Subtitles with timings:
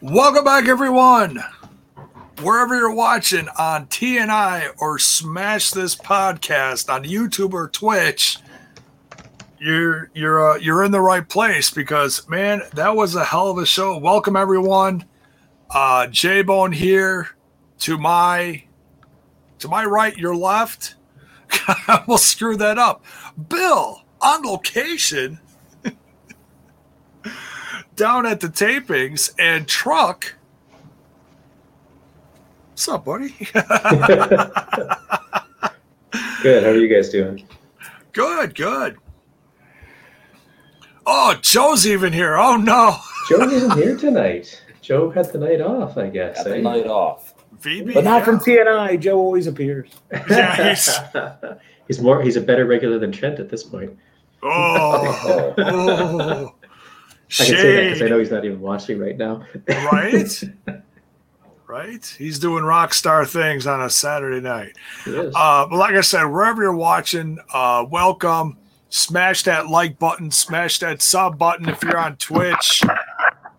[0.00, 1.42] Welcome back, everyone.
[2.40, 8.38] Wherever you're watching on TNI or Smash This podcast on YouTube or Twitch,
[9.58, 13.58] you're you're uh, you're in the right place because man, that was a hell of
[13.58, 13.98] a show.
[13.98, 15.06] Welcome everyone.
[15.70, 17.30] Uh, J Bone here.
[17.80, 18.64] To my
[19.58, 20.94] to my right, your left.
[21.50, 23.04] I will screw that up.
[23.48, 25.38] Bill on location
[27.96, 30.34] down at the tapings and truck.
[32.70, 33.28] What's up, buddy?
[36.42, 36.64] good.
[36.64, 37.46] How are you guys doing?
[38.12, 38.96] Good, good.
[41.06, 42.36] Oh, Joe's even here.
[42.36, 42.96] Oh no.
[43.28, 44.60] Joe isn't here tonight.
[44.82, 46.38] Joe had the night off, I guess.
[46.38, 46.60] Got the eh?
[46.60, 47.34] night off.
[47.60, 48.24] VB, But not yeah.
[48.24, 49.00] from TNI.
[49.00, 49.88] Joe always appears.
[50.28, 50.98] Yeah, he's,
[51.86, 52.20] he's more.
[52.22, 53.96] He's a better regular than Trent at this point.
[54.42, 56.54] Oh, oh.
[57.28, 59.44] I can say that because I know he's not even watching right now.
[59.68, 60.44] right?
[61.68, 62.06] Right?
[62.16, 64.76] He's doing rock star things on a Saturday night.
[65.04, 68.56] Uh, but like I said, wherever you're watching, uh, welcome.
[68.88, 72.84] Smash that like button, smash that sub button if you're on Twitch.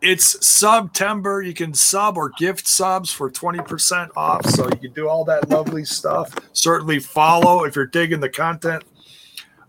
[0.01, 1.41] It's September.
[1.41, 4.45] You can sub or gift subs for 20% off.
[4.45, 6.33] So you can do all that lovely stuff.
[6.53, 8.85] Certainly follow if you're digging the content.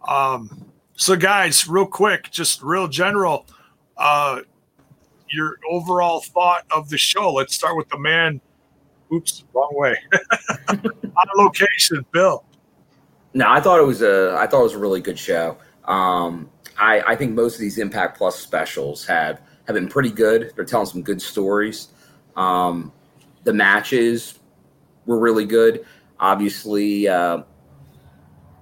[0.07, 0.68] Um,
[0.99, 3.47] so, guys, real quick, just real general,
[3.97, 4.41] uh,
[5.31, 7.33] your overall thought of the show.
[7.33, 8.41] Let's start with the man.
[9.15, 9.97] Oops, wrong way.
[10.69, 12.45] on location, Bill.
[13.33, 15.57] No, I thought it was a I thought it was a really good show.
[15.85, 20.53] Um, I I think most of these Impact Plus specials have have been pretty good.
[20.57, 21.89] They're telling some good stories.
[22.35, 22.93] Um,
[23.45, 24.41] the matches
[25.07, 25.87] were really good.
[26.19, 27.43] Obviously, uh,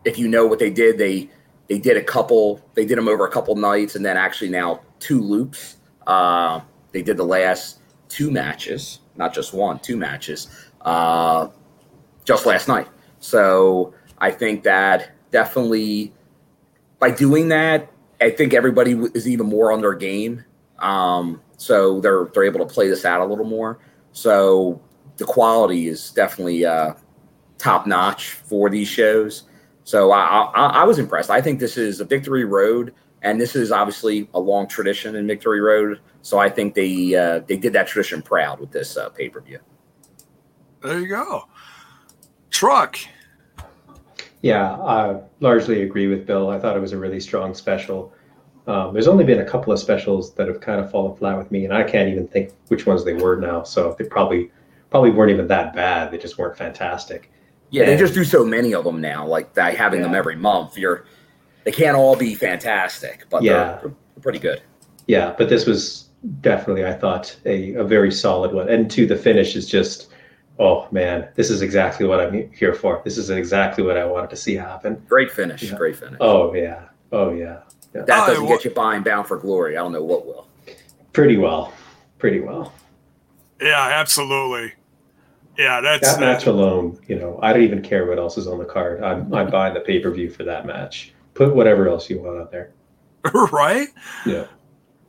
[0.05, 1.31] if you know what they did, they
[1.69, 2.61] they did a couple.
[2.75, 5.77] They did them over a couple nights, and then actually now two loops.
[6.07, 6.61] Uh,
[6.93, 10.49] they did the last two matches, not just one, two matches,
[10.83, 11.49] uh,
[12.25, 12.89] just last night.
[13.19, 16.13] So I think that definitely
[16.99, 17.91] by doing that,
[18.21, 20.45] I think everybody is even more on their game.
[20.79, 23.79] Um, so they're they're able to play this out a little more.
[24.13, 24.81] So
[25.17, 26.95] the quality is definitely uh,
[27.59, 29.45] top notch for these shows.
[29.87, 31.31] So I, I, I was impressed.
[31.31, 32.93] I think this is a victory road,
[33.23, 36.01] and this is obviously a long tradition in Victory Road.
[36.23, 39.41] So I think they uh, they did that tradition proud with this uh, pay per
[39.41, 39.61] view.
[40.83, 41.45] There you go.
[42.51, 42.99] Truck.
[44.43, 46.51] Yeah, I largely agree with Bill.
[46.51, 48.13] I thought it was a really strong special.
[48.67, 51.53] Um, there's only been a couple of specials that have kind of fallen flat with
[51.53, 53.63] me, and I can't even think which ones they were now.
[53.63, 54.51] So they probably
[54.91, 56.11] probably weren't even that bad.
[56.11, 57.31] They just weren't fantastic.
[57.71, 59.27] Yeah, they just do so many of them now.
[59.27, 60.79] Like that, having them every month.
[60.79, 61.05] You're
[61.65, 63.55] they can't all be fantastic, but Yeah.
[63.55, 64.63] they're, they're pretty good.
[65.09, 66.09] Yeah, but this was
[66.41, 68.69] definitely, I thought, a, a very solid one.
[68.69, 70.09] And to the finish is just,
[70.61, 73.03] oh man, this is exactly what I'm here for.
[73.05, 75.03] This is exactly what I wanted to see happen.
[75.09, 75.63] Great finish.
[75.65, 75.77] Yeah.
[75.77, 76.19] Great finish.
[76.21, 77.61] Oh yeah, oh yeah,
[77.95, 78.03] yeah.
[78.03, 79.77] that Oh, doesn't well- get you buying Bound for Glory.
[79.77, 80.47] I don't know what will.
[81.13, 81.73] pretty well,
[82.19, 82.73] pretty well.
[83.61, 84.75] Yeah, absolutely.
[85.59, 88.59] Yeah, that's That match alone, you know, I don't even care what else is on
[88.59, 89.03] the card.
[89.03, 91.13] I'm I'm buying the pay per view for that match.
[91.35, 92.73] Put whatever else you want on there.
[93.53, 93.89] right.
[94.25, 94.47] Yeah,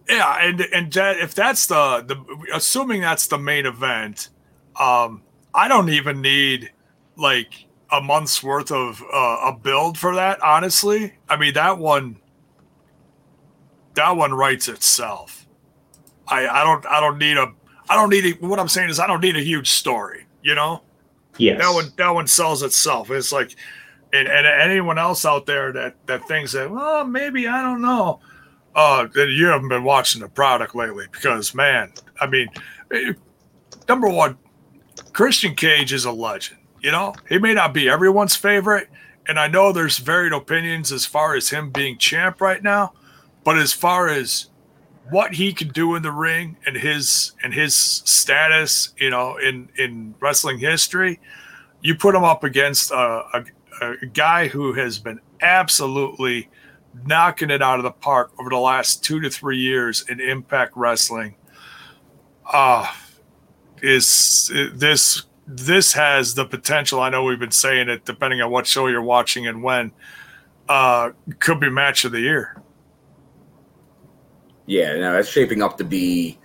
[0.10, 4.30] Yeah, and and that, if that's the the assuming that's the main event,
[4.80, 5.22] um,
[5.54, 6.72] I don't even need
[7.18, 10.42] like a month's worth of uh, a build for that.
[10.42, 12.18] Honestly, I mean that one,
[13.96, 15.46] that one writes itself.
[16.28, 17.54] I I don't I don't need a
[17.90, 20.27] I don't need a, what I'm saying is I don't need a huge story.
[20.48, 20.82] You know.
[21.38, 23.12] yeah, that one that one sells itself.
[23.12, 23.54] It's like,
[24.14, 28.22] and, and anyone else out there that that thinks that well maybe I don't know,
[28.74, 31.92] uh, then you haven't been watching the product lately because man,
[32.22, 32.48] I mean,
[32.94, 33.12] eh,
[33.90, 34.38] number one,
[35.12, 36.62] Christian Cage is a legend.
[36.80, 38.88] You know, he may not be everyone's favorite,
[39.28, 42.94] and I know there's varied opinions as far as him being champ right now,
[43.44, 44.50] but as far as
[45.10, 49.70] what he can do in the ring and his and his status, you know, in
[49.78, 51.20] in wrestling history,
[51.82, 52.96] you put him up against a,
[53.34, 53.46] a,
[53.82, 56.50] a guy who has been absolutely
[57.06, 60.74] knocking it out of the park over the last two to three years in Impact
[60.76, 61.36] Wrestling.
[62.52, 62.92] Uh
[63.82, 67.00] is this this has the potential.
[67.00, 69.92] I know we've been saying it, depending on what show you're watching and when.
[70.68, 72.62] Uh, could be match of the year.
[74.68, 76.38] Yeah, no, that's shaping up to be.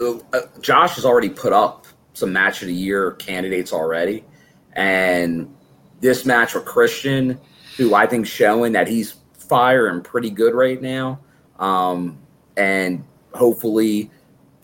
[0.00, 0.18] Uh,
[0.60, 4.24] Josh has already put up some match of the year candidates already,
[4.72, 5.54] and
[6.00, 7.38] this match with Christian,
[7.76, 11.20] who I think showing that he's fire and pretty good right now.
[11.58, 12.18] Um,
[12.56, 13.04] and
[13.34, 14.10] hopefully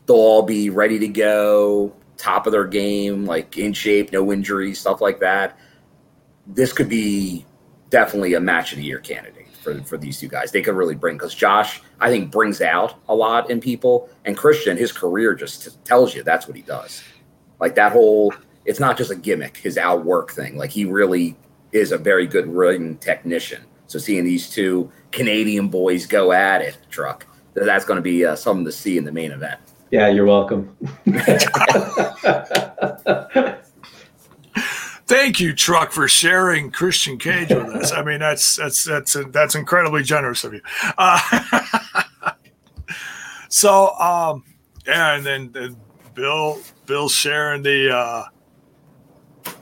[0.06, 4.80] they'll all be ready to go, top of their game, like in shape, no injuries,
[4.80, 5.58] stuff like that.
[6.46, 7.46] This could be
[7.90, 9.35] definitely a match of the year candidate
[9.66, 10.52] for, for these two guys.
[10.52, 14.36] They could really bring because Josh, I think, brings out a lot in people, and
[14.36, 17.02] Christian, his career just tells you that's what he does.
[17.58, 18.32] Like that whole,
[18.64, 20.56] it's not just a gimmick, his outwork thing.
[20.56, 21.36] Like he really
[21.72, 23.62] is a very good ring technician.
[23.88, 28.36] So seeing these two Canadian boys go at it, truck, that's going to be uh,
[28.36, 29.60] something to see in the main event.
[29.90, 30.76] Yeah, you're welcome.
[35.06, 37.92] Thank you, Truck, for sharing Christian Cage with us.
[37.92, 40.60] I mean, that's that's that's that's incredibly generous of you.
[40.98, 41.62] Uh,
[43.48, 44.42] so, um,
[44.84, 45.76] yeah, and then, then
[46.14, 48.24] Bill Bill sharing the uh,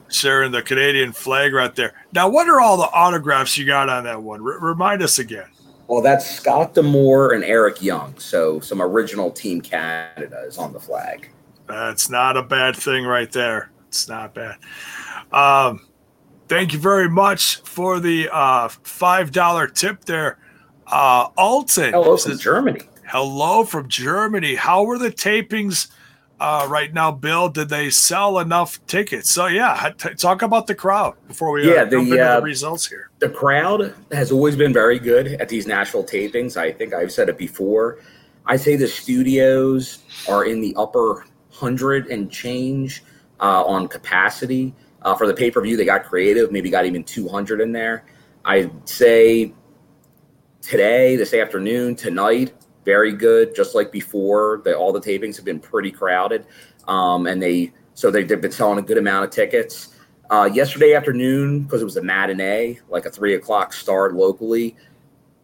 [0.08, 1.92] sharing the Canadian flag right there.
[2.12, 4.40] Now, what are all the autographs you got on that one?
[4.40, 5.48] R- remind us again.
[5.88, 8.18] Well, that's Scott D'Amore and Eric Young.
[8.18, 11.28] So some original Team Canada is on the flag.
[11.66, 13.70] That's not a bad thing right there.
[13.88, 14.56] It's not bad.
[15.34, 15.80] Um,
[16.46, 20.38] thank you very much for the uh, five dollar tip there,
[20.86, 21.92] uh, Alton.
[21.92, 22.82] Hello from Germany.
[23.04, 24.54] Hello from Germany.
[24.54, 25.90] How were the tapings
[26.38, 27.48] uh, right now, Bill?
[27.48, 29.28] Did they sell enough tickets?
[29.28, 32.36] So yeah, t- talk about the crowd before we uh, yeah, jump the, into uh,
[32.36, 33.10] the results here.
[33.18, 36.56] The crowd has always been very good at these national tapings.
[36.56, 37.98] I think I've said it before.
[38.46, 39.98] I say the studios
[40.28, 43.02] are in the upper hundred and change
[43.40, 44.72] uh, on capacity.
[45.04, 48.04] Uh, for the pay per view, they got creative, maybe got even 200 in there.
[48.44, 49.52] I'd say
[50.62, 52.54] today, this afternoon, tonight,
[52.84, 53.54] very good.
[53.54, 56.46] Just like before, the, all the tapings have been pretty crowded,
[56.88, 59.90] um, and they so they, they've been selling a good amount of tickets.
[60.30, 64.74] Uh, yesterday afternoon, because it was a matinee, like a three o'clock start locally.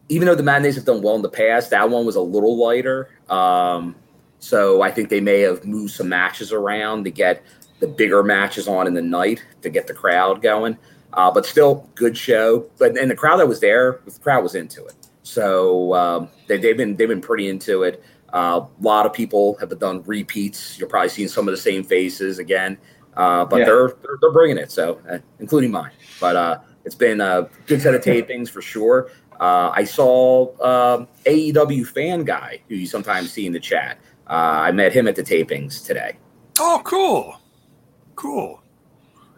[0.09, 2.57] Even though the matinees have done well in the past, that one was a little
[2.57, 3.11] lighter.
[3.29, 3.95] Um,
[4.41, 7.45] so I think they may have moved some matches around to get
[7.81, 10.77] the bigger matches on in the night to get the crowd going.
[11.13, 12.71] Uh, but still, good show.
[12.79, 14.95] But and the crowd that was there, the crowd was into it.
[15.23, 18.03] So um, they, they've been they've been pretty into it.
[18.33, 20.79] Uh, a lot of people have done repeats.
[20.79, 22.79] You're probably seeing some of the same faces again,
[23.17, 23.65] uh, but Yeah.
[23.65, 24.71] they're, they're they're bringing it.
[24.71, 25.91] So uh, including mine.
[26.21, 29.11] But uh, it's been a good set of tapings for sure.
[29.41, 33.99] Uh, I saw um AEW fan guy who you sometimes see in the chat.
[34.29, 36.19] Uh, I met him at the tapings today.
[36.61, 37.40] Oh, cool,
[38.21, 38.61] cool.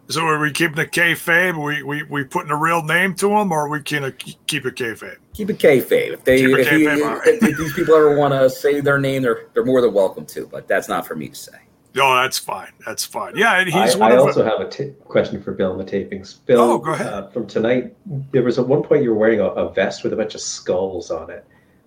[0.08, 1.62] So are we keeping the kayfabe?
[1.64, 4.12] We we we putting a real name to him, or we can
[4.46, 5.16] keep it kayfabe?
[5.32, 6.12] keep it kayfabe.
[6.12, 7.28] If they, Keep it if, you- kayfabe, all right.
[7.28, 10.46] if these people ever want to say their name, they're they're more than welcome to.
[10.46, 11.52] But that's not for me to say.
[11.94, 12.72] No, that's fine.
[12.84, 13.36] That's fine.
[13.36, 15.72] Yeah, and I, he's one I of also the, have a t- question for Bill
[15.72, 16.38] on the tapings.
[16.46, 17.06] Bill, Oh, go ahead.
[17.06, 17.94] Uh, from tonight,
[18.32, 20.40] there was at one point you were wearing a, a vest with a bunch of
[20.40, 21.44] skulls on it.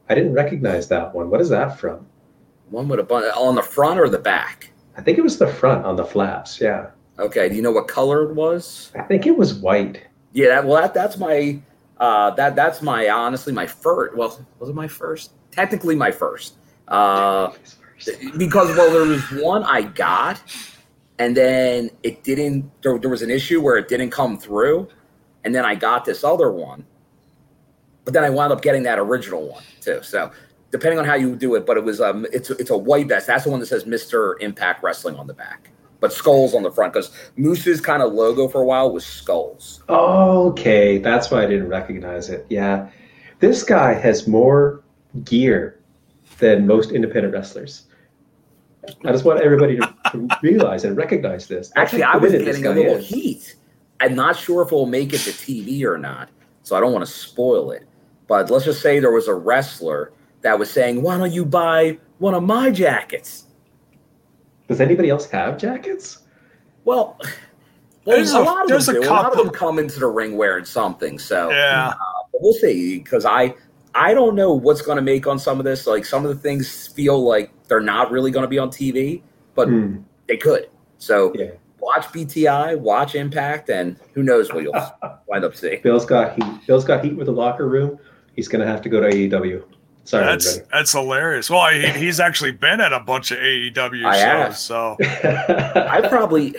[0.07, 1.29] I didn't recognize that one.
[1.31, 2.05] What is that from?
[2.69, 4.71] One with a bunch on the front or the back.
[4.97, 6.59] I think it was the front on the flaps.
[6.61, 6.87] Yeah,
[7.17, 7.49] Okay.
[7.49, 8.91] Do you know what color it was?
[8.95, 10.01] I think it was white.
[10.33, 10.47] Yeah.
[10.47, 11.59] That, well, that, that's my
[11.97, 14.15] uh, that that's my honestly my first.
[14.15, 15.31] Well, was it my first?
[15.51, 16.55] Technically, my first.
[16.87, 17.51] Uh,
[18.37, 20.41] because well, there was one I got,
[21.19, 22.69] and then it didn't.
[22.81, 24.89] There, there was an issue where it didn't come through,
[25.45, 26.85] and then I got this other one,
[28.03, 29.99] but then I wound up getting that original one too.
[30.03, 30.29] So
[30.71, 33.27] depending on how you do it, but it was um, it's it's a white vest.
[33.27, 35.69] That's the one that says Mister Impact Wrestling on the back,
[35.99, 39.83] but skulls on the front because Moose's kind of logo for a while was skulls.
[39.89, 42.45] Okay, that's why I didn't recognize it.
[42.49, 42.89] Yeah,
[43.39, 44.83] this guy has more
[45.23, 45.79] gear
[46.39, 47.83] than most independent wrestlers.
[49.03, 51.71] I just want everybody to, to realize and recognize this.
[51.75, 53.07] Actually, I was getting a little is.
[53.07, 53.55] heat.
[53.99, 56.29] I'm not sure if we'll make it to TV or not,
[56.63, 57.87] so I don't want to spoil it.
[58.27, 60.11] But let's just say there was a wrestler
[60.45, 63.45] that was saying, "Why don't you buy one of my jackets?"
[64.67, 66.19] Does anybody else have jackets?
[66.85, 67.17] Well,
[68.05, 69.09] well There's a, a- lot of there's them a do.
[69.09, 71.19] A lot of them come into the ring wearing something.
[71.19, 71.93] So yeah.
[72.31, 73.53] but we'll see because I
[73.95, 75.87] I don't know what's going to make on some of this.
[75.87, 79.21] Like some of the things feel like they're not really going to be on TV,
[79.55, 79.97] but Hmm,
[80.27, 80.69] they could.
[80.99, 81.51] So yeah.
[81.79, 84.73] watch BTI, watch Impact, and who knows what you'll
[85.27, 85.81] wind up seeing.
[85.81, 86.67] Bill's got heat.
[86.67, 87.97] Bill's got heat with the locker room.
[88.35, 89.63] He's gonna have to go to AEW.
[90.05, 91.49] Sorry, That's that's hilarious.
[91.49, 94.57] Well, he, he's actually been at a bunch of AEW I shows, have.
[94.57, 94.97] so.
[95.03, 96.55] I probably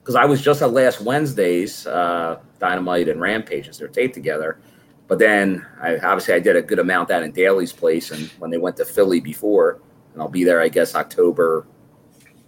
[0.00, 3.78] because I was just at last Wednesday's uh, Dynamite and Rampages.
[3.78, 4.60] They're taped together,
[5.08, 8.50] but then I obviously I did a good amount that in Daily's place, and when
[8.50, 9.80] they went to Philly before,
[10.12, 11.66] and I'll be there I guess October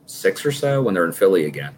[0.04, 1.74] six or so when they're in Philly again.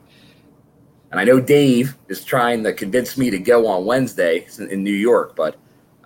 [1.12, 4.90] And I know Dave is trying to convince me to go on Wednesday in New
[4.90, 5.54] York, but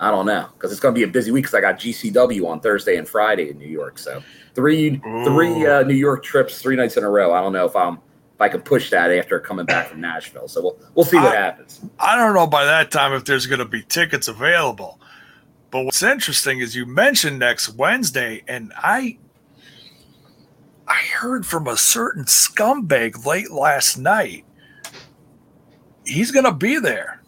[0.01, 2.47] I don't know because it's going to be a busy week because I got GCW
[2.47, 3.99] on Thursday and Friday in New York.
[3.99, 4.23] So
[4.55, 7.33] three three uh, New York trips, three nights in a row.
[7.33, 10.47] I don't know if I'm if I can push that after coming back from Nashville.
[10.47, 11.81] So we'll we'll see what I- happens.
[11.99, 15.01] I don't know by that time if there's going to be tickets available.
[15.71, 19.19] But what's interesting is you mentioned next Wednesday, and I
[20.87, 24.45] I heard from a certain scumbag late last night.
[26.07, 27.21] He's going to be there.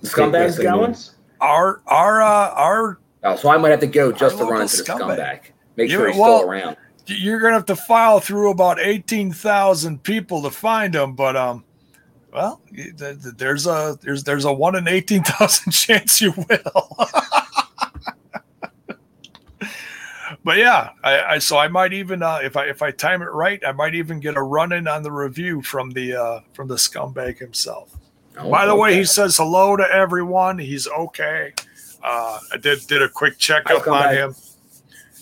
[0.00, 0.96] The scumbag's Wrestling going.
[1.40, 4.76] Our our uh, our Oh, so I might have to go just to run into
[4.76, 5.16] the scumbag.
[5.18, 5.40] scumbag.
[5.76, 6.76] Make Yeah, sure he's well- still around.
[7.06, 11.64] you're to have to file through about 18,000 people to find him, but um
[12.32, 16.96] well, th- th- there's a there's there's a 1 in 18,000 chance you will.
[20.44, 23.26] but yeah, I, I so I might even uh, if I if I time it
[23.32, 26.68] right, I might even get a run in on the review from the uh, from
[26.68, 27.96] the scumbag himself.
[28.36, 30.58] Oh, By the way, he says hello to everyone.
[30.58, 31.52] He's okay.
[32.02, 34.14] Uh, I did did a quick checkup on scumbag.
[34.14, 34.34] him,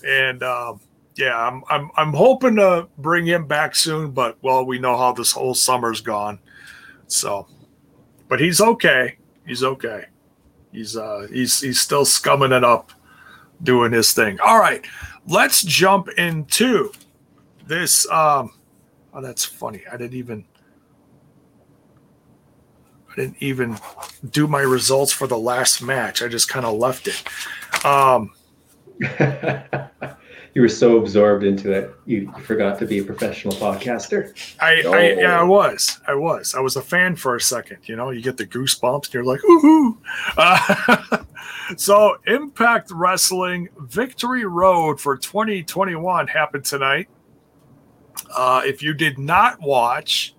[0.07, 0.81] and um,
[1.15, 4.11] yeah, I'm I'm I'm hoping to bring him back soon.
[4.11, 6.39] But well, we know how this whole summer's gone,
[7.07, 7.47] so.
[8.29, 9.19] But he's okay.
[9.47, 10.07] He's okay.
[10.73, 12.93] He's uh he's he's still scumming it up,
[13.63, 14.41] doing his thing.
[14.41, 14.85] All right,
[15.29, 16.93] let's jump into
[17.67, 18.11] this.
[18.11, 18.55] Um,
[19.13, 19.83] oh, that's funny.
[19.93, 20.47] I didn't even.
[23.13, 23.79] I didn't even
[24.31, 26.23] do my results for the last match.
[26.23, 27.85] I just kind of left it.
[27.85, 28.33] Um,
[30.55, 34.35] you were so absorbed into it, you, forgot to be a professional podcaster.
[34.61, 35.21] I, I Oh.
[35.21, 37.79] yeah, I was, I was, I was a fan for a second.
[37.85, 39.97] You know, you get the goosebumps, and you're like, woohoo!
[40.37, 41.25] Uh,
[41.77, 47.09] so, Impact Wrestling Victory Road for 2021 happened tonight.
[48.35, 50.35] Uh, if you did not watch,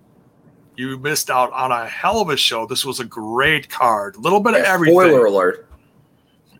[0.76, 2.66] you missed out on a hell of a show.
[2.66, 4.94] This was a great card, a little bit of Yeah, everything.
[4.98, 5.68] Spoiler alert.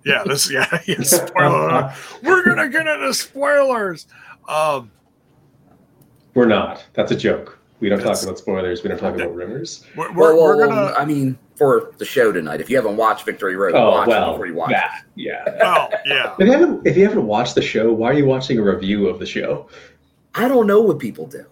[0.04, 1.68] Yeah, this yeah, yeah spoiler.
[1.68, 1.92] alert.
[2.23, 4.06] We're gonna get into spoilers.
[4.49, 4.90] Um,
[6.35, 6.85] We're not.
[6.94, 7.59] That's a joke.
[7.80, 8.83] We don't talk about spoilers.
[8.83, 9.85] We don't talk about rumors.
[9.97, 10.92] we're, we're, Well, well, we're gonna.
[10.97, 14.33] I mean, for the show tonight, if you haven't watched Victory Road, Oh watch it
[14.33, 15.44] before you watch that yeah.
[15.62, 16.35] Oh yeah.
[16.38, 19.09] If you haven't if you haven't watched the show, why are you watching a review
[19.09, 19.68] of the show?
[20.35, 21.44] I don't know what people do.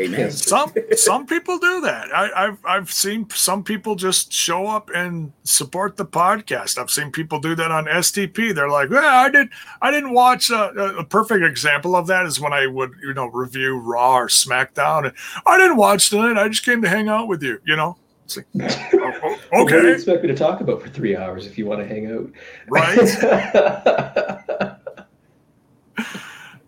[0.00, 0.30] Amen.
[0.30, 2.14] Some some people do that.
[2.14, 6.78] I, I've I've seen some people just show up and support the podcast.
[6.78, 8.54] I've seen people do that on STP.
[8.54, 9.48] They're like, "Yeah, I did.
[9.82, 13.26] I didn't watch." A, a perfect example of that is when I would you know
[13.26, 15.14] review Raw or SmackDown, and
[15.46, 16.40] I didn't watch tonight.
[16.40, 17.60] I just came to hang out with you.
[17.66, 18.46] You know, it's like,
[18.94, 21.58] oh, oh, What do you okay, expect me to talk about for three hours if
[21.58, 22.30] you want to hang out?
[22.68, 22.98] right.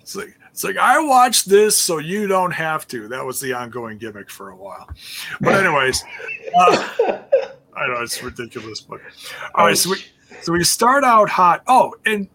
[0.01, 3.09] It's like it's like I watched this so you don't have to.
[3.09, 4.89] That was the ongoing gimmick for a while.
[5.41, 6.03] But anyways,
[6.59, 6.89] uh,
[7.77, 9.01] I know it's ridiculous, but
[9.55, 9.77] all right.
[9.77, 10.05] So we
[10.43, 11.63] so we start out hot.
[11.67, 12.29] Oh, and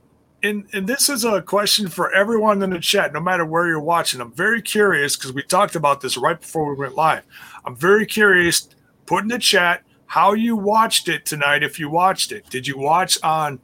[0.43, 3.79] and and this is a question for everyone in the chat, no matter where you're
[3.79, 4.21] watching.
[4.21, 7.23] I'm very curious because we talked about this right before we went live.
[7.65, 8.69] I'm very curious.
[9.05, 11.63] Put in the chat how you watched it tonight.
[11.63, 13.59] If you watched it, did you watch on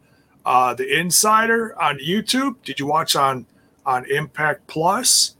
[0.45, 2.55] uh, the Insider on YouTube?
[2.63, 3.45] Did you watch on
[3.91, 5.35] on Impact Plus?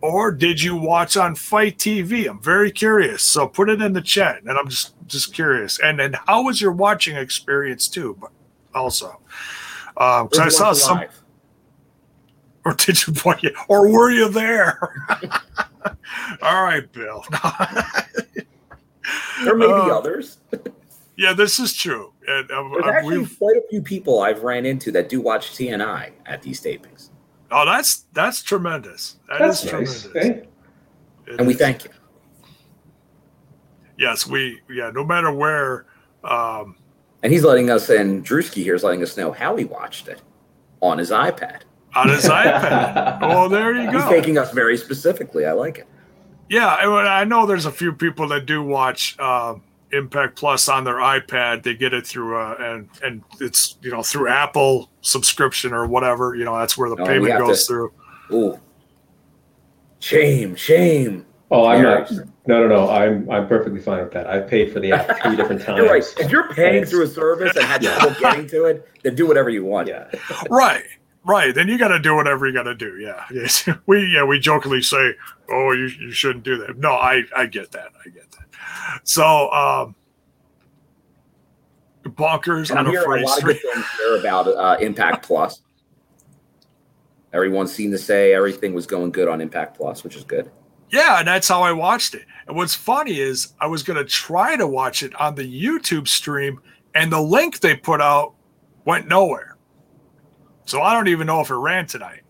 [0.00, 2.30] Or did you watch on FITE TV?
[2.30, 3.22] I'm very curious.
[3.24, 5.80] So put it in the chat, and I'm just just curious.
[5.80, 8.16] And then how was your watching experience too?
[8.20, 8.30] But
[8.74, 9.20] also,
[9.94, 11.20] because I saw some, live?
[12.64, 14.78] or did you watch it, or were you there?
[16.42, 17.24] All right, Bill.
[19.44, 20.38] There may be Uh, others.
[21.16, 22.12] yeah, this is true.
[22.26, 25.20] And uh, There's uh, actually we've quite a few people I've ran into that do
[25.20, 27.07] watch TNI at these tapings,
[27.50, 29.16] oh, that's that's tremendous.
[29.28, 30.02] That That's is nice.
[30.04, 30.46] tremendous.
[31.28, 31.34] eh?
[31.38, 31.58] And we is.
[31.58, 31.90] thank you.
[33.98, 34.90] Yes, we yeah.
[34.94, 35.86] No matter where,
[36.24, 36.76] um,
[37.22, 40.22] And he's letting us, and Drewski here is letting us know how he watched it
[40.80, 41.62] on his iPad.
[41.96, 43.18] on his iPad.
[43.22, 43.92] Oh, there you go.
[43.92, 44.10] He's go.
[44.10, 45.44] taking us very specifically.
[45.46, 45.88] I like it.
[46.48, 49.56] Yeah, I, I know there's a few people that do watch uh,
[49.92, 51.62] Impact Plus on their iPad.
[51.62, 56.34] They get it through uh, and and it's you know through Apple subscription or whatever.
[56.34, 57.92] You know that's where the Oh, we payment goes to- through.
[58.32, 58.60] Ooh,
[60.00, 61.24] shame, shame.
[61.50, 62.10] Oh, I'm not.
[62.46, 62.90] No, no, no.
[62.90, 64.26] I'm I'm perfectly fine with that.
[64.26, 65.78] I've paid for the app three different times.
[65.82, 66.04] You're right.
[66.18, 69.48] If you're paying through a service and had trouble getting to it, then do whatever
[69.48, 69.88] you want.
[69.88, 70.10] Yeah.
[70.50, 70.84] Right,
[71.24, 71.54] right.
[71.54, 72.98] Then you got to do whatever you got to do.
[72.98, 73.66] Yeah, yes.
[73.86, 75.14] We yeah we jokingly say,
[75.50, 76.76] oh, you you shouldn't do that.
[76.78, 77.92] No, I I get that.
[78.04, 78.27] I get that.
[79.04, 79.94] So um,
[82.08, 85.62] bonkers And I'm hearing a lot of good things here about uh, Impact Plus.
[87.32, 90.50] Everyone seemed to say everything was going good on Impact Plus, which is good.
[90.90, 92.24] Yeah, and that's how I watched it.
[92.46, 96.08] And what's funny is I was going to try to watch it on the YouTube
[96.08, 96.60] stream,
[96.94, 98.34] and the link they put out
[98.86, 99.58] went nowhere.
[100.64, 102.22] So I don't even know if it ran tonight.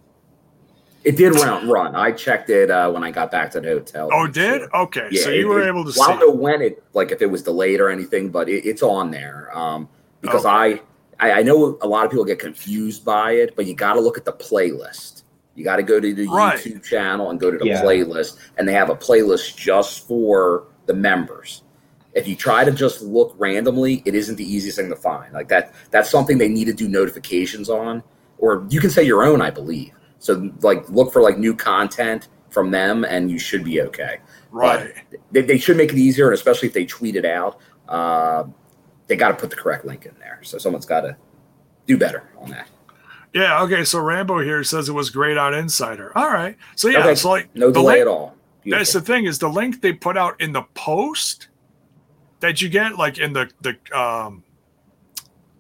[1.09, 1.67] It did run.
[1.67, 1.97] Run.
[1.97, 4.11] I checked it uh, when I got back to the hotel.
[4.13, 4.61] Oh, did?
[4.61, 4.77] Sure.
[4.83, 6.13] Okay, yeah, so you it, were it, able to well, see.
[6.13, 8.83] I don't know when it, like, if it was delayed or anything, but it, it's
[8.83, 9.51] on there.
[9.57, 9.89] Um,
[10.21, 10.83] because okay.
[11.19, 13.95] I, I, I know a lot of people get confused by it, but you got
[13.95, 15.23] to look at the playlist.
[15.55, 16.59] You got to go to the right.
[16.59, 17.83] YouTube channel and go to the yeah.
[17.83, 21.63] playlist, and they have a playlist just for the members.
[22.13, 25.33] If you try to just look randomly, it isn't the easiest thing to find.
[25.33, 28.03] Like that, that's something they need to do notifications on,
[28.37, 29.93] or you can say your own, I believe.
[30.19, 34.19] So like look for like new content from them, and you should be okay.
[34.51, 34.95] Right.
[35.31, 38.45] They, they, should make it easier, and especially if they tweet it out, uh,
[39.07, 40.41] they got to put the correct link in there.
[40.43, 41.17] So someone's got to
[41.87, 42.69] do better on that.
[43.35, 43.63] Yeah.
[43.63, 43.85] Okay.
[43.85, 46.17] So Rambo here says it was great on Insider.
[46.17, 46.57] All right.
[46.77, 47.13] So yeah, okay.
[47.13, 48.35] it's like no delay link, at all.
[48.63, 48.79] Beautiful.
[48.79, 51.49] That's the thing is the link they put out in the post
[52.41, 54.43] that you get, like in the the um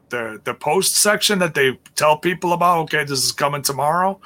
[0.08, 2.80] the the post section that they tell people about.
[2.84, 4.20] Okay, this is coming tomorrow.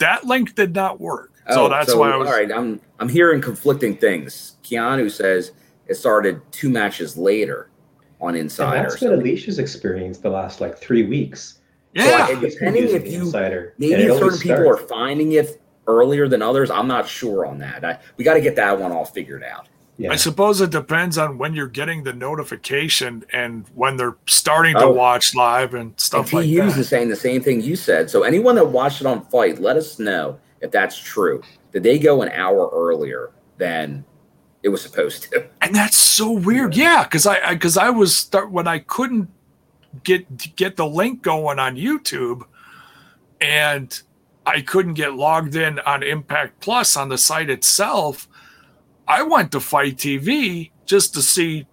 [0.00, 1.32] That link did not work.
[1.52, 2.50] So oh, that's so, why I was all right.
[2.50, 4.56] I'm I'm hearing conflicting things.
[4.62, 5.52] Keanu says
[5.86, 7.70] it started two matches later
[8.20, 8.76] on Insider.
[8.76, 11.58] And that's been Alicia's experience the last like three weeks.
[11.94, 16.70] Yeah, so, depending if you Insider, maybe certain people are finding it earlier than others.
[16.70, 17.84] I'm not sure on that.
[17.84, 19.68] I, we got to get that one all figured out.
[20.00, 20.12] Yeah.
[20.12, 24.84] I suppose it depends on when you're getting the notification and when they're starting to
[24.84, 26.78] oh, watch live and stuff like that.
[26.78, 28.08] is saying the same thing you said.
[28.08, 31.42] So anyone that watched it on FITE, let us know if that's true.
[31.72, 34.02] Did they go an hour earlier than
[34.62, 35.46] it was supposed to?
[35.60, 36.74] And that's so weird.
[36.74, 39.28] Yeah, because I because I, I was start when I couldn't
[40.02, 42.44] get get the link going on YouTube,
[43.42, 44.00] and
[44.46, 48.29] I couldn't get logged in on Impact Plus on the site itself
[49.10, 51.66] I went to FITE TV just to see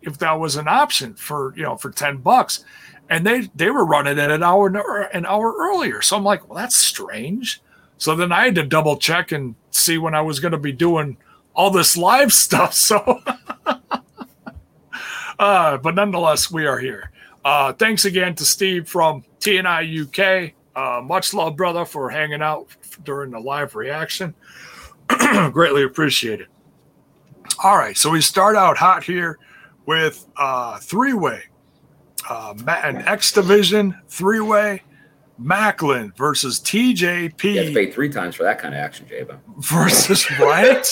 [0.00, 2.64] if that was an option for you know for 10 bucks.
[3.10, 4.68] And they they were running it an hour
[5.12, 6.00] an hour earlier.
[6.00, 7.60] So i'm like well that's strange.
[7.98, 10.72] So then i had to double check and see when i was going to be
[10.72, 11.18] doing
[11.54, 12.72] all this live stuff.
[12.72, 13.20] So
[15.38, 17.10] uh, but nonetheless we are here.
[17.44, 22.68] Uh, thanks again to steve from tni uk uh, much love brother for hanging out
[23.04, 24.34] during the live reaction.
[25.52, 26.48] Greatly appreciated
[27.62, 29.38] all right, so we start out hot here
[29.86, 31.42] with uh, three way,
[32.28, 34.82] uh, an X Division three way,
[35.40, 37.44] Maclin versus TJP.
[37.44, 39.38] You have to pay three times for that kind of action, Jabo.
[39.58, 40.84] Versus right?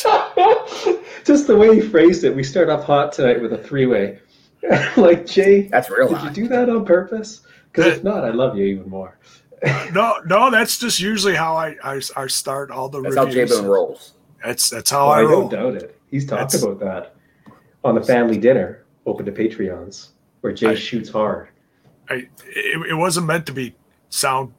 [1.25, 4.18] Just the way he phrased it, we start off hot tonight with a three way.
[4.96, 6.09] like Jay, that's real.
[6.09, 6.37] Did hot.
[6.37, 7.42] you do that on purpose?
[7.72, 9.18] Because if not, I love you even more.
[9.92, 13.01] no, no, that's just usually how I I, I start all the.
[13.01, 13.51] That's reviews.
[13.51, 14.14] how J Bone rolls.
[14.44, 16.01] That's that's how I, I don't doubt it.
[16.12, 17.16] He's talked That's, about that
[17.83, 20.11] on the family dinner open to Patreons,
[20.42, 21.48] where Jay I, shoots hard.
[22.09, 23.75] I it, it, wasn't meant to be
[24.11, 24.53] sound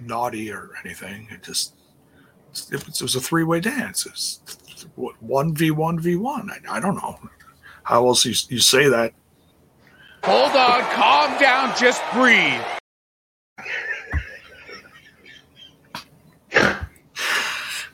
[0.00, 1.28] naughty or anything.
[1.30, 1.74] It just
[2.72, 4.06] it, was a three way dance.
[4.06, 4.40] It's
[4.96, 6.50] one v one v one.
[6.50, 7.18] I, I don't know
[7.82, 9.12] how else you you say that.
[10.24, 12.62] Hold on, calm down, just breathe.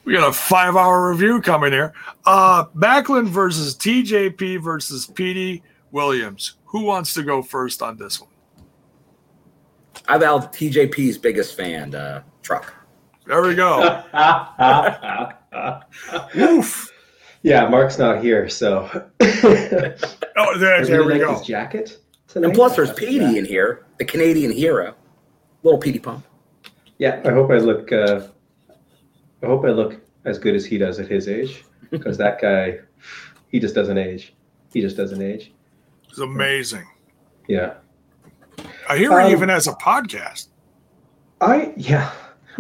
[0.05, 1.93] We got a five hour review coming here.
[2.27, 5.63] Uh, Maclin versus TJP versus Petey
[5.93, 6.57] Williams.
[6.67, 8.31] Who wants to go first on this one?
[10.09, 12.75] I'm Al TJP's biggest fan, uh, Truck.
[13.27, 14.03] There we go.
[16.37, 16.93] Oof.
[17.43, 18.89] Yeah, Mark's not here, so.
[19.21, 21.35] oh, there, there we like go.
[21.35, 21.99] His jacket.
[22.29, 22.49] Tonight?
[22.49, 24.95] And plus, there's Petey in here, the Canadian hero,
[25.63, 26.25] little Petey Pump.
[26.99, 27.93] Yeah, I hope I look.
[27.93, 28.29] Uh,
[29.43, 32.79] I hope I look as good as he does at his age, because that guy,
[33.49, 34.35] he just doesn't age.
[34.73, 35.53] He just doesn't age.
[36.09, 36.87] It's amazing.
[37.49, 37.75] Yeah.
[38.89, 40.49] I hear um, he even has a podcast.
[41.41, 42.13] I yeah.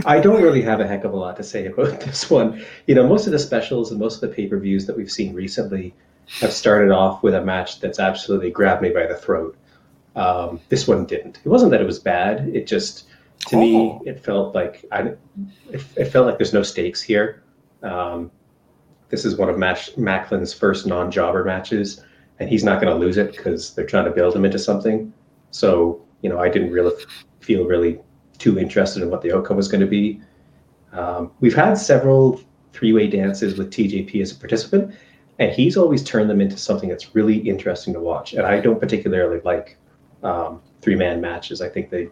[0.06, 2.64] I don't really have a heck of a lot to say about this one.
[2.86, 5.10] You know, most of the specials and most of the pay per views that we've
[5.10, 5.94] seen recently
[6.40, 9.56] have started off with a match that's absolutely grabbed me by the throat.
[10.16, 11.40] Um, this one didn't.
[11.44, 12.48] It wasn't that it was bad.
[12.54, 13.08] It just
[13.48, 13.60] to oh.
[13.60, 15.00] me, it felt like I,
[15.70, 17.42] it, it, felt like there's no stakes here.
[17.82, 18.30] Um,
[19.08, 22.02] this is one of Mash, Maclin's first non-jobber matches,
[22.38, 25.12] and he's not going to lose it because they're trying to build him into something.
[25.50, 26.92] So, you know, I didn't really
[27.40, 27.98] feel really
[28.38, 30.20] too interested in what the outcome was going to be.
[30.92, 32.40] Um, we've had several
[32.72, 34.94] three-way dances with TJP as a participant,
[35.38, 38.34] and he's always turned them into something that's really interesting to watch.
[38.34, 39.76] And I don't particularly like
[40.22, 41.60] um, three-man matches.
[41.60, 42.08] I think they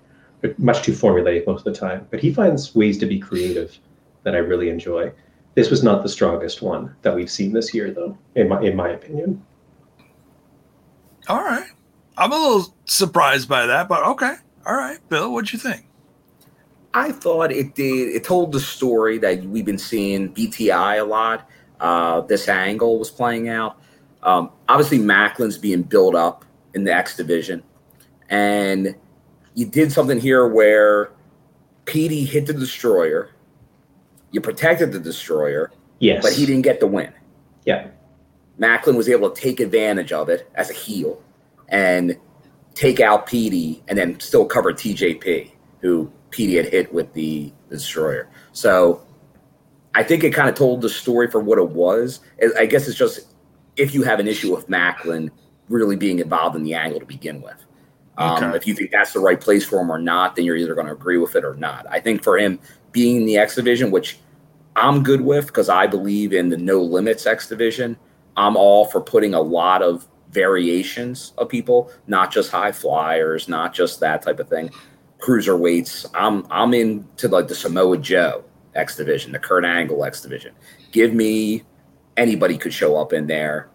[0.59, 2.07] much too formulaic most of the time.
[2.11, 3.79] But he finds ways to be creative
[4.23, 5.13] that I really enjoy.
[5.55, 8.77] This was not the strongest one that we've seen this year, though, in my in
[8.77, 9.45] my opinion.
[11.29, 11.69] All right,
[12.17, 15.87] I'm a little surprised by that, but okay, All right, Bill, what'd you think?
[16.93, 18.15] I thought it did.
[18.15, 21.49] It told the story that we've been seeing BTI a lot.
[21.79, 23.81] Uh, this angle was playing out.
[24.23, 27.63] Um, obviously, Maclin's being built up in the X division,
[28.29, 28.95] and
[29.55, 31.11] you did something here where
[31.85, 33.31] Petey hit the destroyer.
[34.31, 36.23] You protected the destroyer, Yes.
[36.23, 37.13] but he didn't get the win.
[37.65, 37.89] Yeah.
[38.61, 41.21] Maclin was able to take advantage of it as a heel
[41.69, 42.17] and
[42.75, 47.77] take out Petey and then still cover TJP, who Petey had hit with the, the
[47.77, 48.29] destroyer.
[48.53, 49.05] So
[49.95, 52.21] I think it kind of told the story for what it was.
[52.59, 53.27] I guess it's just
[53.77, 55.31] if you have an issue with Maclin
[55.69, 57.65] really being involved in the angle to begin with.
[58.19, 58.57] Um, Okay.
[58.57, 60.87] If you think that's the right place for him or not, then you're either going
[60.87, 61.87] to agree with it or not.
[61.89, 62.59] I think for him
[62.93, 64.19] being in the X division, which
[64.77, 67.97] I'm good with because I believe in the no limits X division.
[68.37, 73.75] I'm all for putting a lot of variations of people, not just high flyers, not
[73.75, 74.71] just that type of thing.
[75.19, 76.07] Cruiserweights.
[76.15, 78.45] I'm I'm into like the Samoa Joe
[78.75, 80.55] X division, the Kurt Angle X division.
[80.93, 81.65] Give me
[82.17, 83.69] anybody could show up in there,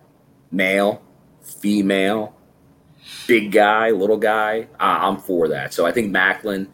[0.52, 1.02] male,
[1.41, 2.35] female,
[3.28, 4.68] big guy, little guy.
[4.80, 5.74] I, I'm for that.
[5.74, 6.68] So I think Maclin.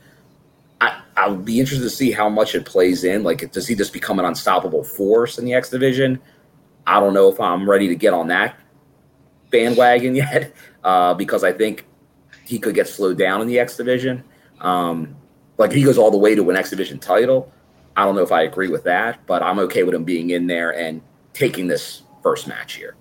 [0.79, 3.23] I, I'll be interested to see how much it plays in.
[3.23, 6.19] Like, does he just become an unstoppable force in the X division?
[6.87, 8.57] I don't know if I'm ready to get on that
[9.51, 11.85] bandwagon yet, uh, because I think
[12.45, 14.23] he could get slowed down in the X division.
[14.59, 15.15] Um,
[15.57, 17.51] like, he goes all the way to an X division title.
[17.95, 20.47] I don't know if I agree with that, but I'm okay with him being in
[20.47, 21.01] there and
[21.33, 22.95] taking this first match here.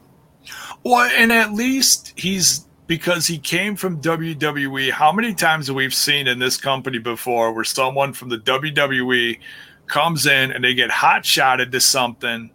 [0.85, 4.91] Well, and at least he's because he came from WWE.
[4.91, 9.39] How many times have we seen in this company before where someone from the WWE
[9.87, 12.51] comes in and they get hot shotted to something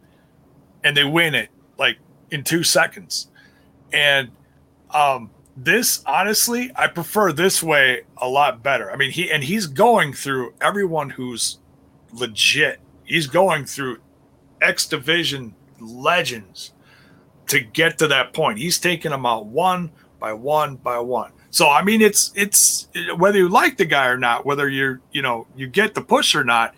[0.83, 1.99] and they win it like
[2.31, 3.29] in two seconds?
[3.93, 4.29] And
[4.93, 8.91] um, this, honestly, I prefer this way a lot better.
[8.91, 11.59] I mean, he and he's going through everyone who's
[12.11, 12.81] legit.
[13.05, 13.99] He's going through
[14.61, 16.73] X Division legends
[17.47, 18.59] to get to that point.
[18.59, 19.91] He's taking them out one
[20.25, 21.31] by one by one.
[21.51, 25.21] So I mean, it's it's whether you like the guy or not, whether you're you
[25.21, 26.73] know you get the push or not.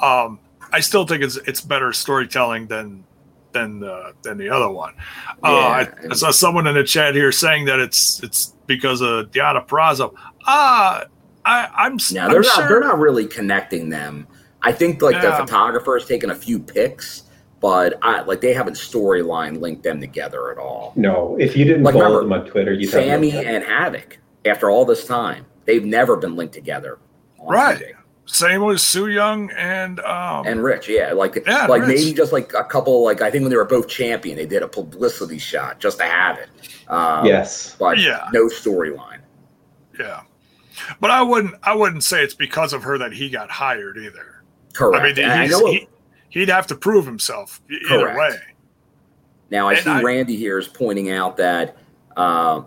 [0.00, 0.40] Um,
[0.72, 3.04] I still think it's it's better storytelling than
[3.52, 4.94] than uh, than the other one.
[5.44, 9.30] Uh, I, I saw someone in the chat here saying that it's it's because of
[9.30, 10.12] Deonna Purrazzo.
[10.44, 11.04] Ah,
[11.44, 11.98] I, I'm I'm
[12.32, 14.26] they're not sure- they're not really connecting them.
[14.62, 17.22] I think like the photographer has taken a few pics,
[17.60, 20.92] but I like they haven't storyline linked them together at all.
[20.96, 23.64] No, if you didn't Like, follow remember, them on Twitter, you'd have no Sammy and
[23.64, 26.98] Havoc, after all this time, they've never been linked together.
[27.40, 27.78] Right.
[27.78, 27.92] TV.
[28.26, 31.88] Same with Su Yung and um, And Rich, yeah, like Yeah, like Rich.
[31.98, 34.62] maybe just like a couple, like I think when they were both champion, they did
[34.62, 36.48] a publicity shot just to have it.
[36.88, 37.74] Um, yes.
[37.78, 38.28] but Yeah.
[38.34, 39.20] no storyline.
[39.98, 40.20] Yeah,
[41.00, 41.54] but I wouldn't.
[41.62, 44.42] I wouldn't say it's because of her that he got hired either.
[44.74, 45.02] Correct.
[45.04, 45.88] I mean, And I he's, know he,
[46.30, 48.18] he'd have to prove himself either Correct.
[48.18, 48.36] way.
[49.50, 51.76] Now I And see I- Randy here is pointing out that
[52.16, 52.62] uh,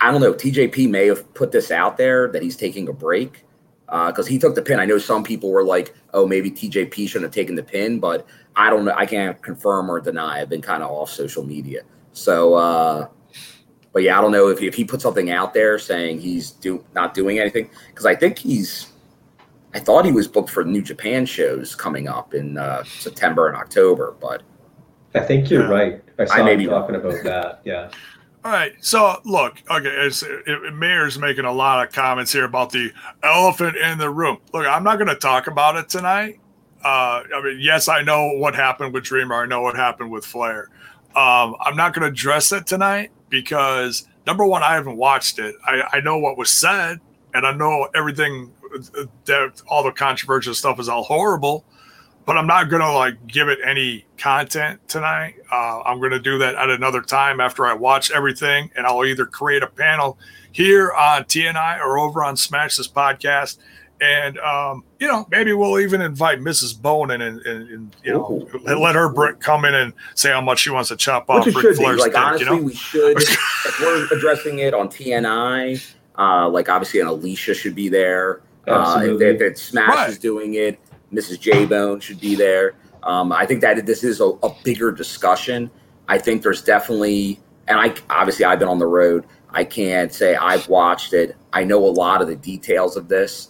[0.00, 0.32] I don't know.
[0.34, 3.44] TJP may have put this out there that he's taking a break
[3.86, 4.80] because he took the pin.
[4.80, 8.26] I know some people were like, "Oh, maybe TJP shouldn't have taken the pin," but
[8.56, 8.94] I don't know.
[8.96, 10.40] I can't confirm or deny.
[10.40, 11.82] I've been kind of off social media,
[12.12, 12.54] so.
[12.54, 13.08] uh
[13.92, 16.84] but yeah, I don't know if, if he put something out there saying he's do
[16.94, 18.89] not doing anything because I think he's.
[19.74, 23.56] I thought he was booked for New Japan shows coming up in uh, September and
[23.56, 24.42] October, but
[25.14, 25.68] I think you're Yeah.
[25.70, 26.02] right.
[26.18, 26.80] I saw may him be wrong.
[26.82, 27.60] talking about that.
[27.64, 27.90] Yeah.
[28.44, 28.72] All right.
[28.80, 32.90] So look, okay, it's, it, it- Mayor's making a lot of comments here about the
[33.22, 34.38] elephant in the room.
[34.52, 36.40] Look, I'm not going to talk about it tonight.
[36.82, 39.34] Uh, I mean, yes, I know what happened with Dreamer.
[39.42, 40.68] I know what happened with Flair.
[41.14, 45.54] Um, I'm not going to address it tonight because number one, I haven't watched it.
[45.64, 46.98] I, I know what was said,
[47.34, 48.50] and I know everything
[49.26, 51.64] that all the controversial stuff is all horrible.
[52.26, 55.36] But I'm not going to like give it any content tonight.
[55.50, 59.04] Uh, I'm going to do that at another time after I watch everything, and I'll
[59.04, 60.18] either create a panel
[60.52, 63.58] here on TNI or over on Smash This podcast.
[64.00, 66.80] And um, you know, maybe we'll even invite Mrs.
[66.80, 68.58] Bowen and, and, and you know, Ooh.
[68.64, 71.58] let, her come in and say how much she wants to chop off Which it
[71.58, 71.84] Ric should be.
[71.84, 72.62] Flair's Like dick, honestly, you know?
[72.62, 73.16] we should.
[73.20, 78.40] if we're addressing it on TNI, uh, like obviously, an Alicia should be there.
[78.68, 79.26] Uh, if, Absolutely.
[79.26, 80.10] if, if Smash Right.
[80.10, 80.78] is doing it,
[81.12, 81.40] Mrs.
[81.40, 82.74] J Bone should be there.
[83.02, 85.70] Um, I think that this is a, a bigger discussion.
[86.08, 89.24] I think there's definitely, and I obviously I've been on the road.
[89.50, 91.36] I can't say I've watched it.
[91.52, 93.48] I know a lot of the details of this,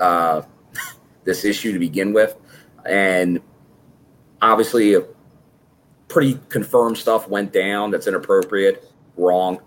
[0.00, 0.42] uh,
[1.24, 2.34] this issue to begin with,
[2.84, 3.40] and
[4.42, 5.02] obviously, a
[6.08, 9.60] pretty confirmed stuff went down that's inappropriate, wrong,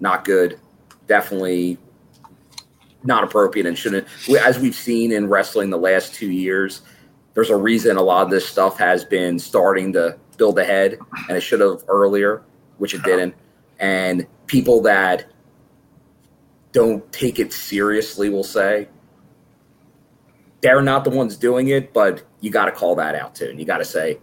[0.00, 0.58] not good.
[1.06, 1.78] Definitely
[3.04, 4.06] not appropriate and shouldn't.
[4.28, 6.82] we- As we've seen in wrestling the last two years,
[7.34, 11.36] there's a reason a lot of this stuff has been starting to build ahead, and
[11.36, 12.42] it should have earlier,
[12.78, 13.34] which it didn't.
[13.78, 15.26] And people that
[16.72, 18.88] don't take it seriously will say
[20.60, 23.58] they're not the ones doing it, but you got to call that out too, and
[23.58, 24.18] you got to say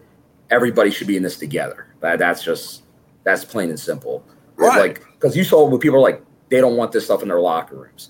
[0.50, 1.88] everybody should be in this together.
[2.02, 2.84] That that's just
[3.24, 4.24] that's plain and simple.
[4.56, 4.80] Right.
[4.80, 7.40] Like because you saw when people are like they don't want this stuff in their
[7.40, 8.10] locker rooms.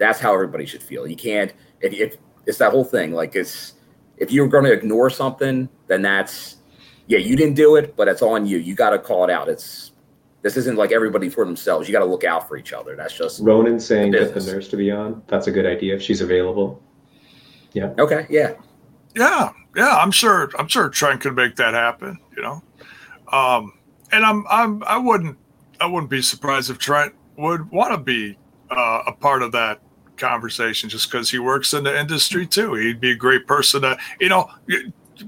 [0.00, 1.06] That's how everybody should feel.
[1.06, 3.12] You can't if, if it's that whole thing.
[3.12, 3.74] Like it's
[4.16, 6.56] if you're going to ignore something, then that's
[7.06, 8.58] yeah you didn't do it, but it's on you.
[8.58, 9.48] You got to call it out.
[9.48, 9.92] It's
[10.42, 11.86] this isn't like everybody for themselves.
[11.86, 12.96] You got to look out for each other.
[12.96, 15.22] That's just Ronan saying get the nurse to be on.
[15.26, 16.82] That's a good idea if she's available.
[17.74, 17.92] Yeah.
[17.98, 18.26] Okay.
[18.30, 18.54] Yeah,
[19.14, 20.50] Yeah, yeah, I'm sure.
[20.58, 22.18] I'm sure Trent could make that happen.
[22.34, 22.62] You know,
[23.30, 23.74] um,
[24.12, 25.36] and I'm, I'm, I wouldn't,
[25.78, 28.38] I wouldn't be surprised if Trent would want to be
[28.70, 29.80] uh, a part of that
[30.20, 32.74] conversation, just because he works in the industry too.
[32.74, 34.48] He'd be a great person to, you know,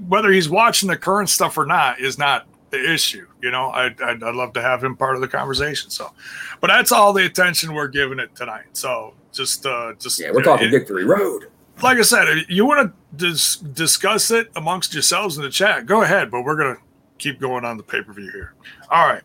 [0.07, 3.27] whether he's watching the current stuff or not is not the issue.
[3.41, 5.89] You know, I'd, I'd, I'd love to have him part of the conversation.
[5.89, 6.11] So,
[6.61, 8.65] but that's all the attention we're giving it tonight.
[8.73, 10.31] So just, uh, just yeah.
[10.31, 11.45] We're talking it- victory road.
[11.81, 16.01] like I said, you want to dis- discuss it amongst yourselves in the chat, go
[16.03, 16.31] ahead.
[16.31, 16.77] But we're gonna
[17.19, 18.53] keep going on the pay per view here.
[18.89, 19.23] All right.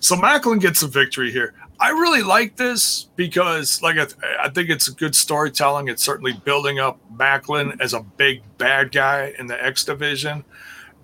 [0.00, 1.54] So Maclin gets a victory here.
[1.82, 4.06] I really like this because, like, I,
[4.44, 5.88] I think it's a good storytelling.
[5.88, 10.44] It's certainly building up Maclin as a big bad guy in the X division,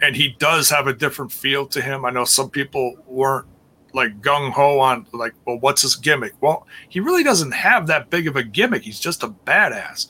[0.01, 2.05] and he does have a different feel to him.
[2.05, 3.47] I know some people weren't
[3.93, 6.35] like gung ho on like, well, what's his gimmick?
[6.41, 8.83] Well, he really doesn't have that big of a gimmick.
[8.83, 10.09] He's just a badass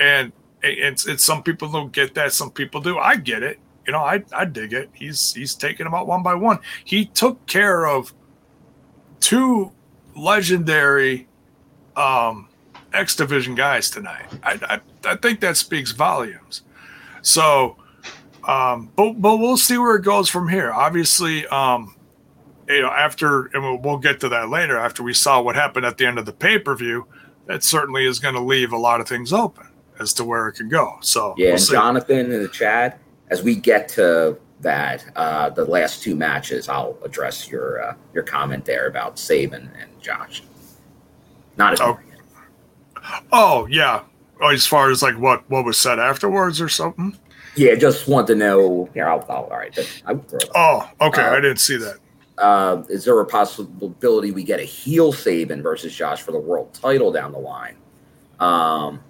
[0.00, 3.92] and it's, it's some people don't get that some people do i get it you
[3.92, 7.44] know i i dig it he's he's taking them out one by one he took
[7.46, 8.12] care of
[9.20, 9.70] two
[10.16, 11.26] legendary
[11.96, 12.48] um
[12.92, 16.62] x division guys tonight i i, I think that speaks volumes
[17.22, 17.76] so
[18.46, 21.94] um but but we'll see where it goes from here obviously um
[22.68, 25.86] you know after and we'll, we'll get to that later after we saw what happened
[25.86, 27.06] at the end of the pay-per-view
[27.46, 29.66] that certainly is going to leave a lot of things open
[29.98, 30.98] as to where it could go.
[31.00, 31.58] So Yeah, we'll.
[31.58, 36.96] Jonathan in the chat, as we get to that, uh, the last two matches, I'll
[37.04, 40.42] address your uh, your comment there about Sabin and Josh.
[41.56, 41.98] Not as Oh.
[43.32, 44.02] oh yeah.
[44.40, 47.16] Oh, as far as like what what was said afterwards or something.
[47.56, 48.88] yeah, just want to know.
[48.94, 49.76] Here, I'll, I'll all right.
[50.06, 50.50] I will throw it.
[50.54, 51.22] Oh, okay.
[51.22, 51.96] Uh, I didn't see that.
[52.38, 56.72] Uh, is there a possibility we get a heel Sabin versus Josh for the world
[56.72, 57.76] title down the line?
[58.38, 59.00] Um,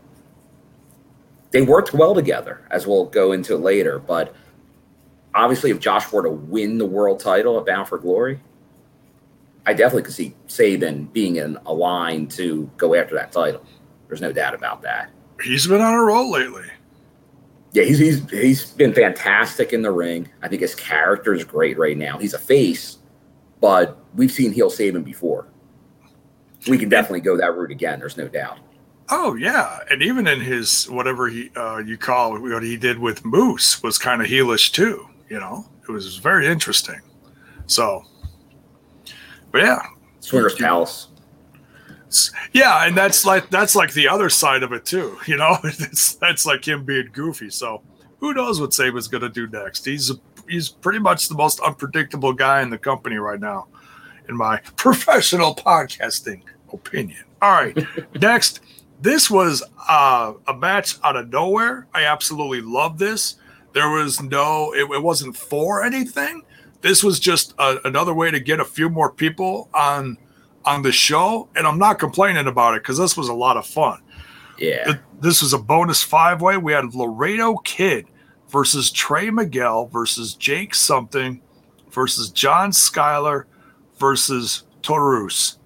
[1.52, 4.00] they worked well together, as we'll go into later.
[4.00, 4.34] But
[5.32, 8.40] obviously, if Josh were to win the world title at Bound for Glory,
[9.66, 13.64] I definitely could see Sabin being in a line to go after that title.
[14.08, 15.10] There's no doubt about that.
[15.42, 16.66] He's been on a roll lately.
[17.72, 20.28] Yeah, he's he's he's been fantastic in the ring.
[20.42, 22.18] I think his character is great right now.
[22.18, 22.98] He's a face,
[23.60, 25.46] but we've seen heel Saban before.
[26.68, 28.00] We can definitely go that route again.
[28.00, 28.58] There's no doubt.
[29.08, 32.98] Oh yeah, and even in his whatever he uh, you call it, what he did
[32.98, 35.08] with Moose was kind of heelish too.
[35.28, 37.00] You know, it was very interesting.
[37.66, 38.04] So,
[39.52, 39.82] but yeah,
[40.20, 41.08] Swingers Palace.
[42.52, 45.16] Yeah, and that's like that's like the other side of it too.
[45.26, 47.50] You know, it's that's like him being goofy.
[47.50, 47.82] So
[48.18, 49.84] who knows what Sabin's going to do next?
[49.84, 50.12] He's
[50.48, 53.68] he's pretty much the most unpredictable guy in the company right now,
[54.28, 57.24] in my professional podcasting opinion.
[57.42, 57.76] All right,
[58.20, 58.60] next,
[59.00, 61.86] this was uh, a match out of nowhere.
[61.94, 63.36] I absolutely love this.
[63.72, 66.42] There was no, it, it wasn't for anything.
[66.80, 70.16] This was just a, another way to get a few more people on
[70.64, 73.66] on the show, and I'm not complaining about it because this was a lot of
[73.66, 74.00] fun.
[74.58, 74.84] Yeah.
[74.84, 76.56] Th- This was a bonus five way.
[76.58, 78.06] We had Laredo Kid
[78.50, 81.40] versus Trey Miguel versus Jake something
[81.90, 83.46] versus John Schuyler
[83.98, 85.58] versus Taurus.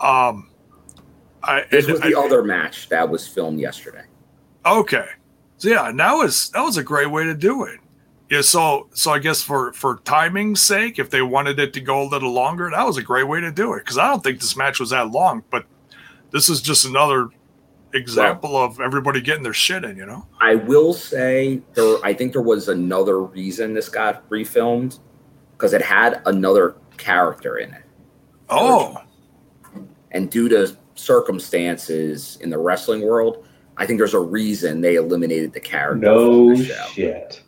[0.00, 0.50] Um,
[1.42, 4.04] I, This was the I- other match that was filmed yesterday.
[4.66, 5.06] Okay.
[5.58, 7.79] So yeah, and that was that was a great way to do it.
[8.30, 12.00] Yeah, so so I guess for for timing's sake, if they wanted it to go
[12.02, 13.80] a little longer, that was a great way to do it.
[13.80, 15.66] Because I don't think this match was that long, but
[16.30, 17.28] this is just another
[17.92, 19.96] example of everybody getting their shit in.
[19.96, 20.26] You know?
[20.40, 21.96] I will say there.
[22.04, 25.00] I think there was another reason this got refilmed
[25.56, 27.82] because it had another character in it,
[28.48, 28.96] Oh,
[30.12, 33.44] and due to circumstances in the wrestling world,
[33.76, 36.86] I think there's a reason they eliminated the character No from the show.
[36.92, 37.42] shit.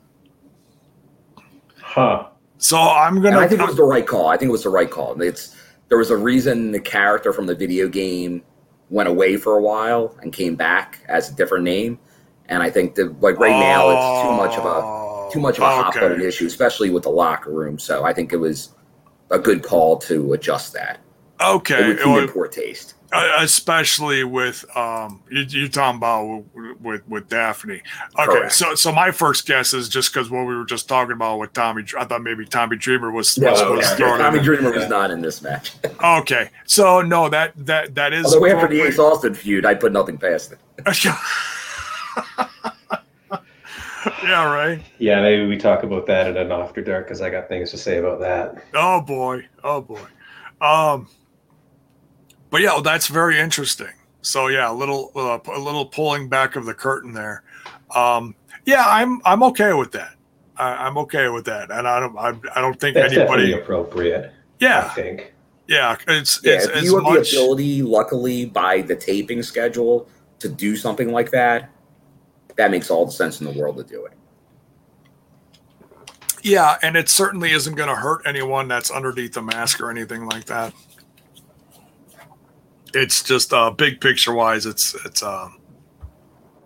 [1.92, 2.26] Huh.
[2.56, 3.38] so I'm gonna.
[3.38, 4.28] I think it was the right call.
[4.28, 5.20] I think it was the right call.
[5.20, 5.54] It's
[5.88, 8.42] there was a reason the character from the video game
[8.88, 11.98] went away for a while and came back as a different name.
[12.46, 15.64] And I think that like right now it's too much of a too much of
[15.64, 17.78] a hot button issue, especially with the locker room.
[17.78, 18.74] So I think it was
[19.30, 21.00] a good call to adjust that.
[21.40, 22.94] Okay, It Okay, would seem well, in poor taste.
[23.12, 27.82] Uh, especially with um, you, you're talking about with with, with Daphne.
[28.18, 28.52] Okay, Correct.
[28.52, 31.52] so so my first guess is just because what we were just talking about with
[31.52, 31.84] Tommy.
[31.98, 34.40] I thought maybe Tommy Dreamer was, was, No, was yeah, thrown Tommy.
[34.40, 35.72] Dreamer was not in this match.
[36.02, 38.26] Okay, so no, that that that is.
[38.26, 38.88] Although after the appropriate.
[38.88, 40.58] Ace Austin feud, I put nothing past it.
[44.24, 44.82] yeah, right.
[44.98, 47.78] Yeah, maybe we talk about that in an after dark because I got things to
[47.78, 48.64] say about that.
[48.74, 50.00] Oh boy, oh boy.
[50.60, 51.08] Um,
[52.52, 53.88] but yeah, well, that's very interesting.
[54.20, 57.42] So yeah, a little uh, a little pulling back of the curtain there.
[57.96, 58.36] Um,
[58.66, 60.14] yeah, I'm I'm okay with that.
[60.58, 63.52] I, I'm okay with that, and I don't I, I don't think That's anybody.
[63.54, 64.32] appropriate.
[64.60, 65.34] Yeah, I Yeah, think.
[65.66, 67.30] yeah, it's Yeah, it's if as you have much.
[67.30, 71.70] the ability, luckily, by the taping schedule to do something like that,
[72.56, 74.12] that makes all the sense in the world to do it.
[76.42, 80.26] Yeah, and it certainly isn't going to hurt anyone that's underneath the mask or anything
[80.26, 80.72] like that.
[82.94, 84.66] It's just uh, big picture wise.
[84.66, 85.58] It's it's um,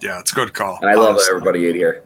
[0.01, 0.79] yeah, it's a good call.
[0.81, 1.29] And I love honestly.
[1.31, 2.05] everybody in here.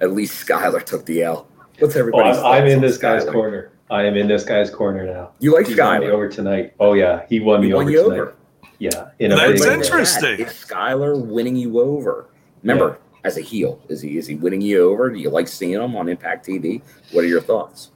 [0.00, 1.48] At least Skylar took the L.
[1.78, 3.32] What's Oh, everybody's I'm, I'm in on this guy's Skylar?
[3.32, 3.72] corner.
[3.90, 5.30] I am in this guy's corner now.
[5.38, 6.10] You like He won me Skylar?
[6.10, 6.74] over tonight.
[6.80, 8.18] Oh yeah, he won He me won over you tonight.
[8.20, 8.34] over.
[8.78, 9.76] Yeah, in a That's big Everybody way.
[9.76, 10.36] knows interesting.
[10.38, 10.40] that.
[10.40, 12.28] Is Skylar winning you over?
[12.62, 15.10] Remember, as a heel, is he is he winning you over?
[15.10, 16.82] Do you like seeing him on Impact TV?
[17.12, 17.90] What are your thoughts?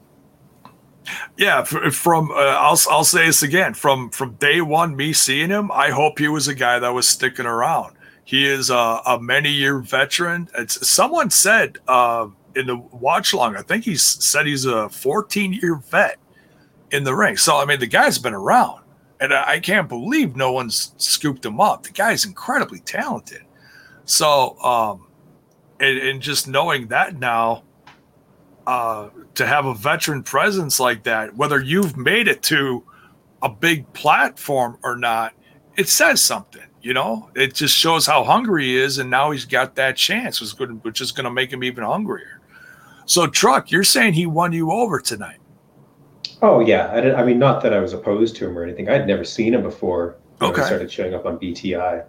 [1.37, 3.75] Yeah, from uh, I'll I'll say this again.
[3.75, 7.09] From from day one, me seeing him, I hope he was a guy that was
[7.09, 7.97] sticking around.
[8.25, 10.49] He is a, a many year veteran.
[10.57, 13.57] It's someone said uh, in the watch long.
[13.57, 16.19] I think he said he's a 14 year vet
[16.93, 17.37] in the ring.
[17.37, 18.83] So I mean, the guy's been around,
[19.21, 21.83] and I, I can't believe no one's scooped him up.
[21.83, 23.43] The guy's incredibly talented.
[24.05, 25.07] So, um,
[25.79, 27.63] and, and just knowing that now,
[28.67, 32.85] uh, to have a veteran presence like that, whether you've made it to
[33.43, 35.33] a big platform or not,
[35.77, 36.63] it says something.
[36.83, 40.41] You know, it just shows how hungry he is, and now he's got that chance,
[40.41, 42.41] which is good, which is going to make him even hungrier.
[43.05, 45.41] So, Truck, you're saying he won you over tonight?
[46.43, 48.89] Oh yeah, I, I mean, not that I was opposed to him or anything.
[48.89, 50.17] I'd never seen him before.
[50.39, 50.63] when Okay.
[50.63, 52.05] He started showing up on BTI,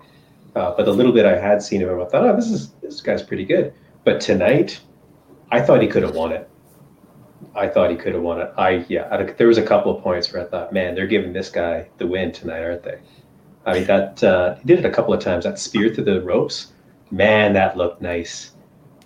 [0.55, 2.71] uh, but the little bit I had seen of him, I thought, oh, this is
[2.81, 3.73] this guy's pretty good.
[4.05, 4.79] But tonight,
[5.51, 6.49] I thought he could have won it.
[7.55, 8.51] I thought he could have won it.
[8.57, 11.33] I yeah, I, there was a couple of points where I thought, man, they're giving
[11.33, 12.99] this guy the win tonight, aren't they?
[13.65, 15.45] I mean, that uh, he did it a couple of times.
[15.45, 16.73] That spear through the ropes,
[17.11, 18.53] man, that looked nice.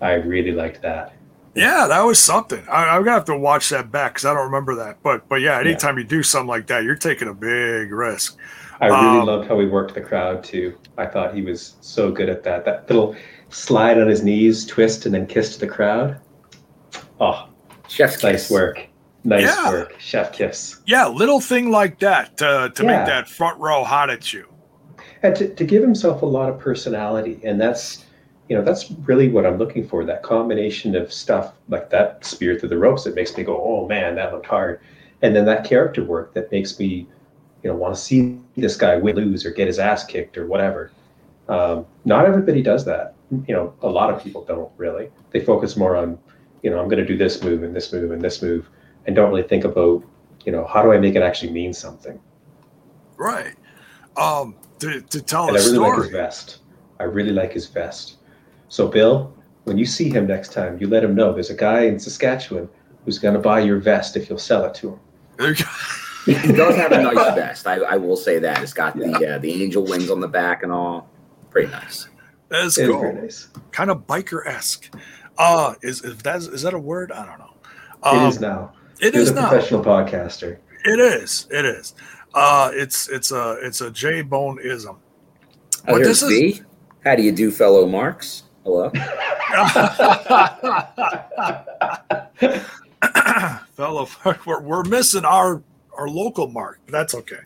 [0.00, 1.14] I really liked that.
[1.54, 2.62] Yeah, that was something.
[2.68, 5.02] I, I'm gonna have to watch that back because I don't remember that.
[5.02, 8.36] But but yeah, anytime you do something like that, you're taking a big risk.
[8.80, 10.78] I really Um, loved how he worked the crowd too.
[10.98, 12.64] I thought he was so good at that.
[12.64, 13.16] That little
[13.48, 16.20] slide on his knees, twist, and then kiss to the crowd.
[17.20, 17.48] Oh,
[17.88, 18.50] Chef's nice kiss.
[18.50, 18.86] work.
[19.24, 19.70] Nice Yeah.
[19.70, 19.94] work.
[19.98, 20.76] Chef kiss.
[20.86, 22.98] Yeah, little thing like that to to Yeah.
[22.98, 24.46] make that front row hot at you.
[25.22, 27.40] And to, to give himself a lot of personality.
[27.42, 28.04] And that's,
[28.48, 30.04] you know, that's really what I'm looking for.
[30.04, 33.88] That combination of stuff like that spear through the ropes that makes me go, oh
[33.88, 34.80] man, that looked hard.
[35.22, 37.08] And then that character work that makes me,
[37.62, 40.46] you know, want to see this guy win, lose, or get his ass kicked or
[40.46, 40.92] whatever.
[41.48, 43.14] Um, not everybody does that.
[43.48, 45.08] You know, a lot of people don't really.
[45.30, 46.18] They focus more on,
[46.62, 48.68] you know, I'm going to do this move and this move and this move,
[49.06, 50.02] and don't really think about,
[50.44, 52.18] you know, how do I make it actually mean something?
[53.16, 53.54] Right.
[54.16, 56.58] Um, to, to tell and a I really like his vest.
[56.98, 58.16] I really like his vest.
[58.68, 61.82] So, Bill, when you see him next time, you let him know there's a guy
[61.82, 62.68] in Saskatchewan
[63.04, 65.00] who's going to buy your vest if you'll sell it to him.
[65.38, 65.70] There you go.
[66.24, 67.66] He he does have a nice vest.
[67.66, 68.60] I, I will say that.
[68.62, 71.08] It's got the uh, the angel wings on the back and all.
[71.50, 72.08] Pretty nice.
[72.48, 73.00] That's It is cool.
[73.00, 73.48] very nice.
[73.70, 74.92] Kind of biker esque.
[75.38, 77.12] Uh, is is that is that a word?
[77.12, 77.50] I don't know.
[78.12, 78.72] it Um, is now.
[79.00, 79.48] It You're is the now.
[79.48, 80.58] professional podcaster.
[80.84, 81.46] It is.
[81.50, 81.94] It is.
[82.34, 84.96] Uh, it's it's a it's a J Bone ism.
[85.88, 86.62] Oh, But this is- B.
[87.04, 88.42] How do you do, fellow Marks?
[88.64, 88.90] Hello.
[93.76, 94.08] Fellow,
[94.46, 95.62] we're, we're missing our
[95.96, 97.38] our local mark, but that's okay.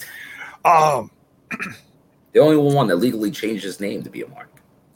[0.64, 1.10] Um,
[2.32, 4.48] The only one that legally changed his name to be a Mark.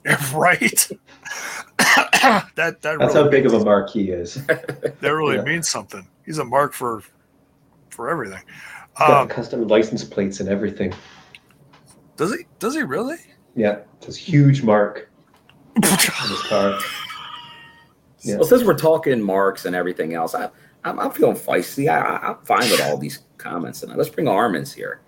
[0.35, 0.91] right.
[1.79, 4.35] that that That's really, how big of a mark he is.
[4.47, 5.43] that really yeah.
[5.43, 6.07] means something.
[6.27, 7.03] He's a mark for
[7.91, 8.43] for everything.
[8.99, 10.93] Got Um, custom license plates and everything.
[12.17, 12.45] does he?
[12.59, 13.17] Does he really?
[13.57, 15.09] Yeah, this huge mark
[15.77, 16.79] on his car.
[18.25, 18.37] Yeah.
[18.37, 20.49] Well, since we're talking Marks and everything else, I,
[20.85, 21.91] I'm, I'm feeling feisty.
[21.91, 23.99] I, I, I'm fine with all these comments tonight.
[23.99, 25.03] Let's bring Armin's here.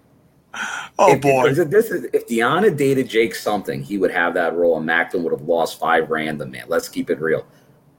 [0.98, 1.48] Oh if, boy.
[1.50, 5.22] If, this is, if Deonna dated Jake something, he would have that role, and Maclin
[5.24, 6.64] would have lost five random man.
[6.68, 7.46] Let's keep it real.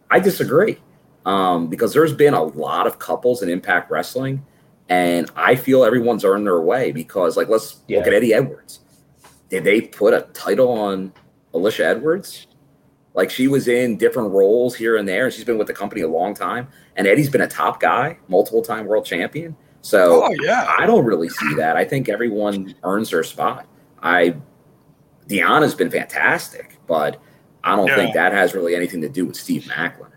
[0.09, 0.79] I disagree
[1.23, 4.43] um, because there's been a lot of couples in Impact Wrestling,
[4.89, 7.99] and I feel everyone's earned their way because, like, let's Yeah.
[7.99, 8.79] look at Eddie Edwards.
[9.49, 11.13] Did they put a title on
[11.53, 12.47] Alicia Edwards?
[13.13, 16.01] Like she was in different roles here and there, and she's been with the company
[16.01, 16.67] a long time.
[16.95, 19.55] And Eddie's been a top guy, multiple time world champion.
[19.87, 20.73] So Oh yeah.
[20.77, 21.77] I don't really see that.
[21.77, 23.65] I think everyone earns their spot.
[24.03, 24.35] I
[25.29, 27.17] Deonna's been fantastic, but
[27.63, 27.95] I don't Yeah.
[27.95, 30.09] think that has really anything to do with Steve Maclin.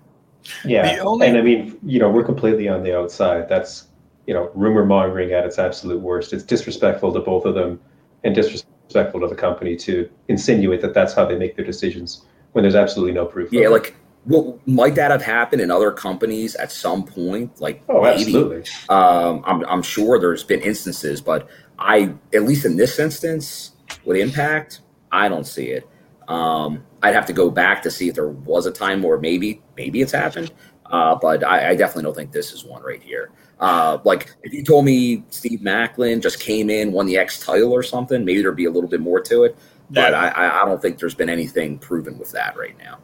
[0.65, 3.49] Yeah, The only- and I mean, you know, we're completely on the outside.
[3.49, 3.87] That's
[4.27, 6.33] you know, rumor mongering at its absolute worst.
[6.33, 7.81] It's disrespectful to both of them,
[8.23, 12.63] and disrespectful to the company to insinuate that that's how they make their decisions when
[12.63, 13.53] there's absolutely no proof.
[13.53, 13.71] Yeah, of it.
[13.71, 13.95] like
[14.27, 17.61] well, might that have happened in other companies at some point?
[17.61, 18.65] Like oh, maybe absolutely.
[18.89, 21.49] Um, I'm, I'm sure there's been instances, but
[21.79, 23.73] I, at least in this instance,
[24.05, 25.89] with Impact, I don't see it.
[26.29, 29.63] Um, I'd have to go back to see if there was a time where maybe,
[29.77, 30.53] maybe it's happened.
[30.87, 33.31] Uh, but I, I definitely don't think this is one right here.
[33.59, 37.73] Uh, like if you told me Steve Maclin just came in, won the X title
[37.73, 39.57] or something, maybe there'd be a little bit more to it.
[39.91, 40.21] But Yeah.
[40.21, 42.99] I, I, I don't think there's been anything proven with that right now.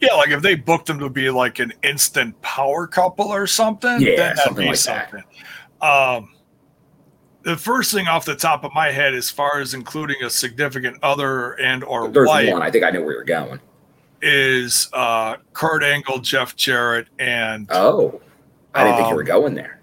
[0.00, 4.00] Yeah, like if they booked them to be like an instant power couple or something,
[4.00, 5.10] Yeah, something be like that.
[5.10, 5.24] something.
[5.80, 6.30] Um,
[7.42, 10.98] the first thing off the top of my head, as far as including a significant
[11.02, 12.62] other and or There's wife, one.
[12.62, 13.60] I think I know where you're going.
[14.22, 18.20] is uh, Kurt Angle, Jeff Jarrett, and Oh,
[18.74, 19.80] I didn't think you Um, were going there.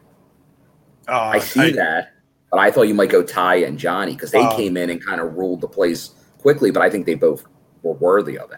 [1.07, 2.13] uh, I see that,
[2.51, 5.05] but I thought you might go Ty and Johnny because they Um, came in and
[5.05, 6.11] kind of ruled the place
[6.41, 6.71] quickly.
[6.71, 7.45] But I think they both
[7.81, 8.57] were worthy of it.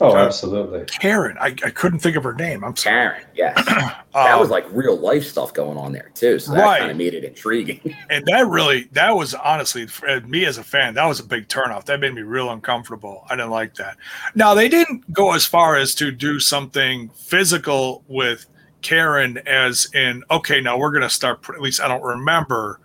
[0.00, 0.18] Oh, Okay.
[0.18, 0.84] absolutely.
[0.86, 1.36] Karen.
[1.40, 2.64] I, I couldn't think of her name.
[2.64, 2.94] I'm sorry.
[2.96, 6.38] Karen, yes, that Um, was like real life stuff going on there too.
[6.40, 6.78] So that Right.
[6.80, 7.80] kind of made it intriguing.
[8.10, 11.48] and that really that was honestly for me as a fan that was a big
[11.48, 13.96] turnoff that made me real uncomfortable i didn't like that
[14.34, 18.46] now they didn't go as far as to do something physical with
[18.82, 22.78] karen as in okay now we're going to start at least i don't remember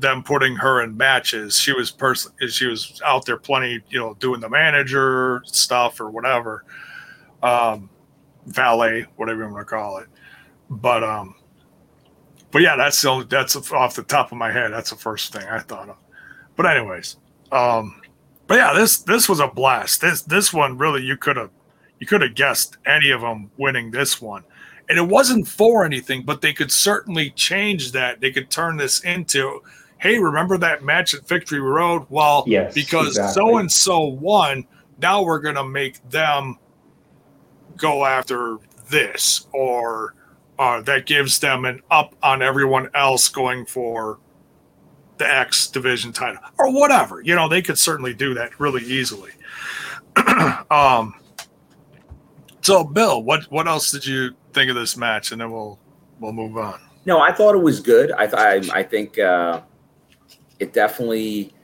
[0.00, 4.14] them putting her in matches she was person she was out there plenty you know
[4.14, 6.64] doing the manager stuff or whatever
[7.42, 7.88] um
[8.46, 10.06] valet whatever you want to call it
[10.70, 11.34] but um
[12.50, 14.72] but yeah, that's the only, that's off the top of my head.
[14.72, 15.96] That's the first thing I thought of.
[16.56, 17.16] But anyways,
[17.52, 18.00] um,
[18.46, 20.00] but yeah, this this was a blast.
[20.00, 21.50] This this one really you could have
[21.98, 24.44] you could have guessed any of them winning this one,
[24.88, 28.20] and it wasn't for anything, but they could certainly change that.
[28.20, 29.60] They could turn this into,
[29.98, 32.06] hey, remember that match at Victory Road?
[32.08, 34.66] Well, Yes, because so and so won.
[35.00, 36.58] Now we're gonna make them
[37.76, 40.14] go after this or
[40.58, 44.18] uh, that gives them an up on everyone else going for
[45.18, 47.20] the X division title or whatever.
[47.20, 49.32] You know, they could certainly do that really easily.
[50.70, 51.14] um,
[52.62, 55.32] so, Bill, what what else did you think of this match?
[55.32, 55.78] And then we'll
[56.20, 56.80] we'll move on.
[57.04, 58.12] no, I thought it was good.
[58.12, 59.60] I th- I, I think uh,
[60.58, 61.54] it definitely,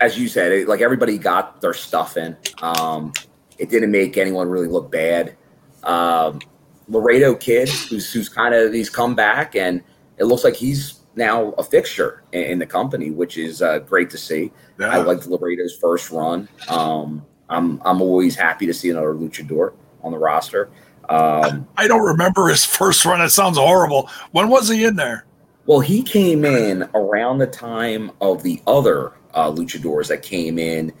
[0.00, 2.36] as you said, it, like everybody got their stuff in.
[2.60, 3.12] Um,
[3.58, 5.36] it didn't make anyone really look bad.
[5.82, 6.40] Um,
[6.88, 9.82] Laredo kid, who's who's kind of he's come back, and
[10.18, 14.10] it looks like he's now a fixture in, in the company, which is uh, great
[14.10, 14.52] to see.
[14.78, 14.88] Yeah.
[14.88, 16.48] I liked Laredo's first run.
[16.68, 20.70] Um, I'm I'm always happy to see another luchador on the roster.
[21.08, 23.20] Um, I don't remember his first run.
[23.20, 24.08] It sounds horrible.
[24.30, 25.26] When was he in there?
[25.66, 30.92] Well, he came in around the time of the other uh, luchadors that came in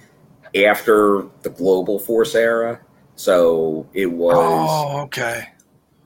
[0.54, 2.80] after the Global Force era.
[3.16, 5.48] So it was Oh, okay.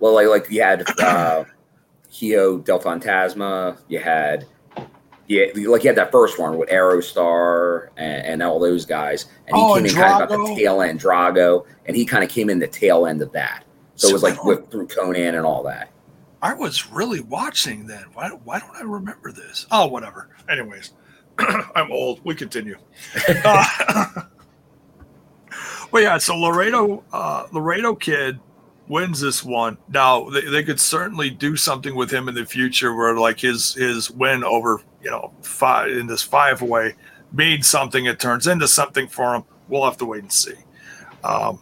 [0.00, 1.44] well, like like you had uh,
[2.10, 4.46] Hijo Del Fantasma, you had
[5.28, 9.56] yeah, like you had that first one with Aerostar and, and all those guys, and
[9.56, 12.22] he Oh, came and in kind of at the tail end, Drago, and he kind
[12.24, 13.64] of came in the tail end of that.
[13.96, 15.90] So it was like with through Konnan and all that.
[16.42, 18.04] I was really watching then.
[18.12, 19.66] Why, why don't I remember this?
[19.70, 20.28] Oh, whatever.
[20.48, 20.92] Anyways,
[21.38, 22.20] I'm old.
[22.24, 22.76] We continue.
[23.44, 24.22] Uh,
[25.92, 26.18] well, yeah.
[26.18, 28.38] So Laredo, uh, Laredo kid
[28.88, 29.78] wins this one.
[29.88, 33.74] Now they, they could certainly do something with him in the future, where like his
[33.74, 36.94] his win over you know five in this five way
[37.32, 38.06] means something.
[38.06, 39.44] It turns into something for him.
[39.68, 40.54] We'll have to wait and see.
[41.24, 41.60] Um,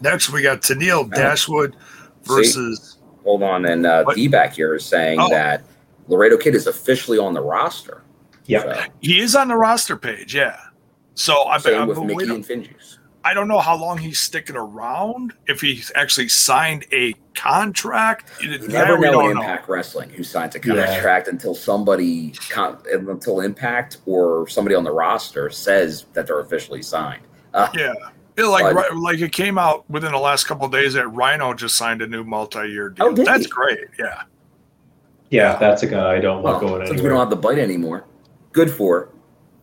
[0.00, 1.76] next, we got Tennille Dashwood
[2.24, 2.93] versus.
[3.24, 5.28] Hold on, and uh, D back here is saying Oh.
[5.30, 5.64] that
[6.08, 8.02] Laredo Kid is officially on the roster.
[8.46, 8.62] Yeah.
[8.62, 10.58] So, He is on the roster page, yeah.
[11.14, 12.98] So I same I'm with but Mickey wait, and Finjuice.
[13.26, 15.32] I don't know how long he's sticking around.
[15.46, 19.40] If he's actually signed a contract, You never we know don't know.
[19.40, 20.84] Impact Wrestling who signs a Yeah.
[20.92, 22.34] contract until somebody
[22.92, 27.22] until Impact or somebody on the roster says that they're officially signed.
[27.54, 27.94] Uh, Yeah.
[28.36, 31.06] Yeah, like But- right, like it came out within the last couple of days that
[31.08, 33.06] Rhino just signed a new multi-year deal.
[33.06, 33.50] Oh, That's he?
[33.50, 33.78] great.
[33.98, 34.22] Yeah.
[35.30, 37.58] Yeah, that's a guy I don't well, want going since we don't have the bite
[37.58, 38.04] anymore,
[38.52, 39.08] good for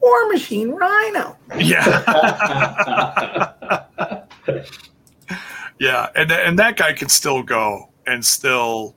[0.01, 1.37] War Machine Rhino.
[1.57, 1.85] Yeah.
[5.79, 8.95] yeah, and and that guy can still go and still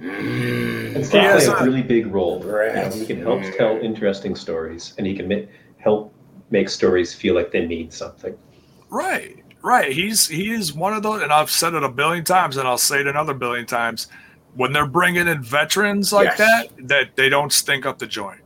[0.00, 2.40] and still He has play a a- really big role.
[2.40, 5.46] You know, he can help tell interesting stories, and he can ma-
[5.78, 6.13] help
[6.54, 8.34] make stories feel like they mean something.
[8.88, 9.92] right, right.
[9.92, 12.78] He's he is one of those, and I've said it a billion times, and I'll
[12.78, 14.06] say it another billion times.
[14.54, 16.38] When they're bringing in veterans like Yes.
[16.38, 18.40] that, that they don't stink up the joint.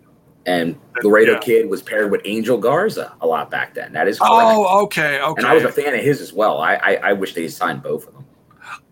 [0.47, 1.39] And Laredo Yeah.
[1.41, 3.93] Kid was paired with Angel Garza a lot back then.
[3.93, 4.51] That is oh, correct.
[4.57, 5.43] Oh, okay, okay.
[5.43, 6.59] and I was a fan of his as well.
[6.63, 8.25] I I, I wish they signed both of them.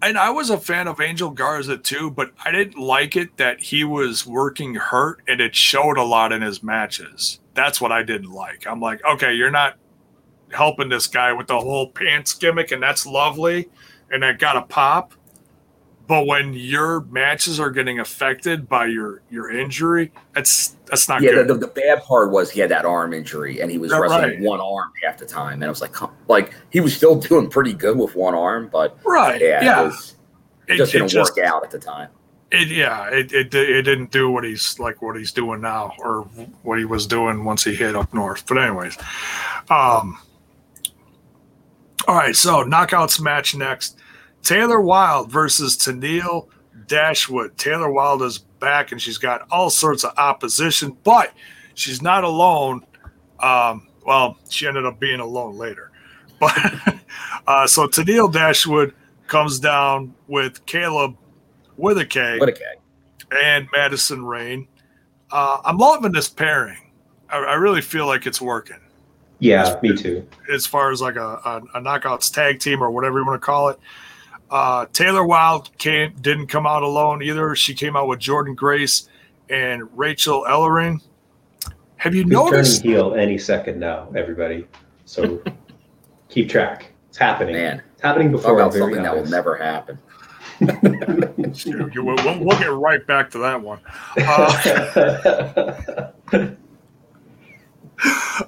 [0.03, 3.61] and I was a fan of Angel Garza too, but I didn't like it that
[3.61, 7.41] he was working hurt and it showed a lot in his matches.
[7.57, 8.67] That's what I didn't like.
[8.67, 9.77] I'm like, okay, you're not
[10.53, 13.69] helping this guy with the whole pants gimmick, and that's lovely,
[14.13, 15.15] and that got a pop.
[16.09, 21.31] But when your matches are getting affected by your your injury, that's that's not yeah,
[21.33, 21.49] good.
[21.49, 23.99] the, the, the bad part was he had that arm injury and he was Yeah,
[23.99, 24.41] wrestling right.
[24.41, 25.55] one arm half the time.
[25.55, 25.97] And I was like,
[26.29, 29.41] like he was still doing pretty good with one arm, but right?
[29.41, 29.81] yeah, Yeah.
[29.81, 30.15] it, was,
[30.69, 32.11] it It- just it didn't just- work out at the time.
[32.53, 36.23] It yeah, it, it it didn't do what he's like what he's doing now or
[36.63, 38.47] what he was doing once he hit up north.
[38.47, 38.97] But anyways,
[39.69, 40.19] um,
[42.07, 42.37] all right.
[42.37, 43.99] So knockouts match next:
[44.43, 46.49] Taylor Wilde versus Tennille
[46.87, 47.59] Dashwood.
[47.59, 51.33] Taylor Wilde is back and she's got all sorts of opposition, but
[51.75, 52.85] she's not alone.
[53.41, 55.91] Um, well, she ended up being alone later,
[56.39, 56.57] but
[57.47, 58.95] uh, so Tennille Dashwood
[59.27, 61.17] comes down with Kaleb
[61.77, 62.63] with a K What a K.
[63.43, 64.67] and Madison Rayne.
[65.31, 66.79] Uh, I'm loving this pairing.
[67.29, 68.79] I, I really feel like it's working
[69.41, 70.27] Yeah, me too.
[70.53, 73.45] as far as like a, a, a knockouts tag team or whatever you want to
[73.45, 73.79] call it.
[74.49, 77.57] Uh, Taylor Wilde came didn't come out alone either.
[77.57, 79.09] She came out with Jordan Grace
[79.51, 81.01] and Rachel Ellering.
[81.97, 82.83] Have you He's noticed?
[82.83, 84.67] turning heel any second now, everybody.
[85.05, 85.43] So
[86.29, 86.93] keep track.
[87.09, 87.55] It's happening.
[87.55, 89.99] Man, It's happening before our about something that will never happen.
[91.97, 93.79] We'll- we'll get right back to that one.
[94.19, 96.11] Uh,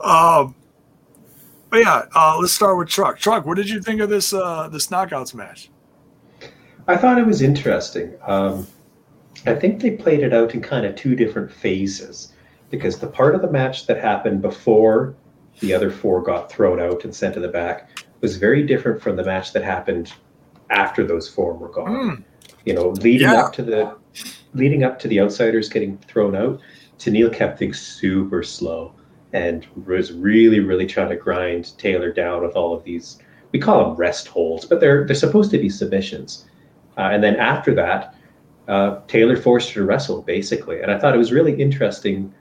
[0.05, 0.55] um,
[1.71, 3.19] but yeah, uh, let's start with Truck.
[3.19, 5.71] Truck, what did you think of this uh, this knockouts match?
[6.87, 8.15] I thought it was interesting.
[8.27, 8.67] Um,
[9.47, 12.33] I think they played it out in kind of two different phases
[12.71, 15.15] because the part of the match that happened before
[15.61, 17.91] the other four got thrown out and sent to the back
[18.21, 20.13] was very different from the match that happened
[20.71, 21.91] after those four were gone.
[21.91, 22.25] Mm,
[22.65, 23.45] You know, leading Yeah.
[23.45, 23.93] up to the
[24.55, 26.61] leading up to the outsiders getting thrown out,
[26.99, 28.93] Tennille kept things super slow
[29.33, 33.19] and was really, really trying to grind Taylor down with all of these.
[33.53, 36.47] We call them rest holds, but they're they're supposed to be submissions.
[36.97, 38.15] Uh, and then after that,
[38.67, 40.81] uh, Taylor forced her to wrestle basically.
[40.83, 42.33] And I thought it was really interesting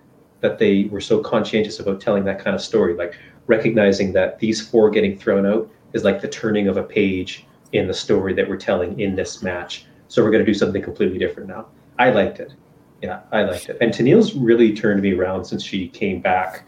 [0.42, 3.16] that they were so conscientious about telling that kind of story, like
[3.48, 7.88] recognizing that these four getting thrown out is like the turning of a page in
[7.88, 9.86] the story that we're telling in this match.
[10.08, 11.68] So we're going to do something completely different now.
[12.00, 12.54] I liked it.
[13.02, 13.78] Yeah, I liked it.
[13.82, 16.64] And Tennille's really turned me around since she came back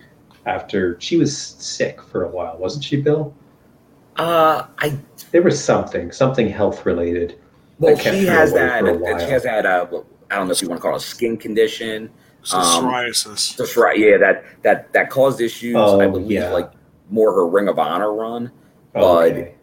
[0.46, 3.34] after she was sick for a while, wasn't she, Bill?
[4.18, 4.98] Uh, I
[5.32, 7.40] There was something, something health related.
[7.80, 8.82] well, she has that.
[8.82, 9.20] for a while.
[9.20, 9.66] She has that.
[9.66, 9.88] Uh,
[10.30, 12.10] I don't know if you want to call it a skin condition.
[12.44, 13.56] so Um, psoriasis.
[13.56, 13.98] That's right.
[13.98, 15.76] Yeah, that that that caused issues.
[15.76, 16.52] I Oh, believe yeah.
[16.52, 16.70] like
[17.10, 18.52] more her Ring of Honor run.
[18.94, 19.56] But- Okay.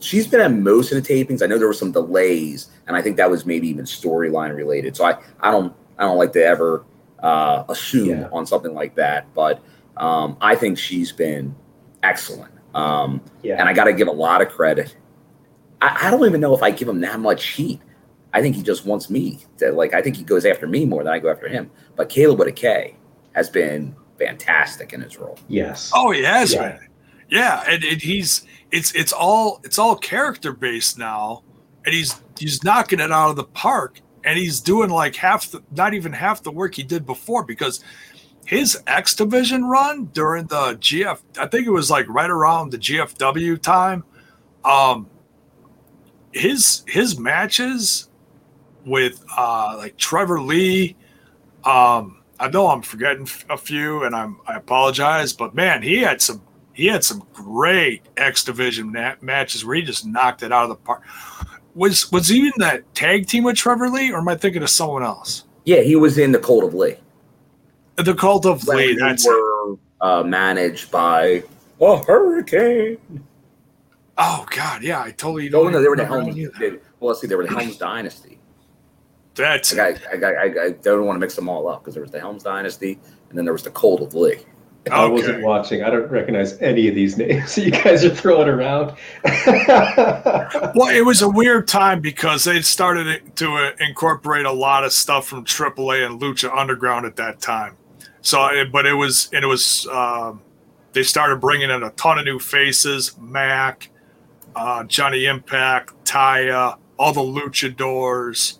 [0.00, 1.42] She's been at most of the tapings.
[1.42, 4.94] I know there were some delays, and I think that was maybe even storyline related.
[4.96, 6.84] So I, I don't I don't like to ever
[7.20, 8.28] uh, assume Yeah.
[8.32, 9.32] on something like that.
[9.34, 9.62] But
[9.96, 11.54] um, I think she's been
[12.02, 12.52] excellent.
[12.74, 13.56] Um, Yeah.
[13.58, 14.94] and I got to give a lot of credit.
[15.80, 17.80] I, I don't even know if I give him that much heat.
[18.34, 19.94] I think he just wants me to like.
[19.94, 21.70] I think he goes after me more than I go after him.
[21.96, 22.96] But Kaleb with a K
[23.32, 25.38] has been fantastic in his role.
[25.48, 25.90] yes.
[25.94, 26.72] Oh, he has Yeah.
[26.72, 26.88] been.
[27.28, 31.42] Yeah, and, and he's it's it's all it's all character based now,
[31.84, 35.62] and he's he's knocking it out of the park, and he's doing like half the
[35.70, 37.82] not even half the work he did before because
[38.46, 42.78] his X Division run during the GF I think it was like right around the
[42.78, 44.04] GFW time,
[44.64, 45.08] um,
[46.32, 48.10] his his matches
[48.84, 50.96] with uh like Trevor Lee,
[51.64, 56.20] um, I know I'm forgetting a few, and I'm I apologize, but man, he had
[56.20, 56.42] some
[56.74, 60.68] he had some great X Division na- matches where he just knocked it out of
[60.70, 61.02] the park.
[61.74, 64.70] Was was he in that tag team with Trevor Lee, or am I thinking of
[64.70, 65.44] someone else?
[65.64, 66.96] Yeah, he was in the Cult of Lee.
[67.96, 68.96] The Cult of When Lee.
[68.96, 71.42] That's were uh, managed by
[71.80, 72.98] a hurricane.
[74.18, 75.72] oh god, yeah, I totally don't.
[75.72, 76.28] no, they were the Helms.
[76.28, 76.58] any of that.
[76.60, 76.70] They,
[77.00, 78.38] well, let's see, they were the Helms Dynasty.
[79.34, 82.02] That's Like, I, I, I, I don't want to mix them all up because there
[82.02, 82.98] was the Helms Dynasty
[83.28, 84.36] and then there was the Cult of Lee.
[84.90, 85.82] I wasn't watching.
[85.82, 88.94] I don't recognize any of these names you guys are throwing around.
[90.76, 95.26] Well, it was a weird time because they started to incorporate a lot of stuff
[95.26, 97.76] from AAA and Lucha Underground at that time.
[98.22, 100.42] So, but it was, and it was, um,
[100.92, 103.90] they started bringing in a ton of new faces Mac,
[104.56, 108.58] uh, Johnny Impact, Taya, all the luchadors,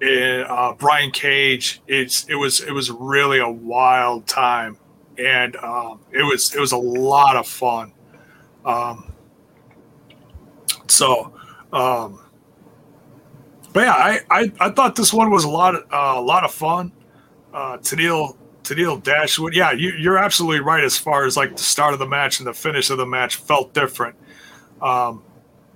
[0.00, 1.82] and, uh, Brian Cage.
[1.86, 4.78] It's, it was, it was really a wild time.
[5.18, 7.92] And um, it was, it was a lot of fun.
[8.64, 9.12] Um,
[10.86, 11.32] so,
[11.72, 12.20] um,
[13.72, 16.44] but yeah, I, I, I thought this one was a lot of, uh, a lot
[16.44, 16.92] of fun.
[17.52, 19.54] Uh, Tennille, Tennille Dashwood.
[19.54, 22.46] Yeah, you, you're absolutely right as far as like the start of the match and
[22.46, 24.16] the finish of the match felt different.
[24.80, 25.24] Um,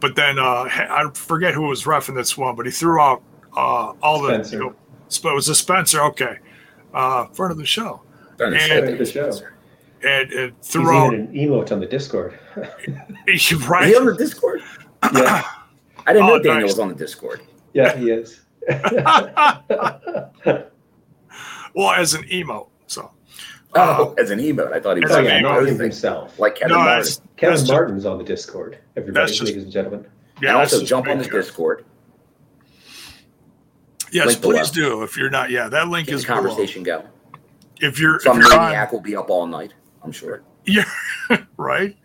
[0.01, 3.23] but then uh, I forget who was ref in this one, but he threw out
[3.57, 4.35] uh, all the.
[4.35, 4.57] Spencer.
[4.57, 6.01] You know, it was a Spencer.
[6.03, 6.39] Okay,
[6.93, 8.03] uh, front of the show,
[8.51, 9.31] Darn, And- I the show.
[9.31, 9.55] Spencer.
[10.03, 12.39] and, and He's threw out even an emote on the Discord.
[13.29, 13.95] Is he right.
[13.97, 14.61] on the Discord?
[15.15, 15.45] Yeah,
[16.07, 16.71] I didn't Oh, know Daniel nice.
[16.73, 17.41] was on the Discord.
[17.73, 18.41] yeah, he is.
[21.75, 22.69] well, as an emo.
[22.87, 23.11] So.
[23.75, 24.73] Oh, uh, as an emote.
[24.73, 26.39] I thought he was oh yeah, not him himself.
[26.39, 26.99] like Kevin No, Martin.
[27.05, 28.79] that's, Kevin that's Martin's on the Discord.
[28.97, 30.07] Everybody, just- ladies and gentlemen.
[30.43, 31.85] yeah, and also jump on the his Discord.
[34.13, 34.99] Yes, Link please below.
[34.99, 35.03] do.
[35.05, 36.41] If you're not, yeah, that link Get is the below.
[36.51, 37.07] conversation going.
[37.83, 39.75] If you're, if Some you're on, maniac will be up all night.
[40.03, 40.43] I'm sure.
[40.65, 40.85] yeah,
[41.57, 41.97] right.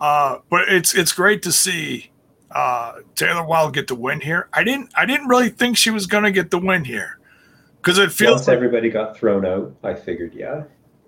[0.00, 2.10] Uh, but it's it's great to see
[2.50, 4.48] uh, Taylor Wilde get the win here.
[4.52, 7.18] I didn't I didn't really think she was going to get the win here
[7.80, 10.64] because it feels Once everybody got thrown out, I figured, yeah.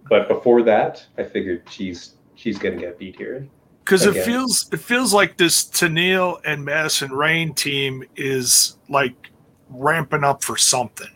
[0.09, 3.47] But before that, I figured she's she's gonna get beat here.
[3.85, 9.31] because it feels it feels like this Tennille and Madison Rayne team is like
[9.69, 11.11] ramping up for something.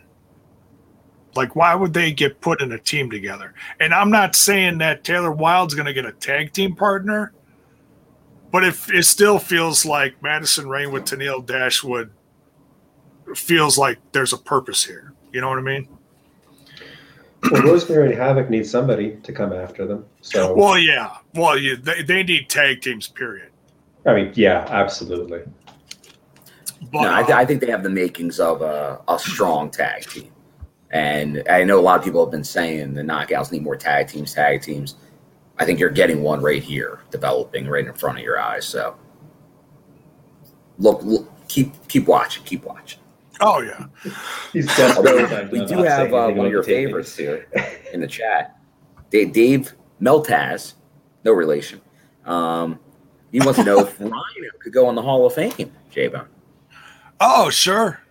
[1.35, 3.53] Like, why would they get put in a team together?
[3.79, 7.33] And I'm not saying that Taylor Wilde's going to get a tag team partner,
[8.51, 12.11] but if it still feels like Madison Rayne with Tennille Dashwood
[13.35, 15.13] feels like there's a purpose here.
[15.31, 15.87] You know what I mean?
[17.49, 20.05] Well, Rosemary and Havoc need somebody to come after them.
[20.21, 21.17] So Well, yeah.
[21.33, 23.49] Well, you, they, they need tag teams, period.
[24.05, 25.41] I mean, yeah, absolutely.
[26.91, 29.69] But, no, I, th- I um, think they have the makings of a, a strong
[29.69, 30.30] tag team.
[30.91, 34.07] And I know a lot of people have been saying the knockouts need more tag
[34.07, 34.95] teams, tag teams.
[35.57, 38.65] I think you're getting one right here, developing right in front of your eyes.
[38.65, 38.95] So
[40.77, 42.99] look, look keep keep watching, keep watching.
[43.39, 43.85] oh, yeah.
[44.53, 46.85] He's desperately Although trying to we do have uh, one of your about the tapings.
[46.87, 47.47] favorites here
[47.93, 48.57] in the chat.
[49.09, 50.73] Dave, Dave Meltaz,
[51.23, 51.81] no relation.
[52.25, 52.79] Um,
[53.31, 54.13] he wants to know if Rhino
[54.59, 56.27] could go in the Hall of Fame, J-Bone.
[57.19, 58.01] Oh, sure.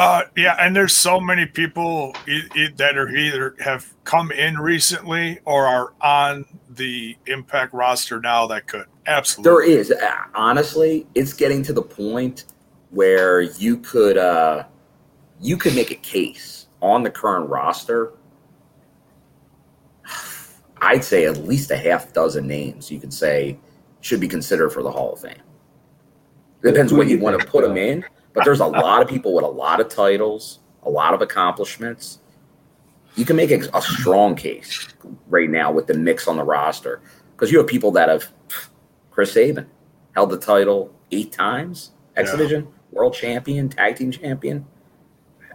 [0.00, 4.56] Uh, yeah, and there's so many people e- e- that are either have come in
[4.56, 9.74] recently or are on the Impact roster now that could absolutely.
[9.74, 12.46] is uh, honestly, it's getting to the point
[12.88, 14.64] where you could uh,
[15.38, 18.14] you could make a case on the current roster.
[20.80, 23.58] I'd say at least a half dozen names you could say
[24.00, 25.42] should be considered for the Hall of Fame.
[26.62, 28.02] Depends Who what you you want to put them in,
[28.32, 32.18] but there's a lot of people with a lot of titles, a lot of accomplishments.
[33.16, 34.86] You can make a, strong case
[35.28, 37.00] right now with the mix on the roster
[37.32, 38.30] because you have people that have
[39.10, 39.66] Chris Sabin
[40.14, 42.36] held the title eight times, X Yeah.
[42.36, 44.64] Division World Champion, Tag Team Champion.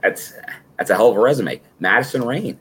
[0.04, 0.34] That's
[0.78, 1.62] that's a hell of a resume.
[1.80, 2.60] Madison Rayne,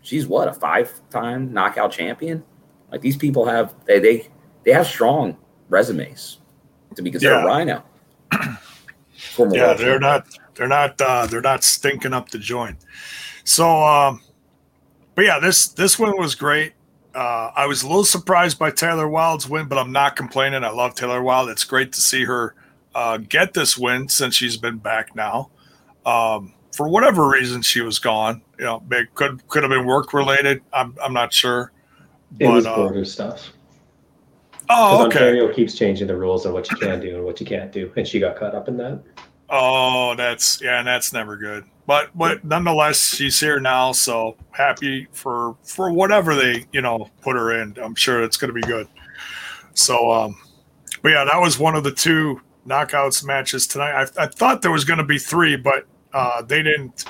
[0.00, 2.42] she's what a five-time knockout champion.
[2.90, 4.28] Like these people have they they
[4.64, 5.36] they have strong
[5.68, 6.38] resumes
[6.94, 7.44] to be considered Yeah.
[7.44, 7.84] Rhino.
[9.36, 10.26] Former Yeah, world they're not.
[10.54, 11.00] They're not.
[11.00, 12.78] Uh, they're not stinking up the joint.
[13.44, 14.22] So, um,
[15.14, 16.72] but yeah, this this one was great.
[17.14, 20.64] Uh, I was a little surprised by Taylor Wilde's win, but I'm not complaining.
[20.64, 21.50] I love Taylor Wilde.
[21.50, 22.54] It's great to see her
[22.94, 25.50] uh, get this win since she's been back now.
[26.06, 28.42] Um, for whatever reason, she was gone.
[28.58, 30.62] You know, it could could have been work related.
[30.72, 31.72] I'm I'm not sure.
[32.38, 33.52] It was But, uh, border stuff.
[34.68, 35.26] Oh, Because okay.
[35.28, 37.92] Ontario keeps changing the rules on what you can do and what you can't do,
[37.96, 39.00] and she got caught up in that.
[39.48, 41.64] Oh, that's yeah, and that's never good.
[41.86, 47.36] But but nonetheless, she's here now, so happy for for whatever they you know put
[47.36, 47.76] her in.
[47.80, 48.88] I'm sure it's going to be good.
[49.74, 50.36] So um,
[51.02, 54.08] but yeah, that was one of the two knockouts matches tonight.
[54.18, 57.04] I, I thought there was going to be three, but uh, they didn't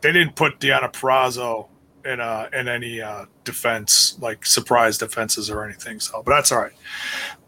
[0.00, 1.68] they didn't put Deonna Purrazzo
[2.04, 6.00] in uh in any uh defense like surprise defenses or anything.
[6.00, 6.72] So, but that's all right.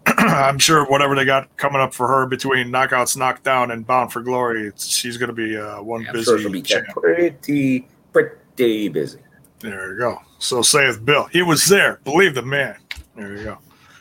[0.19, 4.23] I'm sure whatever they got coming up for her between knockouts, knockdown, and bound for
[4.23, 6.25] glory, it's, she's going to be uh, one I'm busy.
[6.25, 6.87] sure she'll be champ.
[6.89, 9.19] pretty, pretty busy.
[9.61, 10.19] There you go.
[10.39, 11.25] So saith Bill.
[11.27, 12.01] He was there.
[12.05, 12.77] Believe the man.
[13.17, 13.59] There you go.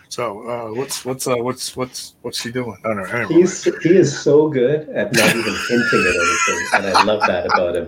[0.10, 2.78] So uh, what's what's uh, what's what's what's she doing?
[2.86, 3.04] I don't know.
[3.04, 7.22] Anyway, He's he is so good at not even hinting at anything, and I love
[7.28, 7.88] that about him.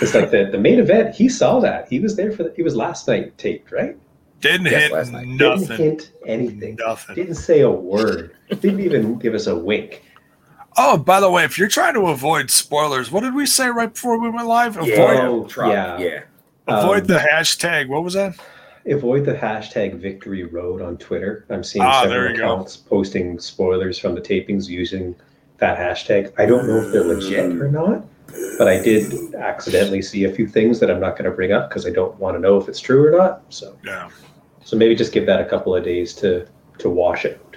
[0.00, 1.14] It's like the, the main event.
[1.14, 1.88] He saw that.
[1.88, 2.44] He was there for.
[2.44, 3.96] The, he was last night taped, right?
[4.40, 5.26] Didn't Yes, hit last night.
[5.26, 5.76] Didn't nothing.
[5.76, 6.76] hint anything.
[6.78, 7.14] Nothing.
[7.16, 8.34] Didn't say a word.
[8.48, 10.02] Didn't even give us a wink.
[10.76, 13.92] Oh, by the way, if you're trying to avoid spoilers, what did we say right
[13.92, 14.76] before we went live?
[14.76, 15.98] Avoid Yeah, Oh, truck, yeah.
[15.98, 16.20] yeah.
[16.68, 17.88] avoid Um, the hashtag.
[17.88, 18.34] What was that?
[18.86, 21.44] Avoid the hashtag Victory Road on Twitter.
[21.50, 22.44] I'm seeing Ah, several there you go.
[22.54, 25.14] accounts posting spoilers from the tapings using
[25.58, 26.32] that hashtag.
[26.38, 28.06] I don't know if they're legit or not,
[28.56, 31.68] but I did accidentally see a few things that I'm not going to bring up
[31.68, 33.42] because I don't want to know if it's true or not.
[33.50, 34.08] So, Yeah,
[34.62, 36.46] so maybe just give that a couple of days to
[36.78, 37.56] to wash it out.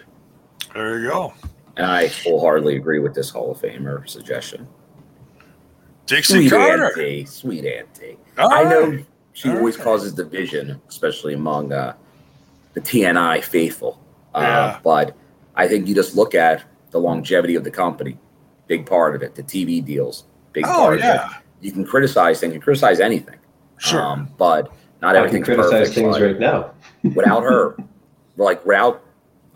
[0.74, 1.34] there you go.
[1.78, 4.68] And I wholeheartedly agree with this Hall of Famer suggestion.
[6.06, 6.86] Dixie Sweet Carter.
[6.88, 8.18] Auntie, sweet Auntie.
[8.38, 9.06] All I know right.
[9.34, 9.84] she All always right.
[9.84, 11.96] causes division, especially among uh,
[12.74, 14.00] the TNA faithful.
[14.36, 14.80] Uh, Yeah.
[14.84, 15.16] But
[15.56, 18.18] I think you just look at the longevity of the company,
[18.68, 21.32] big part of it, the TV deals, big Oh part of yeah, it.
[21.62, 23.40] You can criticize things, you can criticize anything,
[23.78, 24.02] sure.
[24.02, 25.96] um, but not I can criticize perfect.
[25.96, 26.72] things right now.
[27.04, 27.78] Without her,
[28.38, 29.04] like without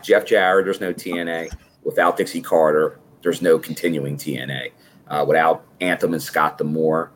[0.02, 1.50] Jeff Jarrett, there's no TNA.
[1.82, 4.72] Without Dixie Carter, there's no continuing TNA.
[5.08, 7.10] Uh, without Anthem and Scott D'Amore,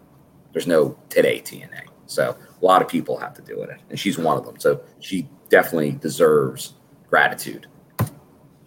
[0.53, 1.83] there's no today TNA.
[2.07, 4.59] So a lot of people have to do it, and she's one of them.
[4.59, 6.74] So she definitely deserves
[7.09, 7.66] gratitude.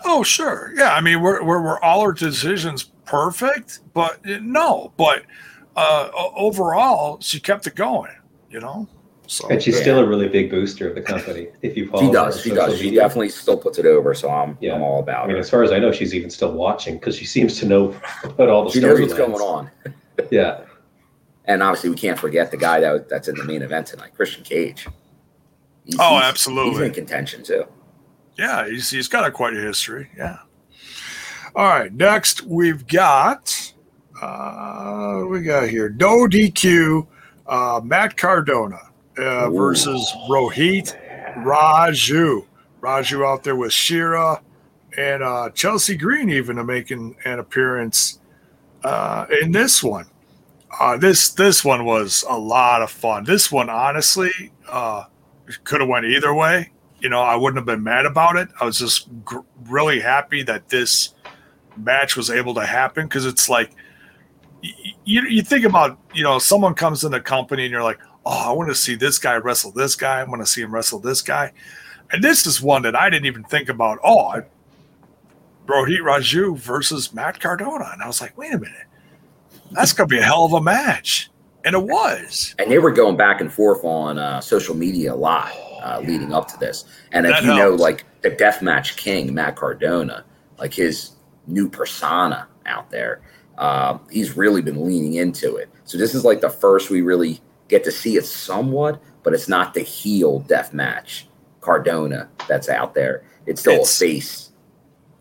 [0.03, 0.71] Oh, sure.
[0.75, 0.93] Yeah.
[0.93, 3.79] I mean, were, were, all her decisions perfect?
[3.93, 4.93] But no.
[4.97, 5.23] But
[5.75, 8.11] uh, overall, she kept it going,
[8.49, 8.87] you know?
[9.27, 9.81] So, And she's Yeah.
[9.81, 11.47] still a really big booster of the company.
[11.61, 12.35] If you follow She does.
[12.37, 12.79] on She social does.
[12.79, 14.13] She definitely still puts it over.
[14.13, 14.75] So I'm, Yeah.
[14.75, 15.13] I'm all about.
[15.15, 15.41] I about mean, her.
[15.41, 18.49] as far as I know, she's even still watching because she seems to know about
[18.49, 19.17] all the She knows what's storylines.
[19.17, 19.71] going on.
[20.31, 20.61] Yeah,
[21.45, 24.43] And obviously, we can't forget the guy that that's in the main event tonight, Christian
[24.43, 24.87] Cage.
[25.85, 26.71] He's- Oh, he's- absolutely.
[26.79, 27.65] He's in contention too.
[28.37, 30.09] yeah, he's, he's got a quite a history.
[30.17, 30.37] Yeah.
[31.55, 31.93] All right.
[31.93, 33.73] Next, we've got,
[34.21, 35.89] uh, what do we got here?
[35.89, 37.05] No DQ,
[37.47, 38.79] uh, Matt Cardona
[39.17, 40.95] uh, versus Rohit
[41.37, 42.45] Raju.
[42.81, 44.41] Raju out there with Shera
[44.97, 48.19] and uh, Chelsea Green even making an appearance
[48.83, 50.05] uh, in this one.
[50.79, 53.23] Uh, this this one was a lot of fun.
[53.23, 54.31] This one, honestly,
[54.69, 55.05] uh,
[55.63, 56.71] could have went either way.
[56.99, 58.49] You know, I wouldn't have been mad about it.
[58.59, 61.13] I was just gr- really happy that this
[61.77, 63.71] match was able to happen because it's like
[65.05, 68.49] you you think about you know someone comes in the company and you're like, oh,
[68.49, 70.19] I want to see this guy wrestle this guy.
[70.19, 71.51] I want to see him wrestle this guy.
[72.11, 73.99] And this is one that I didn't even think about.
[74.03, 74.41] Oh, I,
[75.65, 78.85] Rohit Raju versus Matt Cardona, and I was like, wait a minute,
[79.71, 81.29] that's gonna be a hell of a match,
[81.63, 82.55] and it was.
[82.59, 85.51] And they were going back and forth on uh, social media a lot
[85.81, 86.85] uh, leading up to this.
[87.11, 90.25] And if That you know, like the Deathmatch King, Matt Cardona,
[90.57, 91.11] like his
[91.47, 93.21] new persona out there,
[93.57, 95.69] uh, he's really been leaning into it.
[95.85, 99.47] So this is like the first we really get to see it somewhat, but it's
[99.47, 101.27] not the heel death match
[101.61, 103.23] Cardona that's out there.
[103.45, 104.51] It's still It's- a face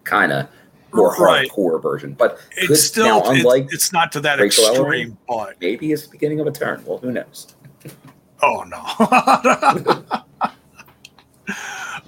[0.05, 0.49] kind of
[0.93, 1.49] more Right.
[1.51, 2.13] hardcore version.
[2.15, 5.93] But It's could- still now, it's- unlike it's, not to that Rachel extreme, but maybe
[5.93, 6.83] it's the beginning of a turn.
[6.87, 7.55] Well, who knows?
[8.43, 8.79] oh no.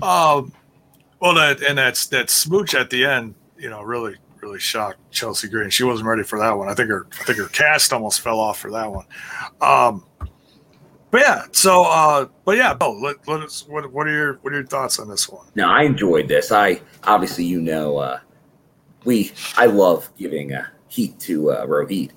[0.07, 0.53] um,
[1.20, 4.16] well, that and that's that smooch at the end, you know, really
[4.47, 5.70] really shocked Chelsea Green.
[5.70, 6.68] She wasn't ready for that one.
[6.68, 9.05] I think her I think her cast almost fell off for that one.
[9.61, 10.05] Um,
[11.11, 13.66] but yeah, so uh, but yeah, Bill, let, let us.
[13.68, 15.47] What, what are your what are your thoughts on this one?
[15.55, 16.53] No, I enjoyed this.
[16.53, 18.20] I obviously, you know, uh,
[19.05, 22.11] we I love giving uh, heat to uh, Rohit,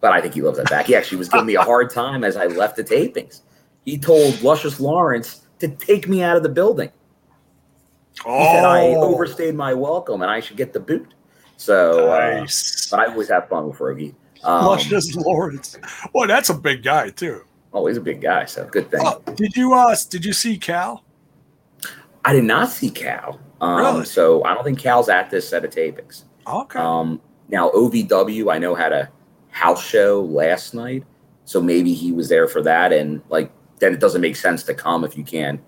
[0.00, 0.86] but I think he loves that back.
[0.86, 3.42] He actually was giving me a hard time as I left the tapings.
[3.84, 6.90] He told Luscious Lawrence to take me out of the building.
[8.16, 9.14] He said I Oh.
[9.14, 11.14] overstayed my welcome and I should get the boot.
[11.62, 12.46] So, uh,
[12.90, 14.14] but I always have fun with Rohit.
[14.42, 15.78] Um, Luscious Lawrence.
[16.12, 17.42] Well, that's a big guy too.
[17.72, 19.00] oh, he's a big guy, so good thing.
[19.04, 21.04] Oh, did you uh did you see Cal?
[22.24, 23.38] I did not see Cal.
[23.60, 24.04] Um, Really?
[24.04, 26.24] So I don't think Cal's at this set of tapings.
[26.46, 26.78] Okay.
[26.78, 29.08] Um, Now OVW, I know had a
[29.50, 31.04] house show last night,
[31.44, 32.92] so maybe he was there for that.
[32.92, 35.60] And like, then it doesn't make sense to come if you can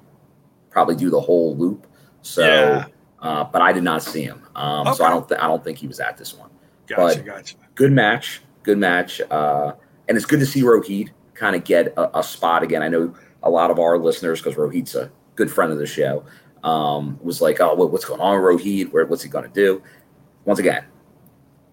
[0.70, 1.86] probably do the whole loop.
[2.22, 2.86] So, Yeah.
[3.24, 5.78] Uh, but I did not see him, um, so I don't th- I don't think
[5.78, 6.50] he was at this one.
[6.86, 7.56] Gotcha, But- gotcha.
[7.74, 9.72] Good match, good match, uh,
[10.08, 12.82] and it's good to see Rohit kind of get a, a spot again.
[12.82, 13.12] I know
[13.42, 16.24] a lot of our listeners because Rohit's a good friend of the show.
[16.62, 18.92] Um, was like, oh, what, what's going on, with Rohit?
[18.92, 19.82] Where, what's he going to do?
[20.44, 20.84] Once again,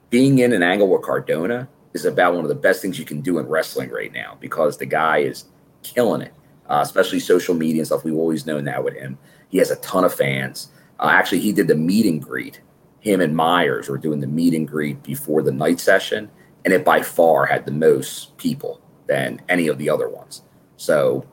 [0.10, 3.22] being in an angle with Cardona is about one of the best things you can
[3.22, 5.46] do in wrestling right now because the guy is
[5.84, 6.34] killing it,
[6.70, 8.04] uh, especially social media and stuff.
[8.04, 9.18] We've always known that with him.
[9.50, 10.70] He has a ton of fans.
[11.02, 12.62] Uh, actually, he did the meet and greet.
[13.00, 16.30] Him and Myers were doing the meet and greet before the night session,
[16.64, 20.44] and it by far had the most people than any of the other ones.
[20.78, 21.26] So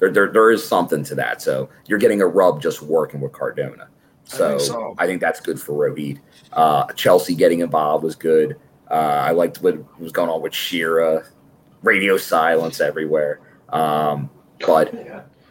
[0.00, 1.40] there, there, there is something to that.
[1.40, 3.84] So you're getting a rub just working with Cardona.
[3.84, 3.88] I
[4.24, 4.94] So think so.
[4.98, 6.18] I think that's good for Rohit.
[6.52, 8.58] Uh, Chelsea getting involved was good.
[8.90, 8.94] Uh,
[9.24, 11.24] I liked what was going on with Shera,
[11.82, 13.40] radio silence everywhere.
[13.68, 14.28] Um,
[14.66, 14.92] but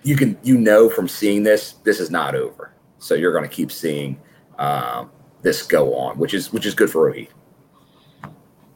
[0.04, 2.71] you can you know from seeing this, this is not over.
[3.02, 4.20] So you're going to keep seeing
[4.60, 5.10] um,
[5.42, 7.30] this go on, which is which is good for Rohit.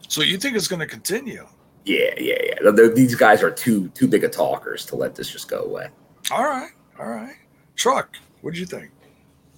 [0.08, 1.48] So you think it's going to continue?
[1.86, 2.56] Yeah, yeah, yeah.
[2.56, 5.60] Th- th- These guys are too too big of talkers to let this just go
[5.60, 5.90] away.
[6.32, 7.36] All right, all right.
[7.76, 8.90] Truck, what did you think?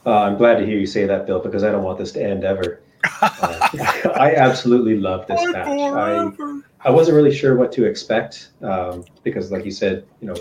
[0.05, 2.23] Uh, I'm glad to hear you say that, Bill, because I don't want this to
[2.23, 2.81] end ever.
[3.21, 3.29] Uh,
[4.15, 5.67] I absolutely love this Fight match.
[5.67, 6.61] I.
[6.81, 10.35] I wasn't really sure what to expect um, because, like you said, you know,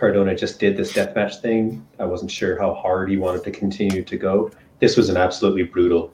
[0.00, 1.86] Cardona just did this deathmatch thing.
[1.98, 4.50] I wasn't sure how hard he wanted to continue to go.
[4.78, 6.10] This was an absolutely brutal,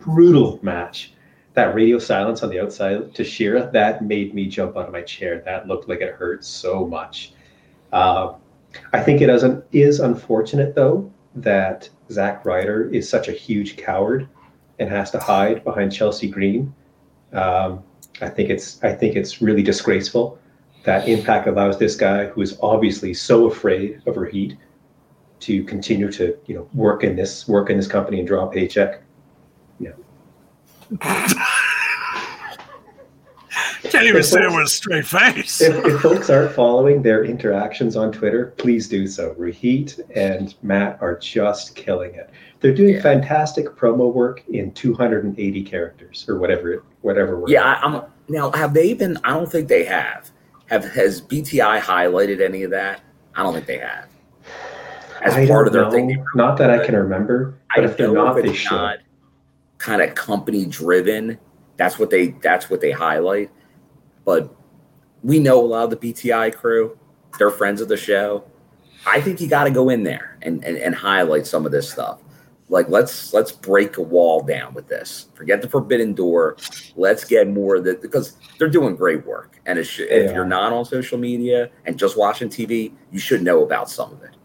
[0.00, 1.14] brutal match.
[1.54, 5.02] That radio silence on the outside to Shera, that made me jump out of my
[5.02, 5.40] chair.
[5.44, 7.32] That looked like it hurt so much.
[7.92, 8.34] Uh,
[8.92, 14.28] I think it is, is unfortunate, though, that Zack Ryder is such a huge coward
[14.80, 16.74] and has to hide behind Chelsea Green.
[17.32, 17.84] Um,
[18.20, 20.38] I think it's I think it's really disgraceful
[20.88, 24.56] that Impact allows this guy who is obviously so afraid of her heat
[25.40, 28.50] to continue to you know work in this work in this company and draw a
[28.50, 29.02] paycheck.
[29.78, 29.90] Yeah.
[33.82, 35.60] Can't even say it with a straight face.
[35.60, 39.34] If, if folks aren't following their interactions on Twitter, please do so.
[39.34, 42.30] Rohit and Matt are just killing it.
[42.60, 43.02] They're doing Yeah.
[43.02, 47.38] fantastic promo work in 280 characters or whatever it whatever.
[47.38, 47.50] word.
[47.50, 48.50] Yeah, I, I'm now.
[48.52, 49.18] Have they been?
[49.22, 50.30] I don't think they have.
[50.68, 53.00] Have has BTI highlighted any of that?
[53.34, 54.06] I don't think they have.
[55.22, 55.90] As I part of their know.
[55.90, 58.70] thing, Not that I can remember, I but if they're not, if they should.
[58.72, 58.98] not
[59.78, 61.38] kind of company driven.
[61.76, 62.28] That's what they.
[62.42, 63.50] That's what they highlight.
[64.24, 64.54] But
[65.22, 66.96] we know a lot of the BTI crew.
[67.38, 68.44] They're friends of the show.
[69.06, 71.90] I think you got to go in there and, and and highlight some of this
[71.90, 72.20] stuff.
[72.70, 75.28] Like let's let's break a wall down with this.
[75.34, 76.56] Forget the forbidden door.
[76.96, 79.58] Let's get more of the because they're doing great work.
[79.66, 83.88] And if you're not on social media and just watching TV, you should know about
[83.90, 84.36] some of it.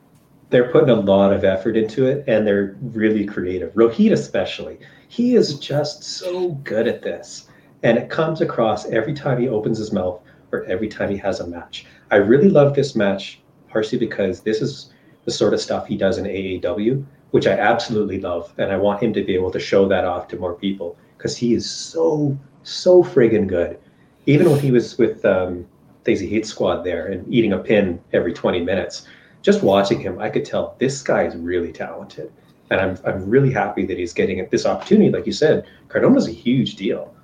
[0.49, 3.74] they're putting a lot of effort into it and they're really creative.
[3.74, 4.78] Rohit especially.
[5.07, 7.47] He is just so good at this.
[7.82, 10.21] And it comes across every time he opens his mouth
[10.51, 11.88] or every time he has a match.
[12.11, 14.93] I really love this match partially because this is
[15.26, 17.03] the sort of stuff he does in AAW,
[17.34, 18.54] which I absolutely love.
[18.60, 21.36] And I want him to be able to show that off to more people because
[21.36, 23.80] he is so, so friggin' good.
[24.28, 25.66] Even when he was with um,
[26.06, 29.08] Desi Hit Squad there and eating a pin every 20 minutes,
[29.42, 32.32] just watching him, I could tell this guy is really talented.
[32.70, 35.10] And I'm, I'm really happy that he's getting this opportunity.
[35.10, 37.16] Like you said, Cardona's a huge deal.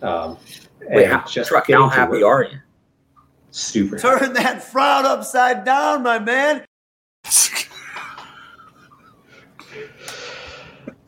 [0.00, 0.38] Um,
[0.88, 2.58] Wait, and how, just Truck, how happy work- are you?
[3.50, 3.98] Super.
[3.98, 6.64] Turn that frown upside down, my man.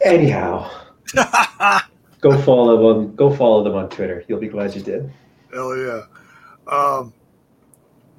[0.05, 0.71] Anyhow,
[2.21, 3.15] go follow them.
[3.15, 4.25] Go follow them on Twitter.
[4.29, 5.13] You'll be glad you did.
[5.53, 6.03] Hell yeah.
[6.67, 7.13] Um,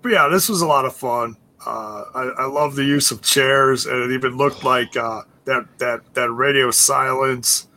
[0.01, 1.35] but yeah, this was a lot of fun.
[1.65, 5.65] Uh, I, I love the use of chairs, and it even looked like uh, that
[5.79, 7.67] that that radio silence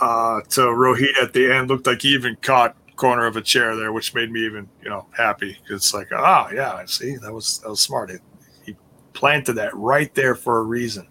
[0.00, 3.76] uh, to Rohit at the end looked like he even caught corner of a chair
[3.76, 5.58] there, which made me even you know happy.
[5.68, 8.10] It's like, ah, yeah, I see, that was that was smart.
[8.10, 8.20] It,
[8.64, 8.76] he
[9.12, 11.08] planted that right there for a reason.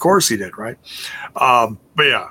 [0.00, 0.78] Of course he did, right?
[1.36, 2.30] Um, but yeah,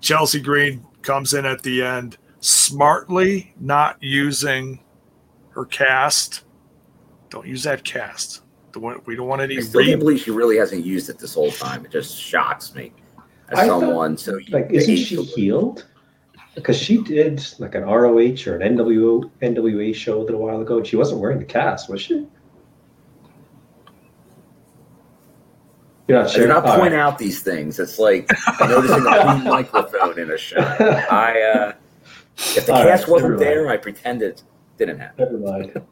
[0.00, 4.80] Chelsea Green comes in at the end smartly not using
[5.50, 6.42] her cast.
[7.30, 8.42] Don't use that cast.
[8.72, 11.20] The one- We don't want any I still can't believe she really hasn't used it
[11.20, 11.84] this whole time.
[11.84, 12.92] It just shocks me
[13.50, 14.16] as I thought, someone.
[14.18, 15.86] So Like, isn't she healed?
[16.56, 20.78] Because she did like an ROH or an NWO NWA show a little while ago,
[20.78, 22.26] and she wasn't wearing the cast, was she?
[26.08, 27.00] You're not I do not All point right.
[27.00, 27.78] out these things.
[27.78, 28.28] It's like
[28.60, 30.58] noticing a microphone in a show.
[31.10, 31.72] I uh,
[32.36, 34.42] if the All right, cast wasn't there, I pretend it
[34.78, 35.24] didn't happen.
[35.24, 35.82] Never mind.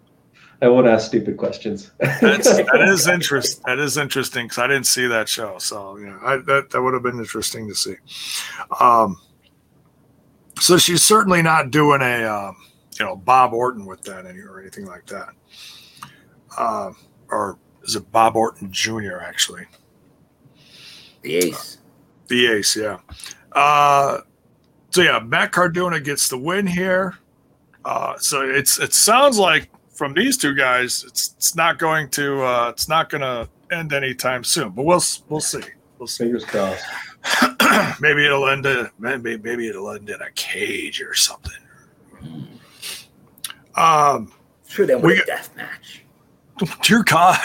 [0.62, 1.90] I won't ask stupid questions.
[1.98, 2.20] That's,
[2.56, 3.62] that is interest.
[3.64, 5.56] That is interesting because I didn't see that show.
[5.58, 7.94] So yeah, I, that that would have been interesting to see.
[8.78, 9.16] Um,
[10.58, 12.56] so she's certainly not doing a um,
[12.98, 15.30] you know Bob Orton with that any or anything like that.
[16.58, 16.96] Um,
[17.30, 19.18] or is it Bob Orton Jr.
[19.22, 19.66] actually?
[21.22, 21.78] The ace.
[22.28, 22.98] The ace, yeah.
[23.52, 24.20] Uh,
[24.90, 27.18] so yeah, Matt Cardona gets the win here.
[27.84, 32.42] Uh, so it's it sounds like from these two guys, it's it's not going to
[32.42, 34.70] uh, it's not going to end anytime soon.
[34.70, 35.62] But we'll we'll see.
[35.98, 36.24] We'll see.
[36.24, 36.84] Fingers crossed.
[38.00, 41.52] maybe it'll end a maybe maybe it'll end in a cage or something.
[43.76, 44.32] Um,
[44.70, 45.99] Sure, then We with a death match.
[46.82, 47.38] dear God.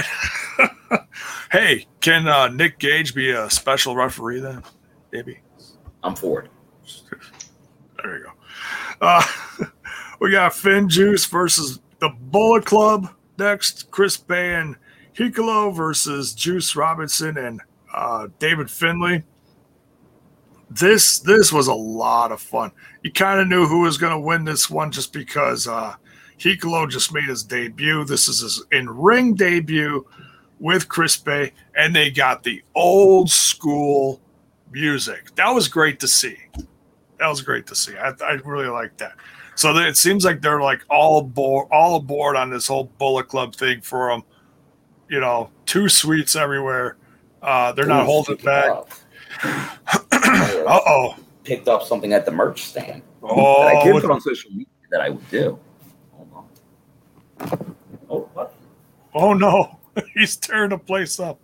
[1.51, 4.63] hey, can uh, Nick Gage be a special referee then?
[5.11, 5.39] Maybe.
[6.03, 6.51] I'm for it.
[8.01, 8.32] There you go.
[9.01, 9.24] Uh,
[10.20, 13.89] we got Finn Juice versus the Bullet Club next.
[13.91, 14.76] Chris Bey and
[15.16, 17.61] Hikuleo versus Juice Robinson and
[17.93, 19.24] uh, David Finlay.
[20.70, 22.72] This this was a lot of fun.
[23.03, 25.95] You kind of knew who was going to win this one just because uh,
[26.40, 28.04] Hikuleo just made his debut.
[28.06, 30.06] This is his in ring debut
[30.60, 34.22] with Chris Bey, and they got the old school
[34.72, 35.34] music.
[35.36, 36.38] That was great to see
[37.20, 37.96] that was great to see.
[37.98, 39.14] I, I really like that.
[39.56, 43.56] So it seems like they're like all aboard, all aboard on this whole Bullet Club
[43.56, 44.24] thing for them.
[45.10, 46.98] You know, Too Sweets everywhere.
[47.42, 48.72] Uh, they're not holding back.
[50.68, 51.16] Uh oh.
[51.44, 54.66] picked up something at the merch stand that I Oh, did put on social media
[54.90, 55.60] that I would do.
[57.48, 57.76] Hold on.
[58.10, 58.54] Oh, what?
[59.14, 59.80] oh no!
[60.14, 61.39] He's tearing the place up.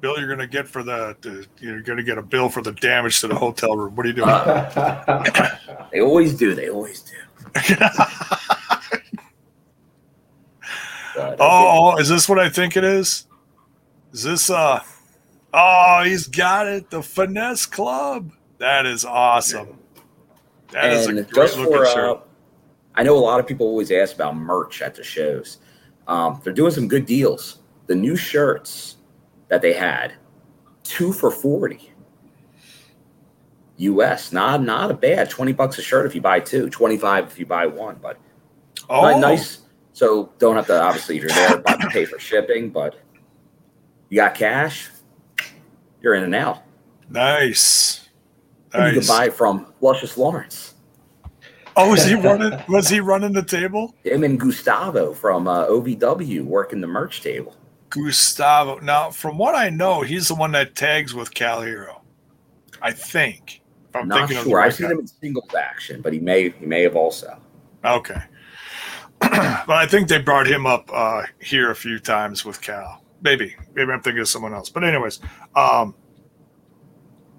[0.00, 3.20] Bill, you're gonna get for the, the you're gonna get a bill for the damage
[3.20, 3.96] to the hotel room.
[3.96, 4.28] What are you doing?
[4.28, 5.56] Uh,
[5.92, 6.54] they always do.
[6.54, 7.16] They always do.
[7.54, 7.80] But
[11.16, 13.26] oh, oh, is this what I think it is?
[14.12, 14.80] Is this uh?
[15.54, 16.90] Oh, he's got it.
[16.90, 18.30] The finesse club.
[18.58, 19.78] That is awesome.
[20.72, 22.18] That is and a great looking for, shirt.
[22.18, 22.20] uh,
[22.94, 25.58] I know a lot of people always ask about merch at the shows.
[26.06, 27.58] Um, they're doing some good deals.
[27.86, 28.96] The new shirts
[29.48, 30.14] that they had,
[30.82, 31.90] two for forty.
[33.76, 37.38] US, not not a bad twenty bucks a shirt if you buy two, 25 if
[37.38, 38.18] you buy one, but
[38.88, 39.60] Oh, Ni- nice.
[39.92, 42.96] So don't have to obviously if you're there have to pay for shipping, but
[44.08, 44.90] you got cash,
[46.00, 46.62] you're in and out.
[47.08, 48.08] Nice.
[48.72, 50.73] And you can buy it from Luscious Lawrence.
[51.76, 52.60] Oh, was he running?
[52.68, 53.94] Was he running the table?
[54.04, 57.56] Him and Gustavo from uh, OVW working the merch table.
[57.90, 58.78] Gustavo.
[58.78, 62.02] Now, from what I know, he's the one that tags with Cal Hero.
[62.82, 63.62] I think.
[63.94, 64.60] I'm Not sure.
[64.60, 67.38] I've seen him in singles action, but he may he may have also.
[67.84, 68.20] Okay.
[69.20, 73.02] but I think they brought him up uh, here a few times with Cal.
[73.22, 74.68] Maybe, maybe I'm thinking of someone else.
[74.68, 75.20] But anyways,
[75.54, 75.94] um,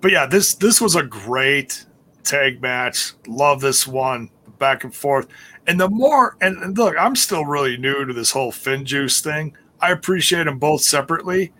[0.01, 1.86] but yeah, this this was a great
[2.26, 3.13] tag match.
[3.28, 5.28] Love this one, back and forth.
[5.67, 9.55] And the more, and, look, I'm still really new to this whole Fin Juice thing.
[9.82, 11.53] I appreciate them both separately.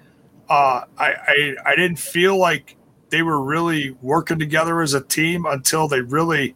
[0.50, 2.78] Uh, I, I I didn't feel like
[3.10, 6.56] they were really working together as a team until they really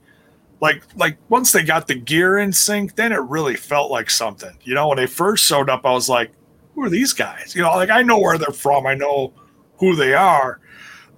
[0.61, 4.55] like like once they got the gear in sync, then it really felt like something.
[4.63, 6.31] You know, when they first showed up, I was like,
[6.75, 9.33] "Who are these guys?" You know, like I know where they're from, I know
[9.77, 10.59] who they are,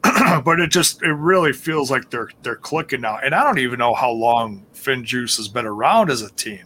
[0.43, 3.18] but it just it really feels like they're they're clicking now.
[3.18, 6.66] And I don't even know how long Finn Juice has been around as a team.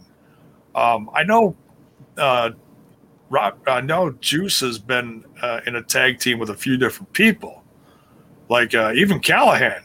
[0.74, 1.56] Um, I know,
[2.18, 2.50] uh,
[3.30, 7.12] Rob, I know Juice has been uh, in a tag team with a few different
[7.12, 7.64] people,
[8.48, 9.82] like uh, even Callihan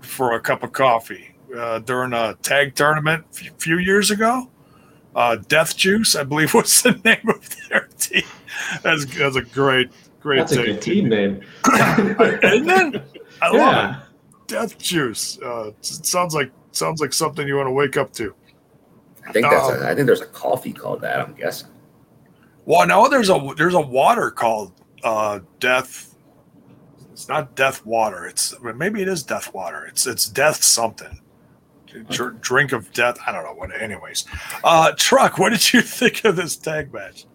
[0.00, 4.50] for a cup of coffee uh, during a tag tournament a few years ago.
[5.14, 8.24] Uh, Death Juice, I believe, was the name of their team.
[8.82, 9.90] That's, that's a great,
[10.24, 11.42] great That's a good team name.
[11.74, 13.22] Isn't it?
[13.42, 14.00] I love yeah.
[14.00, 14.02] it.
[14.46, 15.38] Death Juice.
[15.40, 18.34] Uh, it sounds like sounds like something you want to wake up to.
[19.28, 21.20] I think that's Um, a, I think there's a coffee called that.
[21.20, 21.68] I'm guessing.
[22.64, 24.72] Well, no, there's a there's a water called
[25.02, 26.16] uh, Death.
[27.12, 28.24] It's not Death Water.
[28.26, 29.84] It's maybe it is Death Water.
[29.84, 31.20] It's it's Death something.
[32.08, 33.18] Dr- drink of death.
[33.24, 33.70] I don't know what.
[33.78, 34.24] Anyways,
[34.64, 35.38] uh, truck.
[35.38, 37.26] What did you think of this tag match?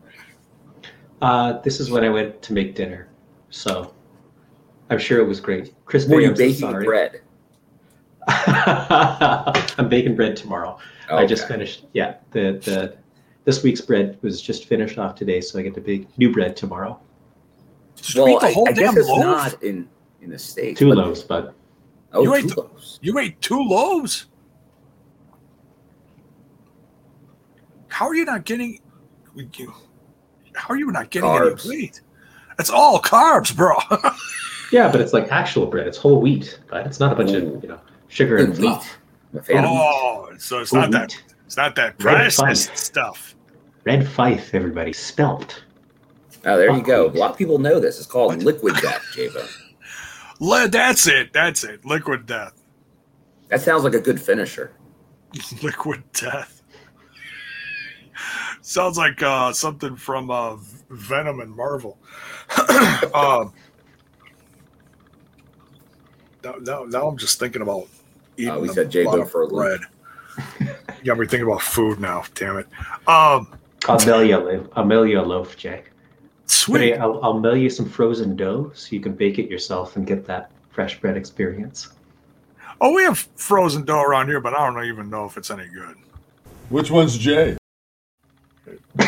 [1.22, 3.10] Uh, this is when I went to make dinner,
[3.50, 3.94] so
[4.90, 5.74] I'm sure it was great.
[5.86, 6.86] Chris, Were you I'm baking sorry.
[6.86, 7.22] bread?
[8.28, 10.78] I'm baking bread tomorrow.
[11.12, 11.86] I just finished.
[11.94, 12.98] Yeah, the the
[13.46, 16.56] this week's bread was just finished off today, so I get to bake new bread
[16.56, 17.00] tomorrow.
[17.96, 19.20] Did you Well, eat the I, whole I guess damn it's loaf?
[19.20, 19.90] not in
[20.22, 20.80] in the states.
[20.80, 21.54] Two but- loaves, but
[22.12, 23.00] Oh, You two ate the- loaves.
[23.04, 24.26] You ate two loaves.
[27.90, 28.80] How are you not getting?
[29.36, 29.74] you-
[30.60, 31.66] How are you not getting Carbs.
[31.66, 32.02] any weight?
[32.60, 33.76] It's all carbs, bro.
[34.72, 35.88] yeah, but it's like actual bread.
[35.88, 37.38] It's whole wheat, but it's not a bunch Ooh.
[37.38, 37.64] of mm.
[37.64, 37.80] you know
[38.10, 38.68] sugar and Good wheat.
[38.68, 38.98] fluff.
[39.34, 39.80] I'm a fan of wheat.
[39.80, 41.16] oh, so it's Whole not that.
[41.46, 42.78] It's not that Red processed Fife.
[42.78, 43.36] stuff.
[43.86, 45.64] Red Fife, everybody, spelt.
[46.46, 47.08] Oh, there you go.
[47.08, 47.98] A lot of people know this.
[47.98, 49.50] It's called liquid death, Jabo.
[50.40, 51.32] Le- That's it.
[51.34, 51.84] That's it.
[51.86, 52.54] Liquid death.
[53.48, 54.72] That sounds like a good finisher.
[55.64, 56.59] Liquid death.
[58.70, 60.56] Sounds like uh, something from uh,
[60.92, 61.98] Venom and Marvel.
[63.16, 63.52] um,
[66.44, 67.88] now, now, now I'm just thinking about
[68.38, 69.80] eating Uh, we a said J-Bo lot of for a bread.
[70.60, 70.68] you
[71.04, 72.24] got me thinking about food now.
[72.36, 72.68] Damn it.
[73.08, 73.48] Um,
[73.88, 74.68] I'll mail you a loaf.
[74.76, 75.90] I'll mail you a loaf, Jack.
[76.46, 76.80] Sweet.
[76.80, 80.06] hey, I'll, I'll mail you some frozen dough so you can bake it yourself and
[80.06, 81.90] get that fresh bread experience.
[82.82, 85.68] Oh, we have frozen dough around here, but I don't even know if it's any
[85.70, 85.96] good.
[86.70, 87.58] Which one's Jay?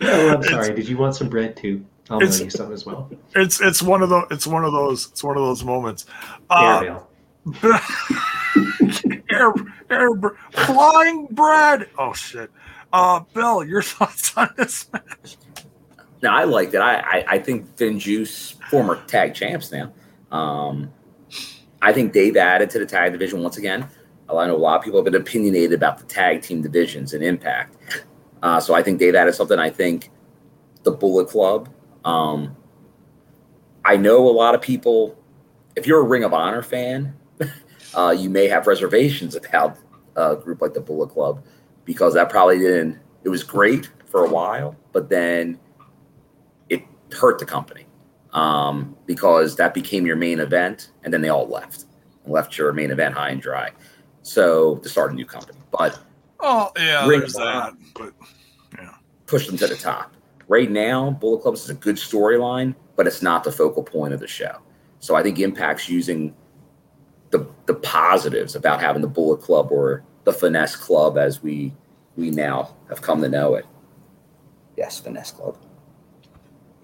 [0.00, 0.74] oh, I'm sorry.
[0.74, 1.84] Did you want some bread too?
[2.10, 3.10] I'll mail you some as well.
[3.34, 6.06] It's it's one of the it's one of those it's one of those moments.
[6.48, 7.08] Uh, Airmail.
[9.30, 9.52] air,
[9.90, 10.10] air,
[10.52, 11.88] flying bread.
[11.98, 12.50] Oh shit.
[12.92, 15.36] Uh, Bill, your thoughts on this match?
[16.22, 16.78] No, I liked it.
[16.78, 19.92] I, I, I think Finn Juice, former tag champs now.
[20.32, 20.90] Um,
[21.82, 23.86] I think they've added to the tag division once again.
[24.28, 27.22] I know a lot of people have been opinionated about the tag team divisions and
[27.22, 27.76] impact.
[28.42, 29.58] Uh, so I think they've added something.
[29.58, 30.10] I think
[30.82, 31.68] the Bullet Club.
[32.04, 32.56] Um,
[33.84, 35.16] I know a lot of people,
[35.76, 37.16] if you're a Ring of Honor fan,
[37.94, 39.78] uh, you may have reservations about
[40.16, 41.44] a group like the Bullet Club
[41.84, 45.58] because that probably didn't, it was great for a while, but then
[46.68, 47.86] it hurt the company
[48.32, 51.86] um, because that became your main event, and then they all left
[52.24, 53.70] and left your main event high and dry.
[54.26, 56.00] So to start a new company, but
[56.40, 57.74] Oh yeah, there's that.
[57.94, 58.12] But
[59.26, 60.12] push them to the top.
[60.48, 64.18] Right now, Bullet Club is a good storyline, but it's not the focal point of
[64.20, 64.58] the show.
[64.98, 66.34] So I think Impact's using
[67.30, 71.72] the the positives about having the Bullet Club or the Finesse Club as we
[72.16, 73.64] we now have come to know it.
[74.76, 75.56] Yes, Finesse Club.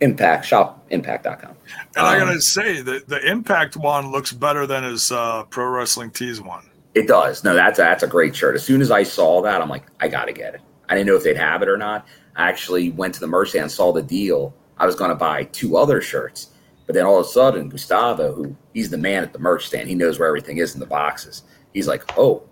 [0.00, 1.56] Impact shop impact.com.
[1.96, 5.66] and I Um, gotta say that the Impact one looks better than his uh, Pro
[5.66, 6.64] Wrestling Tees one.
[6.94, 7.42] It does.
[7.42, 8.54] No, that's a, that's a great shirt.
[8.54, 10.60] As soon as I saw that, I'm like, I got to get it.
[10.88, 12.06] I didn't know if they'd have it or not.
[12.36, 14.54] I actually went to the merch stand, saw the deal.
[14.78, 16.50] I was going to buy two other shirts,
[16.86, 19.88] but then all of a sudden, Gustavo, who he's the man at the merch stand,
[19.88, 21.42] he knows where everything is in the boxes.
[21.72, 22.42] He's like, oh,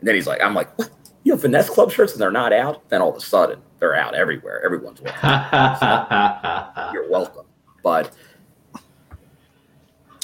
[0.00, 0.90] and then he's like, I'm like, what?
[1.24, 2.88] You have finesse club shirts and they're not out?
[2.88, 4.64] Then all of a sudden, they're out everywhere.
[4.64, 5.18] Everyone's wearing.
[5.22, 6.90] them.
[6.92, 7.46] You're welcome.
[7.84, 8.12] But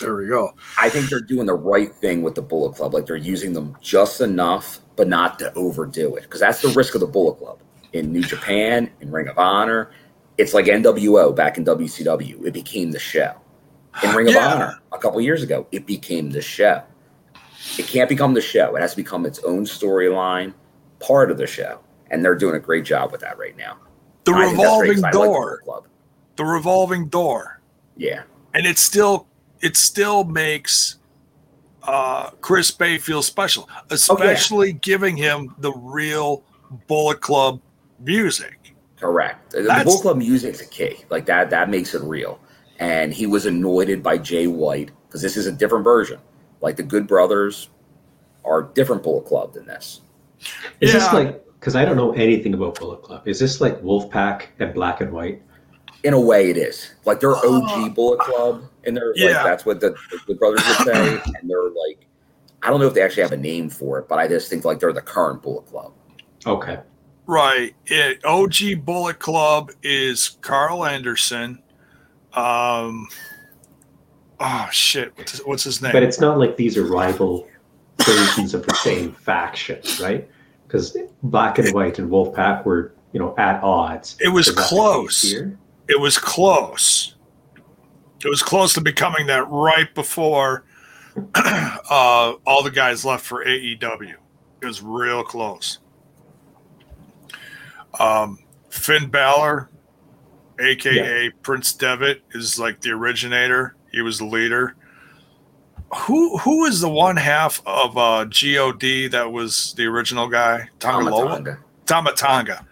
[0.01, 0.53] There we go.
[0.79, 2.95] I think they're doing the right thing with the Bullet Club.
[2.95, 6.23] Like they're using them just enough, but not to overdo it.
[6.23, 7.61] Because that's the risk of the Bullet Club.
[7.93, 9.91] In New Japan, in Ring of Honor,
[10.37, 12.45] it's like NWO back in WCW.
[12.47, 13.35] It became the show.
[14.05, 14.55] In Ring of Yeah.
[14.55, 16.83] Honor, a couple years ago, it became the show.
[17.79, 18.77] It can't become the show.
[18.77, 20.53] It has to become its own storyline,
[21.01, 21.81] part of the show.
[22.11, 23.79] And they're doing a great job with that right now.
[24.25, 25.61] The I think that's great revolving I like the door.
[25.65, 25.87] Club.
[26.37, 27.61] the revolving door.
[27.97, 28.23] Yeah.
[28.55, 29.27] and it's still
[29.61, 30.97] it still makes
[31.83, 36.43] uh, Chris Bey feel special, especially giving him the real
[36.87, 37.61] Bullet Club
[38.01, 38.75] music.
[39.01, 39.51] Correct.
[39.53, 41.05] The- The That's- Bull Club music's a key.
[41.11, 42.39] Like that, that makes it real.
[42.79, 46.19] And he was anointed by Jay White because this is a different version.
[46.61, 47.71] Like the Good Brothers
[48.45, 50.01] are different Bullet Club than this.
[50.81, 53.27] Is this like because I don't know anything about Bullet Club?
[53.27, 55.43] Is this like Wolfpack and Black and White?
[56.05, 56.93] In a way, it is.
[57.05, 59.35] Like they're OG Bullet Club, and they're Yeah.
[59.37, 59.95] like that's what the,
[60.27, 61.21] the Brothers would say.
[61.41, 62.07] And they're like,
[62.63, 64.65] I don't know if they actually have a name for it, but I just think
[64.65, 65.93] like they're the current Bullet Club.
[66.47, 66.81] Okay.
[67.27, 67.75] Right.
[67.87, 71.63] It, OG Bullet Club is Carl Anderson.
[72.33, 73.07] Um,
[74.41, 75.93] oh shit, what's his, what's his name?
[75.93, 77.47] But it's not like these are rival
[78.05, 80.29] versions of the same faction, right?
[80.67, 84.17] Because Black and White and Wolfpack were, you know, at odds.
[84.21, 85.35] It was Is that the case close.
[85.89, 87.15] it was close.
[88.25, 90.65] It was close to becoming that right before
[91.35, 94.15] uh, all the guys left for AEW.
[94.61, 95.79] It was real close.
[97.99, 98.39] Um,
[98.71, 99.71] Finn Balor,
[100.61, 103.77] aka Prince Devitt, is like the originator.
[103.93, 104.75] He was the leader.
[105.95, 110.69] Who who is the one half of uh, God that was the original guy?
[110.81, 111.29] Tanga Loa?
[111.87, 112.15] Tama Tonga.
[112.15, 112.67] Tamatanga.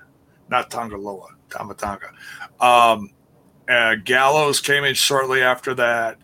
[0.50, 2.10] not Tanga Loa, Tamatanga.
[2.60, 3.10] Um,
[3.68, 6.18] uh, Gallows came in shortly after that.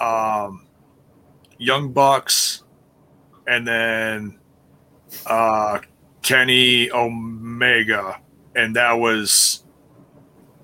[0.00, 0.66] Um,
[1.58, 2.62] Young Bucks,
[3.46, 4.38] and then
[5.26, 5.78] uh,
[6.22, 8.20] Kenny Omega,
[8.54, 9.62] and that was.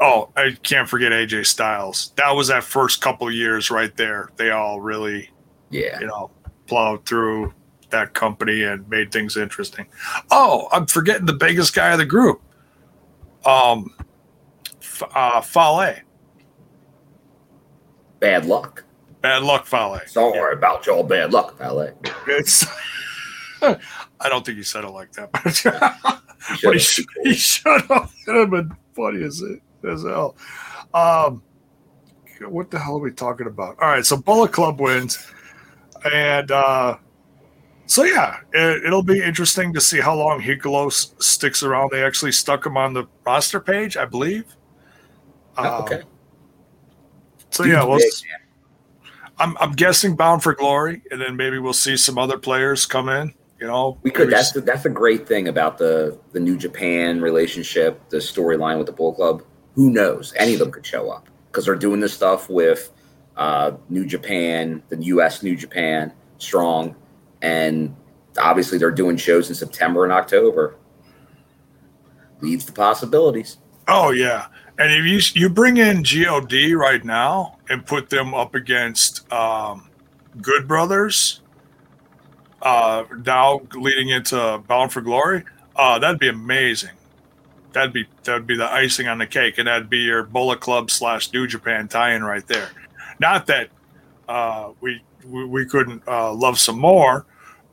[0.00, 2.12] Oh, I can't forget AJ Styles.
[2.16, 4.30] That was that first couple years right there.
[4.36, 5.30] They all really,
[5.70, 6.00] Yeah.
[6.00, 6.32] you know,
[6.66, 7.54] plowed through
[7.90, 9.86] that company and made things interesting.
[10.32, 12.42] Oh, I'm forgetting the biggest guy of the group.
[13.44, 13.94] Um,
[15.14, 15.96] uh, Fale.
[18.20, 18.84] Bad luck.
[19.20, 20.00] Bad luck, Fale.
[20.12, 21.92] Don't worry about your bad luck, valet.
[22.26, 22.66] It's.
[23.62, 26.20] I don't think he said it like that, but,
[26.62, 26.74] but
[27.24, 28.12] he, should have.
[28.26, 30.36] It would have been funny as it as hell.
[30.94, 31.42] Um,
[32.48, 33.76] what the hell are we talking about?
[33.80, 35.24] All right, so Bullet Club wins,
[36.12, 36.96] and uh,
[37.86, 41.90] so yeah, it, it'll be interesting to see how long Hikuleo s- sticks around.
[41.92, 44.44] They actually stuck him on the roster page, I believe.
[45.58, 46.02] Oh, Um, okay.
[47.50, 48.22] So yeah, we'll, Big, s-
[49.38, 53.08] I'm I'm guessing Bound for Glory, and then maybe we'll see some other players come
[53.08, 53.34] in.
[53.60, 54.30] You know, We could.
[54.30, 58.86] That's the, that's the great thing about the the New Japan relationship, the storyline with
[58.86, 59.42] the Bull Club.
[59.74, 60.32] Who knows?
[60.36, 62.90] Any of them could show up because they're doing this stuff with
[63.36, 65.42] uh, New Japan, the U.S.
[65.42, 66.96] New Japan, Strong,
[67.42, 67.94] and
[68.38, 70.76] obviously they're doing shows in September and October.
[72.40, 73.58] Leads to possibilities.
[73.86, 74.46] Oh yeah,
[74.78, 75.04] and if
[75.34, 79.88] you you bring in God right now and put them up against um,
[80.40, 81.40] Good Brothers,
[82.62, 85.44] uh, now leading into Bound for Glory,
[85.76, 86.90] uh, that'd be amazing.
[87.72, 90.90] That'd be that'd be the icing on the cake, and that'd be your Bullet Club
[90.90, 92.68] slash New Japan tie-in right there.
[93.18, 93.68] Not that
[94.28, 97.26] uh, we, we we couldn't uh, love some more,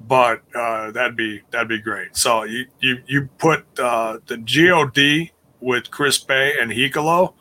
[0.08, 2.16] but uh, that'd be that'd be great.
[2.16, 7.34] So you you you put uh, the God with Chris Bey and Hikuleo,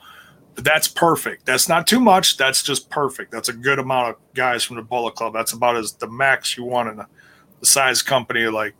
[0.57, 1.47] that's perfect.
[1.47, 2.37] That's not too much.
[2.37, 3.31] That's just perfect.
[3.31, 5.33] That's a good amount of guys from the Bullet Club.
[5.33, 7.07] That's about as the max you want in a,
[7.61, 8.75] the size company like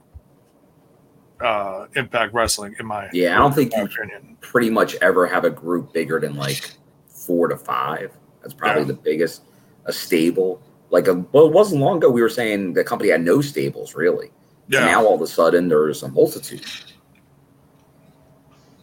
[1.41, 4.37] uh, Impact Wrestling, in my, Yeah, I don't think you opinion.
[4.41, 6.73] pretty much ever have a group bigger than like
[7.07, 8.13] four to five.
[8.43, 8.89] That's probably Yeah.
[8.89, 9.43] the biggest.
[9.85, 10.61] A stable,
[10.91, 13.95] like a well, it wasn't long ago we were saying the company had no stables
[13.95, 14.31] really.
[14.69, 14.85] Yeah.
[14.85, 16.63] Now all of a sudden there's a multitude.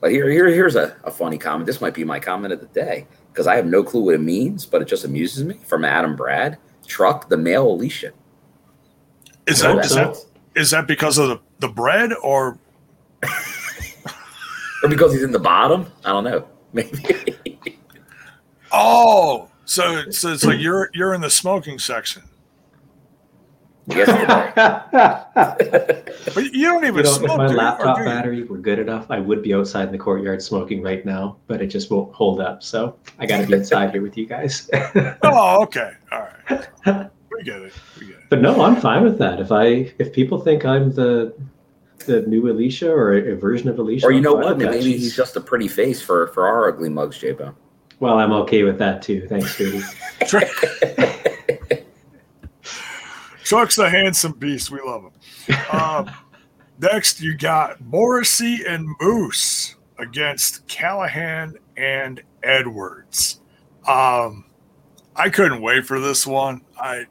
[0.09, 1.65] Here, here, here's a, a funny comment.
[1.65, 4.21] This might be my comment of the day because I have no clue what it
[4.21, 5.55] means, but it just amuses me.
[5.65, 8.11] From Adam Brad, truck the male Alicia.
[9.47, 10.17] is that is that
[10.55, 12.57] is that because of the, the bread or
[14.83, 15.91] or because he's in the bottom.
[16.03, 16.47] I don't know.
[16.73, 17.79] Maybe.
[18.71, 22.23] oh so so it's like you're you're in the smoking section.
[26.33, 27.31] but you don't even You know, smoke.
[27.31, 27.59] if my do you?
[27.59, 28.05] Or laptop you?
[28.05, 31.61] battery were good enough, I would be outside in the courtyard smoking right now, but
[31.61, 32.63] it just won't hold up.
[32.63, 34.69] So I got to be inside here with you guys.
[35.23, 37.09] Oh, okay, all right.
[37.31, 37.73] We get it.
[37.99, 38.23] We get it.
[38.29, 39.39] but no, I'm fine with that.
[39.39, 41.33] If I if people think I'm the
[42.05, 44.57] the new Alicia or a, a version of Alicia, or you I'm know what?
[44.57, 47.55] Maybe She's- he's just a pretty face for for our ugly mugs, J-Bone.
[47.99, 49.27] well, I'm okay with that too.
[49.27, 49.81] Thanks, Judy.
[53.45, 54.71] Truck's a handsome beast.
[54.71, 55.57] We love him.
[55.71, 56.11] Um,
[56.79, 63.39] next, you got Morrissey and Moose against Callihan and Edwards.
[63.87, 64.45] Um,
[65.15, 66.61] I couldn't wait for this one.
[66.75, 67.05] I,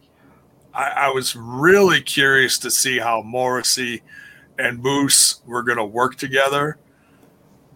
[0.75, 4.03] I, I was really curious to see how Morrissey
[4.59, 6.79] and Moose were going to work together,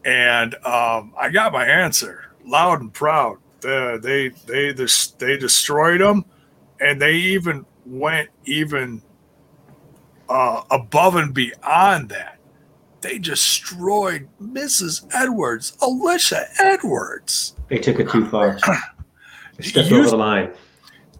[0.04, 3.38] and um, I got my answer loud and proud.
[3.64, 4.86] Uh, they they they
[5.18, 6.24] they destroyed them,
[6.80, 9.02] and they even went even
[10.28, 12.38] uh, above and beyond that.
[13.00, 15.06] They destroyed Mrs.
[15.14, 17.54] Edwards, Alicia Edwards.
[17.68, 18.58] They took it too far.
[19.60, 20.50] Stepped You- over the line.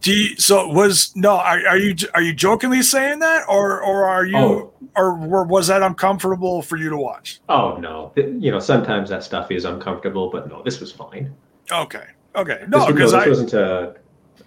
[0.01, 1.32] Do you, so was no?
[1.39, 4.73] Are, are you are you jokingly saying that, or or are you, Oh.
[4.95, 7.40] or was that uncomfortable for you to watch?
[7.49, 8.12] Oh no!
[8.15, 11.35] You know, sometimes that stuff is uncomfortable, but no, this was fine.
[11.73, 12.05] Okay,
[12.36, 13.97] okay, no, because this I wasn't a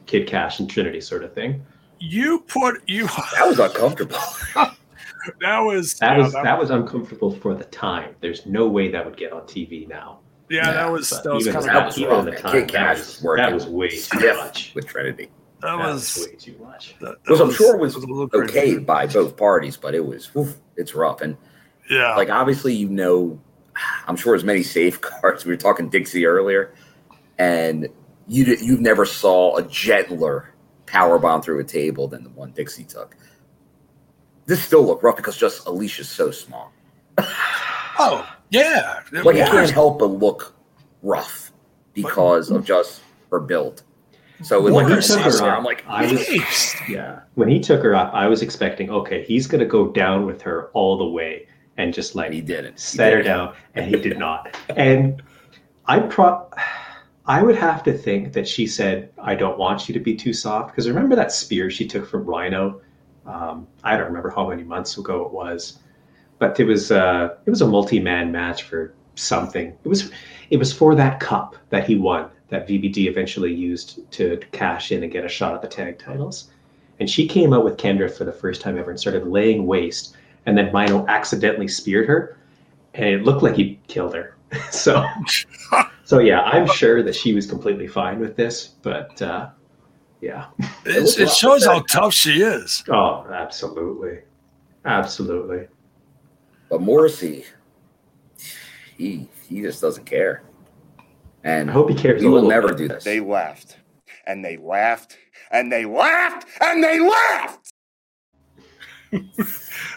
[0.05, 1.61] Kid Kash and Trinity sort of thing.
[2.01, 3.05] You put you
[3.35, 4.17] That was uncomfortable.
[4.55, 8.15] that was That yeah, was that was uncomfortable for the time.
[8.21, 10.19] There's no way that would get on TV now.
[10.49, 12.69] yeah, that was that was even kind at- that of was even the time, Kid
[12.71, 14.71] that was, was that was way too much.
[14.75, 15.29] with Trinity.
[15.61, 16.95] that That was was way too much.
[17.01, 18.43] that, that Which I'm sure was a little crazy.
[18.51, 21.21] Okay by both parties, but it was oof, it's rough.
[21.21, 21.37] And
[21.89, 23.39] Yeah, like obviously you know
[24.07, 25.45] I'm sure as many safeguards.
[25.45, 26.73] We were talking Dixie earlier,
[27.37, 27.87] and
[28.27, 30.50] you you've never saw a gentler
[30.91, 33.15] power bomb through a table than the one Dixie took.
[34.45, 36.71] This still looked rough because just Alicia's so small.
[37.99, 39.49] Oh, Yeah, it Like, it was.
[39.49, 40.55] can't help but look
[41.03, 41.51] rough
[41.93, 43.83] because of just her build.
[44.41, 47.19] So when When he took her I'm like, I was yeah.
[47.35, 50.69] When he took her up, I was expecting okay, he's gonna go down with her
[50.73, 51.47] all the way
[51.77, 52.73] and just like he didn't.
[52.73, 53.37] He set her didn't.
[53.37, 54.57] down, and he did not.
[54.75, 55.21] And
[55.85, 56.49] I pro,
[57.31, 60.33] I would have to think that she said, "I don't want you to be too
[60.33, 62.81] soft," because remember that spear she took from Rhino.
[63.25, 65.79] Um, I don't remember how many months ago it was,
[66.39, 69.67] but it was uh, it was a multi-man match for something.
[69.81, 70.11] It was
[70.49, 75.01] it was for that cup that he won that VBD eventually used to cash in
[75.01, 76.49] and get a shot at the tag titles.
[76.99, 80.17] And she came out with Kendra for the first time ever and started laying waste.
[80.45, 82.37] And then Rhino accidentally speared her,
[82.93, 84.35] and it looked like he killed her.
[84.69, 85.07] so,
[86.11, 88.67] so yeah, I'm sure that she was completely fine with this.
[88.67, 89.51] But uh,
[90.19, 90.47] yeah,
[90.83, 92.83] It's, it shows how tough she is.
[92.89, 94.19] oh, absolutely,
[94.83, 95.67] absolutely.
[96.69, 97.45] But Morrissey,
[98.97, 100.43] he he just doesn't care,
[101.45, 102.21] and I hope he cares.
[102.21, 102.77] he will never bit.
[102.77, 103.05] do this.
[103.05, 103.77] They laughed
[104.27, 105.17] and they laughed
[105.49, 107.70] and they laughed and they laughed.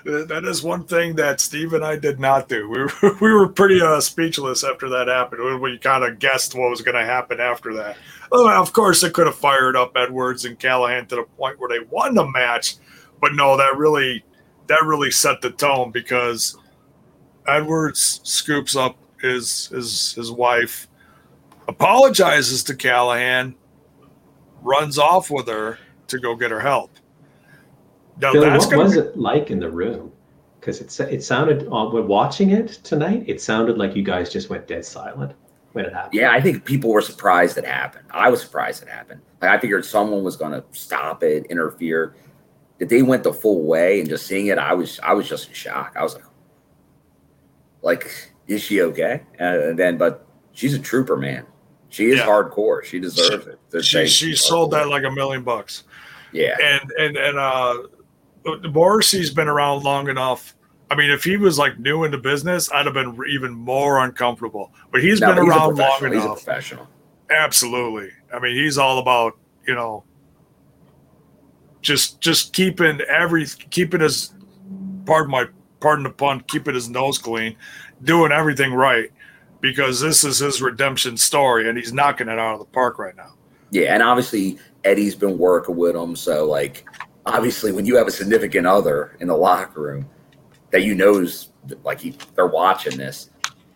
[0.05, 2.69] That is one thing that Steve and I did not do.
[2.69, 5.43] We were, we were pretty uh, speechless after that happened.
[5.43, 7.97] We, we kind of guessed what was going to happen after that.
[8.31, 11.69] Oh, of course, it could have fired up Edwards and Callihan to the point where
[11.69, 12.77] they won the match,
[13.20, 14.24] but no, that really
[14.66, 16.57] that really set the tone because
[17.47, 20.89] Edwards scoops up his his his wife,
[21.69, 23.55] apologizes to Callihan,
[24.62, 25.78] runs off with her
[26.09, 26.91] to go get her help.
[28.20, 30.12] Now Bill, that's what going was to it like in the room?
[30.61, 34.49] Because it it sounded uh, when watching it tonight, it sounded like you guys just
[34.51, 35.32] went dead silent
[35.73, 36.15] when it happened.
[36.15, 38.07] Yeah, I think people were surprised it happened.
[38.11, 39.20] I was surprised it happened.
[39.43, 42.15] Like I figured someone was going to stop it, interfere.
[42.78, 45.49] That they went the full way and just seeing it, I was I was just
[45.49, 45.95] in shock.
[45.97, 46.24] I was like,
[47.82, 49.23] like, is she okay?
[49.39, 51.47] And then, but she's a trooper, man.
[51.89, 52.27] She is Yeah.
[52.27, 52.82] hardcore.
[52.82, 53.61] She deserves it.
[53.70, 55.85] To say she she she's sold that like a million bucks.
[56.32, 57.74] Yeah, And and and uh
[58.45, 60.55] Morrissey's been around long enough.
[60.91, 64.73] I mean, if he was like new into business, I'd have been even more uncomfortable.
[64.93, 66.12] But he's No, been but he's around long professional.
[66.12, 66.45] He's a enough.
[66.45, 66.89] professional.
[67.31, 68.11] Absolutely.
[68.33, 70.05] I mean, he's all about, you know,
[71.81, 74.35] just just keeping every keeping his
[75.05, 75.47] pardon my
[75.81, 77.57] pardon the pun, keeping his nose clean,
[78.03, 79.11] doing everything right.
[79.61, 83.16] Because this is his redemption story and he's knocking it out of the park right
[83.16, 83.33] now.
[83.71, 86.87] Yeah, and obviously Eddie's been working with him, so like
[87.27, 90.09] obviously when you have a significant other in the locker room
[90.71, 91.51] that you knows
[91.83, 93.31] like he, they're watching this,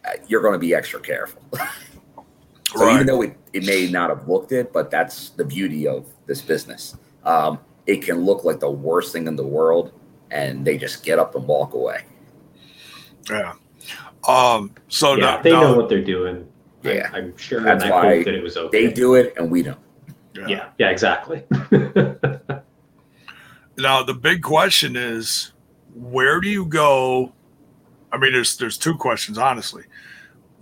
[0.05, 1.43] uh, you're going to be extra careful.
[1.55, 1.65] so
[2.85, 2.95] Right.
[2.95, 6.43] even though it, it may not have looked it, but that's the beauty of this
[6.43, 6.97] business.
[7.25, 9.93] Um, it can look like the worst thing in the world,
[10.31, 12.03] and they just get up and walk away.
[13.31, 13.55] Yeah.
[14.29, 16.47] Um so yeah, now, they now- know what they're doing.
[16.83, 17.11] Yeah.
[17.15, 18.87] I'm sure That's that why that it was okay.
[18.87, 19.79] They do it, and we don't.
[20.47, 21.43] Yeah, yeah, exactly.
[23.79, 25.53] Now the big question is,
[25.95, 27.33] where do you go?
[28.13, 29.85] I mean, there's there's two questions honestly.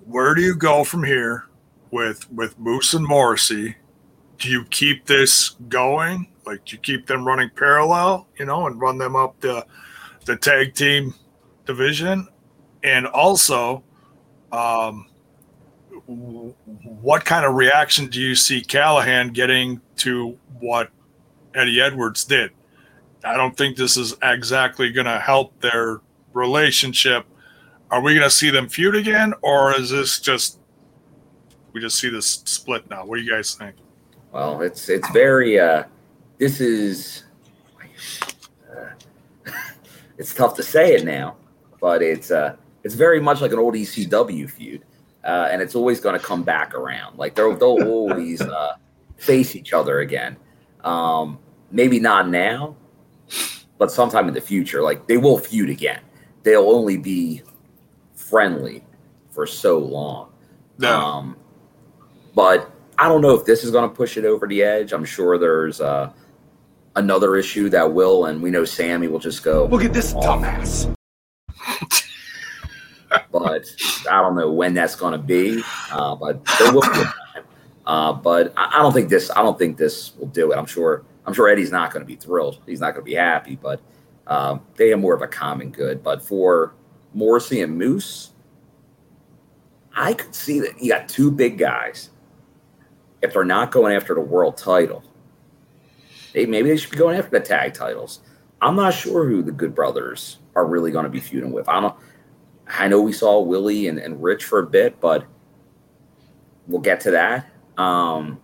[0.04, 1.46] Where do you go from here
[1.90, 3.76] with with Moose and Morrissey?
[4.38, 6.28] Do you keep this going?
[6.44, 9.66] Like, do you keep them running parallel, you know, and run them up the
[10.26, 11.14] the tag team
[11.64, 12.28] division?
[12.84, 13.82] And also,
[14.52, 15.06] um,
[16.06, 20.90] what kind of reaction do you see Callihan getting to what
[21.54, 22.50] Eddie Edwards did?
[23.24, 26.00] I don't think this is exactly going to help their
[26.32, 27.26] relationship.
[27.90, 30.58] Are we going to see them feud again, or is this just
[31.72, 33.04] we just see this split now?
[33.04, 33.76] What do you guys think?
[34.32, 35.58] Well, it's it's very.
[35.58, 35.84] Uh,
[36.38, 37.24] this is.
[38.70, 38.90] Uh,
[40.18, 41.36] it's tough to say it now,
[41.80, 44.84] but it's uh, it's very much like an old ECW feud,
[45.24, 47.18] uh, and it's always going to come back around.
[47.18, 48.76] Like they'll they'll always uh,
[49.16, 50.36] face each other again.
[50.84, 51.38] Um,
[51.70, 52.76] maybe not now,
[53.78, 54.82] but sometime in the future.
[54.82, 56.00] Like they will feud again.
[56.42, 57.42] They'll only be
[58.14, 58.84] friendly
[59.30, 60.32] for so long.
[60.84, 61.36] Um,
[62.34, 64.92] but I don't know if this is going to push it over the edge.
[64.92, 66.12] I'm sure there's uh,
[66.94, 69.66] another issue that will, and we know Sami will just go.
[69.66, 70.24] Look at this off.
[70.24, 70.92] dumbass.
[73.30, 73.66] But
[74.10, 75.62] I don't know when that's going to be.
[75.92, 77.44] Uh, but there will be a time.
[77.86, 79.30] Uh, but I, I don't think this.
[79.30, 80.56] I don't think this will do it.
[80.56, 81.04] I'm sure.
[81.26, 82.60] I'm sure Eddie's not going to be thrilled.
[82.66, 83.56] He's not going to be happy.
[83.56, 83.80] But
[84.26, 86.02] um, they have more of a common good.
[86.02, 86.74] But for
[87.14, 88.30] Morrissey and Moose,
[89.94, 92.10] I could see that you got two big guys.
[93.22, 95.02] If they're not going after the world title,
[96.32, 98.20] they maybe they should be going after the tag titles.
[98.60, 101.68] I'm not sure who the Good Brothers are really going to be feuding with.
[101.68, 101.96] I don't.
[102.68, 105.24] I know we saw Willie and, and Rich for a bit, but
[106.66, 107.48] we'll get to that.
[107.78, 108.40] Um,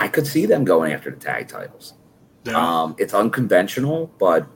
[0.00, 1.92] I could see them going after the tag titles.
[2.44, 2.56] Yeah.
[2.56, 4.46] Um, it's unconventional, but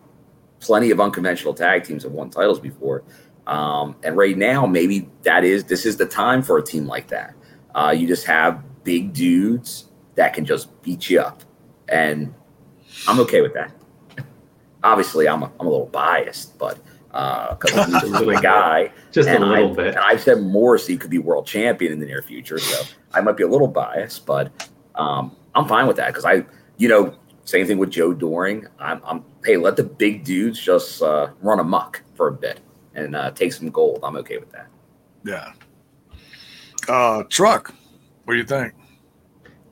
[0.58, 3.04] plenty of unconventional tag teams have won titles before.
[3.46, 7.08] Um, and right now, maybe that is this is the time for a team like
[7.08, 7.34] that.
[7.74, 11.42] Uh, you just have big dudes that can just beat you up,
[11.90, 12.32] and
[13.06, 13.70] I'm okay with that.
[14.82, 18.90] Obviously, I'm a, I'm a little biased, but because Just a I'm little a guy,
[19.12, 19.86] Just a little I, bit.
[19.88, 23.36] And I've said Morrissey could be world champion in the near future, so I might
[23.36, 26.44] be a little biased, but um, I'm fine with that because I,
[26.76, 27.14] you know,
[27.44, 28.66] same thing with Joe Doering.
[28.78, 32.60] I'm, I'm hey, let the big dudes just uh, run amok for a bit
[32.94, 34.00] and uh, take some gold.
[34.02, 34.68] I'm okay with that.
[35.24, 35.52] yeah.
[36.88, 37.74] Uh, truck.
[38.24, 38.74] What do you think?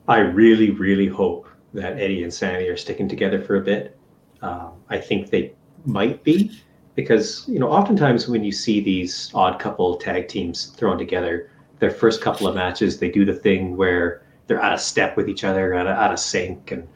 [0.07, 3.97] I really, really hope that Eddie and Sami are sticking together for a bit.
[4.41, 5.53] Um, I think they
[5.85, 6.51] might be
[6.95, 11.91] because you know oftentimes when you see these odd couple tag teams thrown together, their
[11.91, 15.43] first couple of matches they do the thing where they're out of step with each
[15.43, 16.87] other, out of, out of sync, and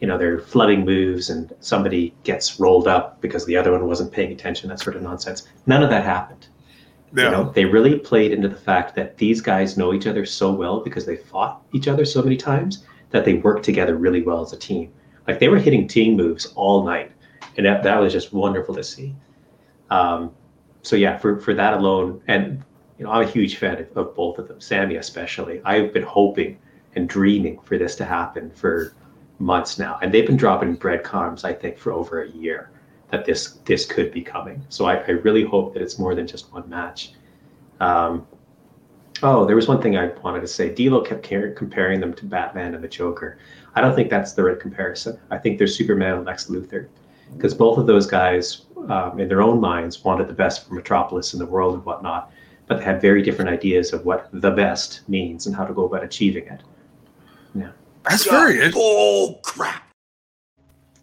[0.00, 4.12] you know they're flooding moves, and somebody gets rolled up because the other one wasn't
[4.12, 4.68] paying attention.
[4.68, 5.46] That sort of nonsense.
[5.66, 6.46] None of that happened.
[7.14, 7.26] Yeah.
[7.26, 10.52] You know, they really played into the fact that these guys know each other so
[10.52, 14.42] well because they fought each other so many times that they work together really well
[14.42, 14.92] as a team.
[15.28, 17.12] Like they were hitting team moves all night,
[17.56, 19.14] and that, that was just wonderful to see.
[19.90, 20.32] Um,
[20.82, 22.62] so yeah, for for that alone, and
[22.98, 25.60] you know, I'm a huge fan of, of both of them, Sami especially.
[25.64, 26.58] I've been hoping
[26.96, 28.94] and dreaming for this to happen for
[29.38, 32.70] months now, and they've been dropping breadcrumbs, I think, for over a year
[33.10, 34.64] that this this could be coming.
[34.68, 37.12] So I, I really hope that it's more than just one match.
[37.80, 38.26] Um,
[39.22, 40.72] oh, there was one thing I wanted to say.
[40.74, 43.38] D'Lo kept comparing them to Batman and the Joker.
[43.74, 45.18] I don't think that's the right comparison.
[45.30, 46.88] I think they're Superman and Lex Luthor,
[47.36, 51.32] because both of those guys, um, in their own minds, wanted the best for Metropolis
[51.32, 52.30] and the world and whatnot,
[52.66, 55.84] but they had very different ideas of what the best means and how to go
[55.84, 56.62] about achieving it.
[58.04, 59.82] That's very it, Bull crap.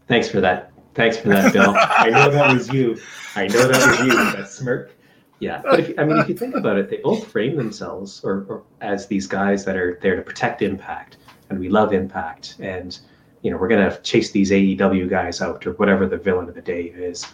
[0.07, 0.71] Thanks for that.
[0.93, 1.73] Thanks for that, Bill.
[1.75, 2.97] I know that was you.
[3.35, 4.13] I know that was you.
[4.13, 4.91] That smirk.
[5.39, 8.45] Yeah, but if, I mean, if you think about it, they both frame themselves or,
[8.47, 11.17] or as these guys that are there to protect Impact,
[11.49, 12.99] and we love Impact, and
[13.41, 16.61] you know we're gonna chase these AEW guys out or whatever the villain of the
[16.61, 17.25] day is.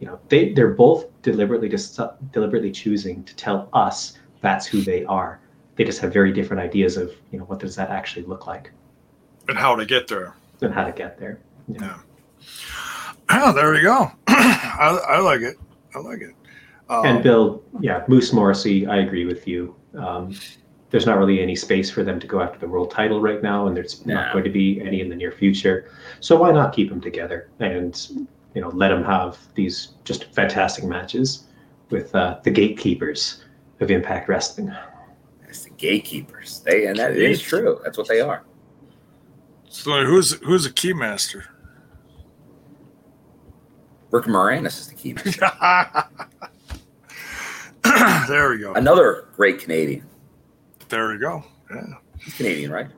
[0.00, 1.98] You know, they they're both deliberately just
[2.32, 5.39] deliberately choosing to tell us that's who they are.
[5.80, 8.70] They just have very different ideas of you know what does that actually look like
[9.48, 10.34] and how to get there.
[10.60, 11.40] and how to get there.
[11.68, 12.00] Yeah.
[13.30, 14.12] Oh, there we go.
[14.28, 15.56] I, I like it.
[15.94, 16.34] I like it.
[16.90, 19.74] Um, And Bill, yeah, Moose Morrissey, I agree with you.
[19.96, 20.34] Um,
[20.90, 23.66] there's not really any space for them to go after the world title right now,
[23.66, 25.90] and there's not going to be any in the near future.
[26.20, 30.84] So why not keep them together and you know let them have these just fantastic
[30.84, 31.44] matches
[31.88, 33.46] with uh, the gatekeepers
[33.80, 34.70] of Impact Wrestling?
[35.80, 36.60] Gatekeepers.
[36.60, 37.80] They and that is true.
[37.82, 38.44] That's what they are.
[39.68, 41.44] so who's who's a keymaster?
[44.10, 45.12] Rick Moranis is the key.
[48.28, 48.74] there we go.
[48.74, 50.04] Another great Canadian.
[50.90, 51.44] There we go.
[51.72, 51.94] Yeah.
[52.18, 52.88] He's Canadian, right?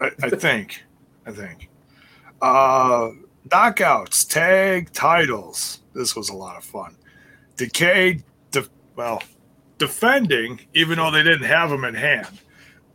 [0.00, 0.84] I, I think.
[1.24, 1.70] I think.
[2.42, 3.10] Uh,
[3.48, 5.80] knockouts, tag titles.
[5.94, 6.96] This was a lot of fun.
[7.56, 9.22] Decay, de- well,
[9.80, 12.28] defending, even though they didn't have them in hand.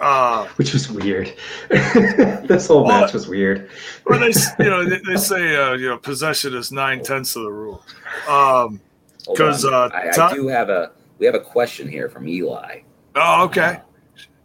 [0.00, 1.32] uh, Which was weird.
[1.70, 3.70] this whole Well, match was weird.
[4.04, 4.32] well, they
[4.62, 7.82] you know, they, they say, uh, you know, possession is nine tenths of the rule.
[8.28, 8.80] Um,
[9.26, 9.72] Hold 'Cause, on.
[9.72, 12.80] uh, I, I Tom- do have a we have a question here from Eli.
[13.16, 13.60] oh, okay.
[13.60, 13.76] Uh,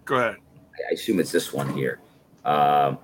[0.06, 0.38] Go ahead.
[0.90, 2.00] I assume it's this one here.
[2.46, 2.98] Um,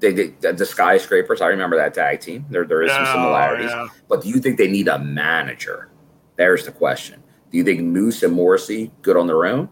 [0.00, 1.40] they, they the, the skyscrapers.
[1.40, 2.44] I remember that tag team.
[2.50, 3.70] There there is some similarities.
[3.70, 3.88] yeah.
[4.08, 5.90] But do you think they need a manager?
[6.36, 7.22] There's the question.
[7.54, 9.68] Do you think Moose and Morrissey good on their own,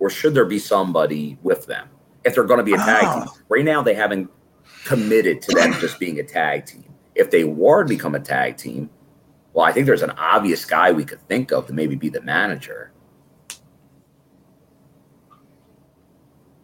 [0.00, 1.88] or should there be somebody with them
[2.24, 3.20] if they're going to be a tag Ah.
[3.24, 3.28] team?
[3.48, 4.28] Right now, they haven't
[4.84, 6.84] committed to them just being a tag team.
[7.14, 8.90] If they were to become a tag team,
[9.54, 12.20] well, I think there's an obvious guy we could think of to maybe be the
[12.20, 12.92] manager.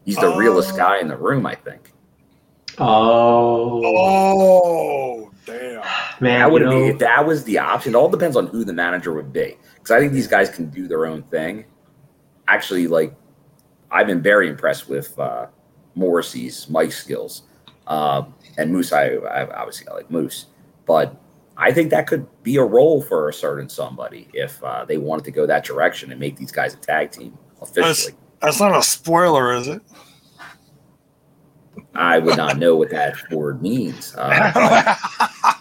[0.04, 0.76] He's the realest Oh.
[0.76, 1.94] guy in the room, I think.
[2.76, 4.95] Oh, Oh, damn.
[6.20, 7.94] Man, That would you be if that was the option.
[7.94, 9.56] It all depends on who the manager would be.
[9.74, 11.64] Because I think these guys can do their own thing.
[12.48, 13.14] Actually, like
[13.90, 15.47] I've been very impressed with uh,
[15.94, 17.43] Morrissey's mic skills.
[17.86, 20.47] Um, and Moose, I, I obviously I like Moose,
[20.86, 21.20] but
[21.56, 25.24] I think that could be a role for a certain somebody if uh, they wanted
[25.24, 28.14] to go that direction and make these guys a tag team officially.
[28.40, 29.82] That's not a spoiler, is it?
[31.94, 34.14] I would not know what that word means.
[34.16, 34.52] Uh,
[35.43, 35.55] but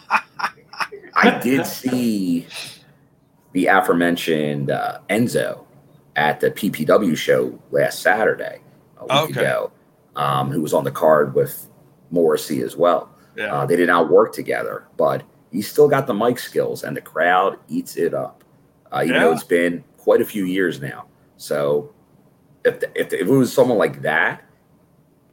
[1.16, 2.48] I did see
[3.54, 5.66] the aforementioned uh, Enzo
[6.16, 8.62] at the PPW show last Saturday,
[8.98, 9.42] a week Okay.
[9.42, 9.72] ago,
[10.16, 11.68] um, who was on the card with
[12.12, 13.10] Morrissey as well.
[13.38, 13.54] Yeah.
[13.54, 17.02] Uh, they did not work together, but he's still got the mic skills, and the
[17.02, 18.44] crowd eats it up.
[18.92, 21.06] Uh, even though it's been quite a few years now.
[21.38, 21.94] So,
[22.64, 24.44] if, if, if it was someone like that,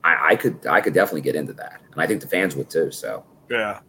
[0.03, 2.69] I, I could I could definitely get into that, and I think the fans would
[2.71, 2.91] too.
[2.91, 3.81] So, yeah.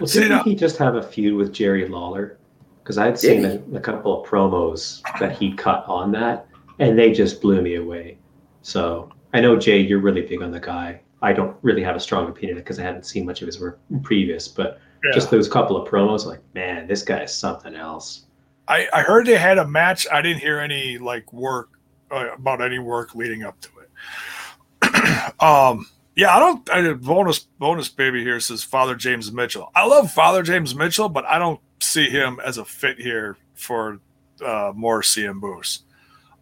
[0.00, 2.38] Well, See, didn't now- he just have a feud with Jerry Lawler?
[2.82, 6.46] Because I'd seen a, a couple of promos that he cut on that,
[6.80, 8.18] and they just blew me away.
[8.62, 11.00] So I know Jay, you're really big on the guy.
[11.22, 13.78] I don't really have a strong opinion because I hadn't seen much of his work
[14.02, 15.12] previous, but Yeah.
[15.12, 18.24] just those couple of promos, like man, this guy is something else.
[18.66, 20.06] I, I heard they had a match.
[20.10, 21.68] I didn't hear any like work
[22.10, 25.34] uh, about any work leading up to it.
[25.40, 25.86] um,
[26.20, 26.70] yeah, I don't.
[26.70, 29.72] I bonus bonus baby here says Father James Mitchell.
[29.74, 34.00] I love Father James Mitchell, but I don't see him as a fit here for
[34.44, 35.84] uh, Morrissey and Moose.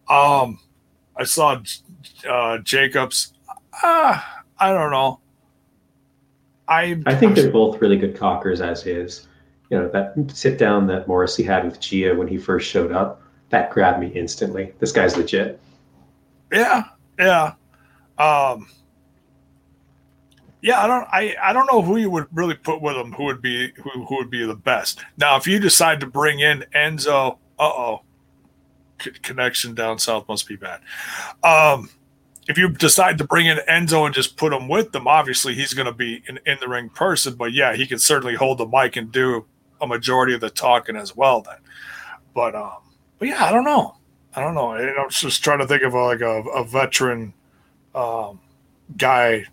[0.09, 0.59] Um,
[1.15, 1.63] I saw
[2.29, 3.31] uh, Jacobs.
[3.81, 5.21] Ah, I don't know.
[6.67, 9.29] I I think they're both really good cockers as is.
[9.69, 13.21] You know, that sit down that Morrissey had with Gia when he first showed up,
[13.47, 14.73] that grabbed me instantly.
[14.79, 15.57] This guy's legit.
[16.51, 16.83] Yeah,
[17.17, 17.53] yeah.
[18.17, 18.67] Um
[20.61, 23.25] Yeah, I don't I, I don't know who you would really put with him who
[23.25, 24.99] would be who, who would be the best.
[25.17, 28.01] Now, if you decide to bring in Enzo, uh-oh.
[29.01, 30.81] C- connection down south must be bad.
[31.43, 31.89] Um
[32.49, 35.73] if you decide to bring in Enzo and just put him with them, obviously he's
[35.73, 38.65] going to be an in the ring person, but yeah, he can certainly hold the
[38.65, 39.45] mic and do
[39.81, 41.57] a majority of the talking as well then.
[42.33, 42.79] But um
[43.17, 43.95] but yeah, I don't know.
[44.35, 44.71] I don't know.
[44.71, 47.33] I- I'm just trying to think of like a, a veteran
[47.95, 48.39] um,
[48.97, 49.45] guy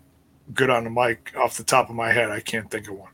[0.53, 2.31] good on the mic off the top of my head.
[2.31, 3.11] I can't think of one.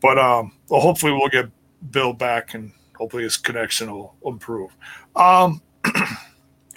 [0.00, 1.50] But um, well, hopefully we'll get
[1.90, 4.70] Bill back and hopefully his connection will improve.
[5.16, 5.94] Um, all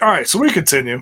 [0.01, 1.01] right, so we continue.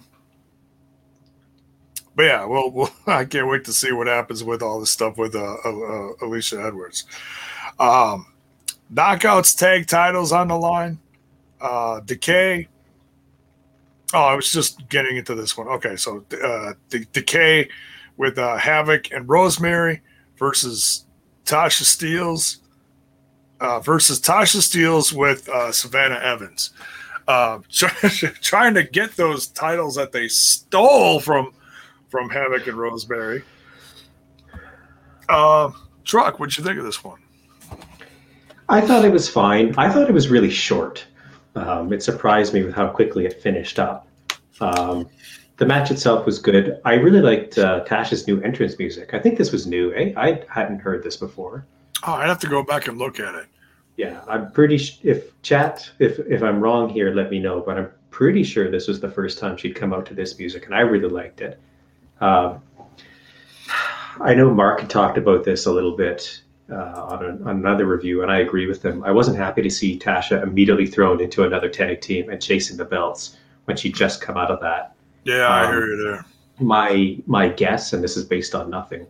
[2.15, 5.17] But yeah, well, we'll I can't wait to see what happens with all this stuff
[5.17, 7.05] with uh, uh, uh, Alicia Edwards.
[7.79, 8.25] Um,
[8.93, 10.99] knockouts, tag titles on the line.
[11.61, 12.67] Uh, Decay.
[14.13, 15.67] Oh, I was just getting into this one.
[15.67, 17.69] Okay, so uh, De- Decay
[18.19, 20.01] with uh, Havoc and Rosemary
[20.37, 21.05] versus
[21.45, 22.57] Tasha Steeles
[23.61, 26.71] uh, versus Tasha Steeles with uh, Savannah Evans.
[27.27, 27.59] Uh,
[28.41, 31.53] trying to get those titles that they stole from
[32.09, 33.43] from Havoc and Rosemary.
[35.29, 35.71] Uh,
[36.03, 37.19] Truck, what'd you think of this one?
[38.67, 39.75] I thought it was fine.
[39.77, 41.05] I thought it was really short.
[41.55, 44.07] Um, it surprised me with how quickly it finished up.
[44.59, 45.07] Um,
[45.59, 46.79] the match itself was good.
[46.85, 49.13] I really liked uh, Tasha's new entrance music.
[49.13, 49.93] I think this was new.
[49.93, 50.13] Eh?
[50.15, 51.65] I hadn't heard this before.
[52.07, 53.45] Oh, I'd have to go back and look at it.
[53.97, 54.77] Yeah, I'm pretty.
[54.77, 57.59] Sh- if chat, if if I'm wrong here, let me know.
[57.59, 60.65] But I'm pretty sure this was the first time she'd come out to this music,
[60.65, 61.59] and I really liked it.
[62.21, 62.61] Um,
[64.21, 66.41] I know Mark had talked about this a little bit
[66.71, 69.03] uh, on, a, on another review, and I agree with him.
[69.03, 72.85] I wasn't happy to see Tasha immediately thrown into another tag team and chasing the
[72.85, 74.95] belts when she just come out of that.
[75.23, 76.25] Yeah, I Um, hear you there.
[76.59, 79.07] My my guess, and this is based on nothing,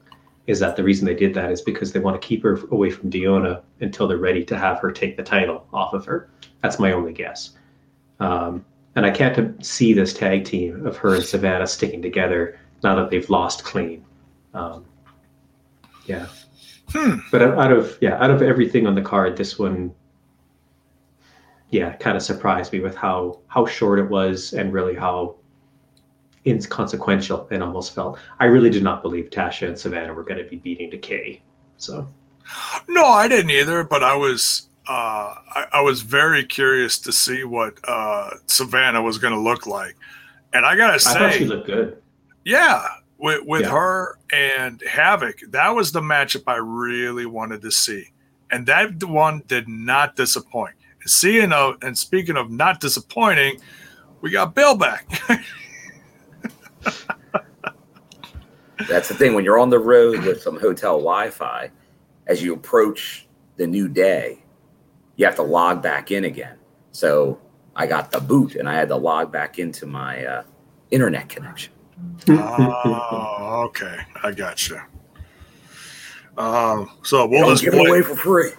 [0.47, 2.89] is that the reason they did that is because they want to keep her away
[2.89, 6.29] from Deonna until they're ready to have her take the title off of her.
[6.61, 7.51] That's my only guess.
[8.19, 8.65] Um,
[8.95, 13.09] and I can't see this tag team of her and Savannah sticking together now that
[13.09, 14.03] they've lost clean.
[14.53, 14.85] Um,
[16.05, 16.27] yeah.
[16.89, 17.17] Hmm.
[17.31, 19.93] But out out of yeah, out of everything on the card, this one,
[21.69, 25.35] yeah, kind of surprised me with how how short it was and really how
[26.49, 28.19] inconsequential it almost felt.
[28.39, 31.41] I really did not believe Tasha and Savannah were going to be beating Decay.
[31.77, 32.07] So
[32.87, 37.43] No, I didn't either, but I was uh, I, I was very curious to see
[37.43, 39.95] what uh, Savannah was going to look like,
[40.53, 42.01] and I gotta say, I thought she looked good.
[42.43, 42.87] yeah,
[43.19, 43.69] with with Yeah.
[43.71, 48.05] her and Havoc, that was the matchup I really wanted to see,
[48.49, 50.73] and that one did not disappoint.
[51.05, 53.61] Seeing of and speaking of not disappointing,
[54.21, 55.07] we got Bill back.
[58.87, 61.69] That's the thing when you're on the road with some hotel Wi-Fi,
[62.27, 63.27] as you approach
[63.57, 64.43] the new day,
[65.17, 66.57] you have to log back in again.
[66.91, 67.39] So
[67.75, 70.43] I got the boot and I had to log back into my uh,
[70.91, 71.73] internet connection.
[72.29, 74.79] oh, okay, I got you.
[76.37, 78.51] Um, so we'll don't just give it away for free.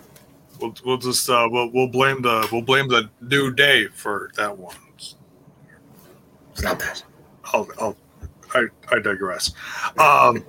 [0.61, 4.57] We'll, we'll just uh, we'll, we'll blame the we'll blame the new day for that
[4.57, 4.77] one.
[6.53, 7.03] It's not bad.
[7.55, 7.97] I'll, I'll
[8.55, 9.53] I, I digress.
[9.99, 10.45] Um,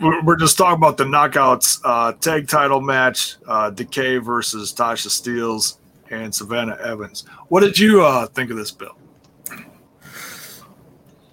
[0.24, 5.78] we're, just talking about the knockouts uh, tag title match: uh, Decay versus Tasha Steeles.
[6.10, 7.24] and Savannah Evans.
[7.48, 8.96] What did you uh, think of this, Bill?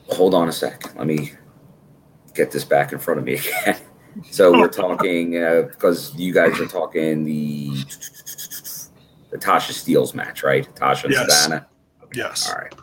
[0.10, 0.96] Hold on a sec.
[0.96, 1.34] Let me
[2.34, 3.78] get this back in front of me again.
[4.32, 7.70] So we're talking uh, because you guys are talking the
[9.32, 10.68] the Tasha Steeles match, right?
[10.76, 11.44] Tasha and Yes.
[11.44, 11.68] Savannah.
[12.14, 12.50] Yes.
[12.50, 12.76] All right.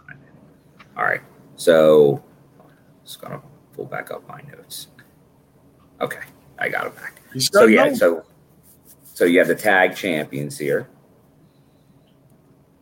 [0.97, 1.20] All right.
[1.57, 2.23] So
[3.11, 3.43] just gonna
[3.74, 4.87] pull back up my notes.
[6.01, 6.20] Okay,
[6.61, 7.20] I got it back.
[7.39, 8.24] So yeah, no- so
[9.03, 10.89] so you have the tag champions here.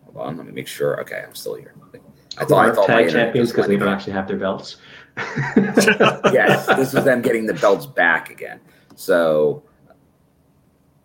[0.05, 1.01] Hold on, let me make sure.
[1.01, 1.75] Okay, I'm still here.
[2.37, 4.77] I Who are my tag champions because they don't actually have their belts.
[5.17, 8.61] yes, this is them getting the belts back again.
[8.97, 9.63] So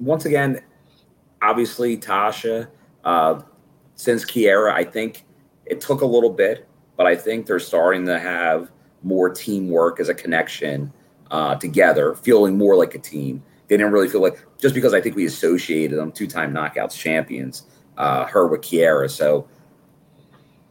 [0.02, 0.62] once again,
[1.42, 2.68] obviously Tasha,
[3.06, 3.42] uh,
[3.96, 5.26] since Kiera, I think
[5.66, 6.68] it took a little bit,
[6.98, 8.73] but I think they're starting to have
[9.04, 10.92] more teamwork as a connection
[11.32, 13.44] uh, together, feeling more like a team.
[13.68, 17.64] They didn't really feel like just because I think we associated them two-time knockouts champions,
[17.98, 19.10] uh, her with Kiera.
[19.10, 19.48] So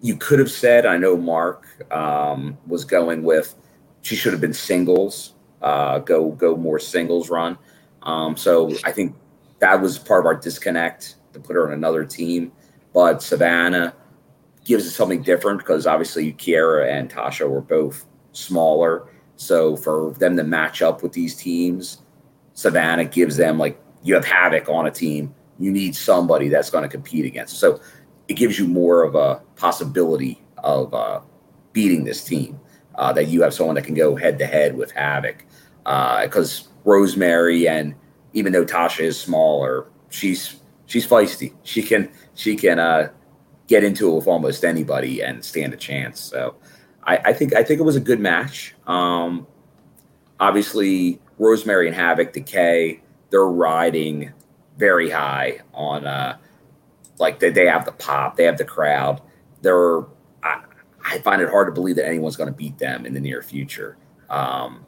[0.01, 3.55] you could have said, I know Mark um, was going with
[4.03, 7.57] she should have been singles, uh, go go more singles run.
[8.03, 9.17] Um, so I think
[9.61, 12.53] that was part of our disconnect to put her on another team.
[12.93, 13.95] But Savannah
[14.65, 19.09] gives us something different because obviously Kiera and Tasha were both smaller.
[19.37, 22.03] So for them to match up with these teams,
[22.55, 25.35] Savannah gives them like you have Havoc on a team.
[25.59, 27.59] You need somebody that's going to compete against.
[27.59, 27.81] So
[28.29, 31.21] it gives you more of a possibility of uh,
[31.73, 32.59] beating this team.
[32.95, 35.47] Uh, that you have someone that can go head to head with Havoc.
[35.85, 37.95] Because Rosemary and
[38.35, 40.57] even though Tasha is smaller, she's
[40.87, 41.55] she's feisty.
[41.63, 43.09] She can she can uh,
[43.67, 46.21] get into it with almost anybody and stand a chance.
[46.21, 46.55] So
[47.05, 48.75] I, I think I think it was a good match.
[48.87, 49.47] Um,
[50.41, 53.01] obviously, Rosemary and Havoc, Decay,
[53.31, 54.33] they're riding
[54.79, 56.37] very high on uh,
[57.19, 59.21] like they, they have the pop, they have the crowd.
[59.63, 60.01] They're
[60.43, 60.63] I,
[61.05, 63.43] I find it hard to believe that anyone's going to beat them in the near
[63.43, 63.97] future.
[64.31, 64.87] Um,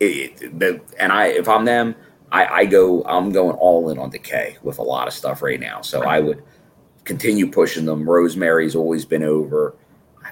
[0.00, 1.94] it, it- and I, if I'm them,
[2.30, 5.60] I, I go, I'm going all in on Decay with a lot of stuff right
[5.60, 5.80] now.
[5.82, 6.42] So I would
[7.04, 8.08] continue pushing them.
[8.08, 9.76] Rosemary's always been over.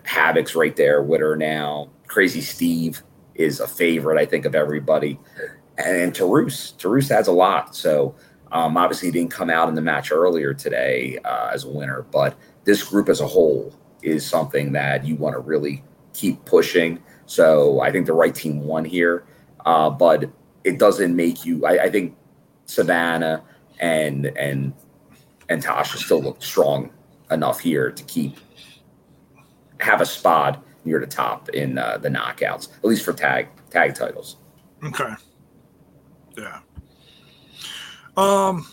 [0.04, 1.90] Havoc's right there with her now.
[2.06, 3.02] Crazy Steve
[3.34, 5.18] is a favorite, I think, of everybody.
[5.78, 7.74] And, and Taurus, Taurus has a lot.
[7.74, 8.14] So
[8.52, 12.04] um, obviously, he didn't come out in the match earlier today uh, as a winner,
[12.10, 17.02] but this group as a whole is something that you want to really keep pushing.
[17.26, 19.24] So I think the right team won here,
[19.64, 20.30] uh, but
[20.64, 21.64] it doesn't make you.
[21.64, 22.16] I, I think
[22.66, 23.42] Savannah
[23.78, 24.72] and and
[25.48, 26.90] and Tasha still look strong
[27.30, 28.36] enough here to keep
[29.80, 33.94] have a spot near the top in uh, the knockouts, at least for tag tag
[33.94, 34.36] titles.
[34.84, 35.12] Okay.
[36.36, 36.60] Yeah.
[38.16, 38.66] Um.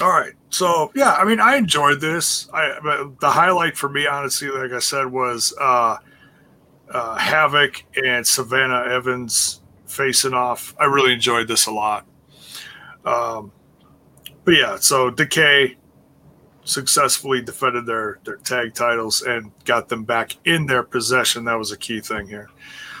[0.00, 0.32] All right.
[0.50, 2.48] So yeah, I mean, I enjoyed this.
[2.52, 2.78] I
[3.20, 5.96] the highlight for me, honestly, like I said, was uh,
[6.90, 10.74] uh, Havoc and Savannah Evans facing off.
[10.78, 12.06] I really enjoyed this a lot.
[13.04, 13.52] Um,
[14.44, 15.76] but yeah, so Decay
[16.64, 21.44] successfully defended their their tag titles and got them back in their possession.
[21.44, 22.48] That was a key thing here.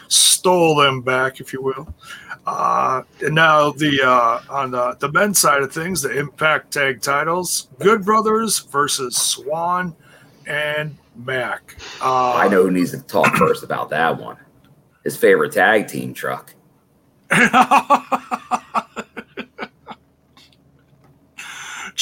[0.08, 1.94] Stole them back, if you will.
[2.46, 7.00] Uh, and now the uh, on the, the men's side of things, the Impact Tag
[7.00, 9.94] Titles: Good Brothers versus Swann
[10.46, 11.76] and Mac.
[12.00, 14.36] Uh, I know who needs to talk first about that one.
[15.04, 16.54] His favorite tag team truck.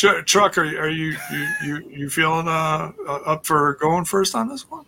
[0.01, 4.07] Ch- Truck, are, you- are you you you you feeling uh, uh, up for going
[4.07, 4.87] first on this one?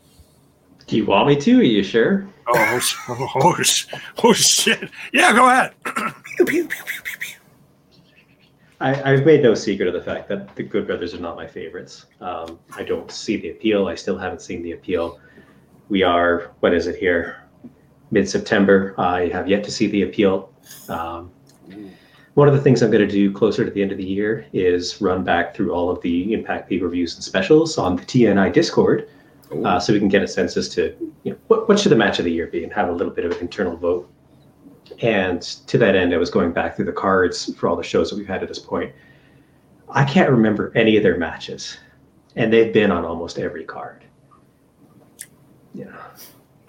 [0.87, 1.61] Do you want me to?
[1.61, 2.27] Are you sure?
[2.49, 2.81] Oh,
[3.11, 3.63] oh, oh,
[4.25, 4.89] oh shit!
[5.13, 5.75] Yeah, go ahead.
[8.81, 11.47] I, I've made no secret of the fact that the Good Brothers are not my
[11.47, 12.07] favorites.
[12.23, 13.89] Um, I don't see the appeal.
[13.89, 15.21] I still haven't seen the appeal.
[15.91, 17.45] We are, what is it here?
[18.11, 18.95] Mid September.
[18.99, 20.51] I have yet to see the appeal.
[20.89, 21.31] Um,
[22.35, 24.47] one of the things I'm going to do closer to the end of the year
[24.53, 28.03] is run back through all of the Impact pay per views and specials on the
[28.03, 29.09] TNI Discord
[29.65, 31.97] uh, so we can get a sense as to you know, what, what should the
[31.97, 34.11] match of the year be and have a little bit of an internal vote.
[35.01, 38.11] And to that end, I was going back through the cards for all the shows
[38.11, 38.93] that we've had at this point.
[39.89, 41.77] I can't remember any of their matches,
[42.37, 44.05] and they've been on almost every card.
[45.75, 45.91] Know,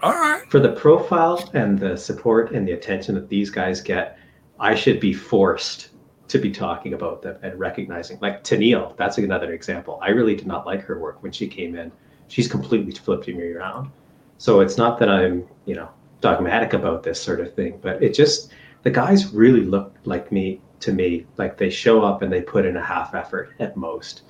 [0.01, 0.49] All right.
[0.49, 4.17] for the profile and the support and the attention that these guys get,
[4.63, 5.89] I should be forced
[6.29, 8.17] to be talking about them and recognizing.
[8.21, 9.99] Like Tennille, that's another example.
[10.01, 11.91] I really did not like her work when she came in.
[12.29, 13.91] She's completely flipping me around.
[14.37, 15.89] So it's not that I'm, you know,
[16.21, 18.53] dogmatic about this sort of thing, but it just
[18.83, 22.65] the guys really look like me to me like they show up and they put
[22.65, 24.21] in a half effort at most.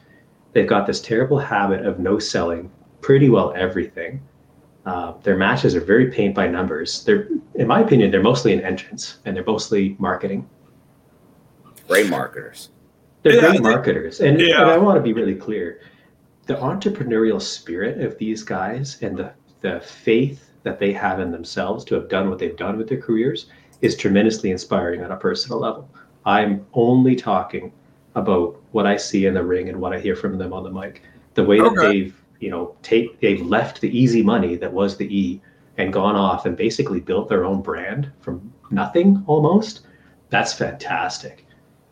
[0.53, 4.19] They've got this terrible habit of no selling pretty well everything.
[4.85, 7.03] Uh, their matches are very paint by numbers.
[7.05, 10.47] They're, in my opinion, they're mostly an entrance and they're mostly marketing.
[11.88, 12.69] Great marketers.
[13.22, 14.61] They're Yeah, great think- marketers, and, Yeah.
[14.61, 15.80] and I want to be really clear:
[16.47, 19.31] the entrepreneurial spirit of these guys and the
[19.61, 22.99] the faith that they have in themselves to have done what they've done with their
[22.99, 23.45] careers
[23.81, 25.89] is tremendously inspiring on a personal level.
[26.26, 27.72] I'm only talking
[28.15, 30.69] about what I see in the ring and what I hear from them on the
[30.69, 31.01] mic.
[31.35, 32.14] The way that they've
[32.44, 35.41] you know take they've left the easy money that was the E
[35.78, 39.88] and gone off and basically built their own brand from nothing almost.
[40.30, 41.45] That's fantastic.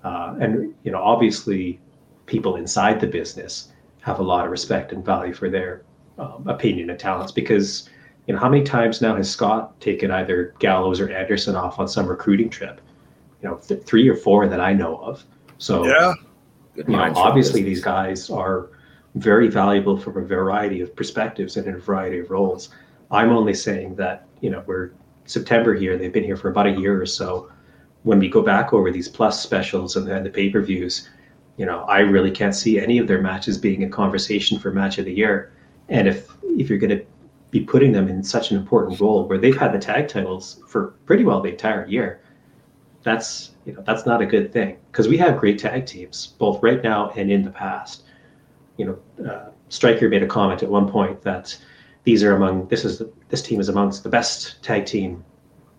[0.04, 1.80] Uh, and you know, obviously,
[2.26, 3.72] people inside the business
[4.02, 5.84] have a lot of respect and value for their
[6.18, 7.90] um, opinion and talents because
[8.28, 11.88] you know how many times now has Scott taken either Gallows or Anderson off on
[11.88, 12.82] some recruiting trip?
[13.42, 15.24] You know, th- three or four that I know of.
[15.60, 16.14] So Yeah.
[16.76, 17.78] Good you know, obviously business.
[17.78, 18.70] these guys are
[19.16, 22.70] very valuable from a variety of perspectives and in a variety of roles.
[23.10, 24.92] I'm only saying that, you know, we're
[25.26, 27.52] September here, they've been here for about a year or so.
[28.04, 31.10] When we go back over these plus specials and then the pay-per-views,
[31.58, 34.98] you know, I really can't see any of their matches being a conversation for match
[34.98, 35.54] of the year.
[35.90, 37.06] And if if you're going to
[37.52, 40.96] be putting them in such an important role where they've had the tag titles for
[41.06, 42.22] pretty well the entire year,
[43.04, 46.62] that's you know that's not a good thing because we have great tag teams both
[46.64, 48.04] right now and in the past.
[48.82, 51.56] You know, uh, Striker made a comment at one point that
[52.04, 55.24] these are among this is this team is amongst the best tag team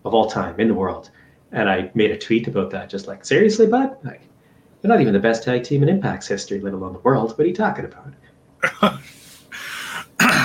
[0.05, 1.11] of all time in the world,
[1.51, 4.21] and I made a tweet about that, just like seriously, bud, like
[4.81, 7.31] they're not even the best tag team in Impact's history, let alone the world.
[7.31, 8.13] What are you talking about?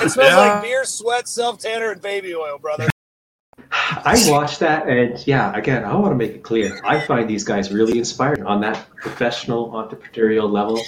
[0.02, 0.36] It smells Yeah.
[0.36, 2.88] like beer, sweat, self tanner, and baby oil, brother.
[3.70, 6.80] I watched that, and yeah, again, I want to make it clear.
[6.84, 10.84] I find these guys really inspiring on that professional, entrepreneurial level.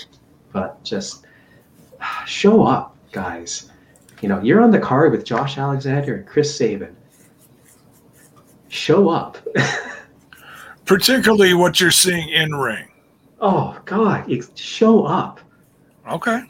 [0.52, 1.26] But just
[2.26, 3.70] show up, guys.
[4.22, 6.94] You know, you're on the card with Josh Alexander and Chris Sabin.
[8.68, 9.38] Show up.
[10.84, 12.88] Particularly what you're seeing in ring.
[13.40, 15.40] oh God, you- show up.
[16.10, 16.42] Okay.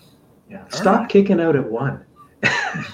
[0.48, 2.04] Yeah, stop kicking out at one.
[2.42, 2.84] I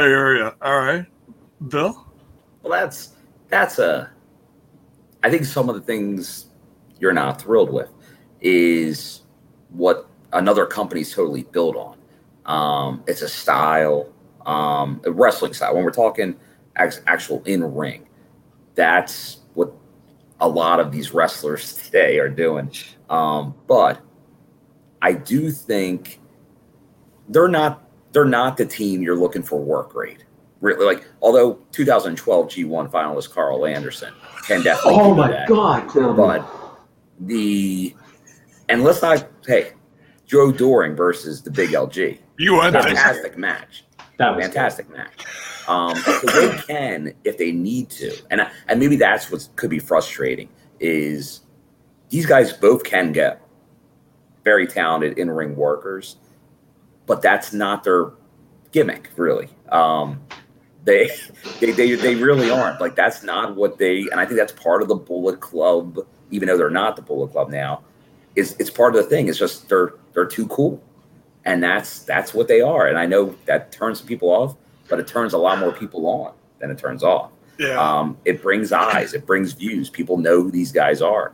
[0.00, 0.50] hear you.
[0.62, 1.06] All right.
[1.68, 2.06] Bill?
[2.62, 3.10] Well, that's
[3.48, 4.10] that's a.
[5.22, 6.46] I think some of the things
[6.98, 7.90] you're not thrilled with
[8.40, 9.22] is
[9.70, 11.96] what another company's totally built on.
[12.46, 14.08] Um, it's a style,
[14.46, 15.74] um, a wrestling style.
[15.74, 16.36] When we're talking
[16.76, 18.08] act- actual in ring,
[18.74, 19.72] that's what
[20.40, 22.70] a lot of these wrestlers today are doing.
[23.08, 24.00] Um, but
[25.02, 26.20] I do think
[27.28, 30.24] they're not they're not the team you're looking for work rate.
[30.60, 34.12] Really, like although 2012 G1 finalist Karl Anderson
[34.46, 35.48] can definitely Oh my that.
[35.48, 35.88] God.
[36.16, 36.46] But
[37.20, 37.94] the
[38.70, 39.72] and let's not hey
[40.26, 42.82] Joe Doering versus the Big LG, You went there.
[42.82, 43.84] fantastic match
[44.20, 45.24] that was fantastic match.
[45.66, 49.78] Um, so they can, if they need to, and and maybe that's what could be
[49.78, 51.40] frustrating is
[52.10, 53.40] these guys both can get
[54.44, 56.16] very talented in ring workers,
[57.06, 58.12] but that's not their
[58.72, 59.48] gimmick, really.
[59.70, 60.20] Um,
[60.84, 61.10] they,
[61.60, 64.82] they they they really aren't like that's not what they, and I think that's part
[64.82, 65.98] of the Bullet Club,
[66.30, 67.84] even though they're not the Bullet Club now.
[68.36, 69.28] Is it's part of the thing.
[69.28, 70.82] It's just they're they're too cool
[71.44, 72.86] and that's that's what they are.
[72.86, 74.56] And I know that turns people off,
[74.88, 77.30] but it turns a lot more people on than it turns off.
[77.58, 77.78] Yeah.
[77.78, 79.90] Um, it brings eyes, it brings views.
[79.90, 81.32] People know who these guys are,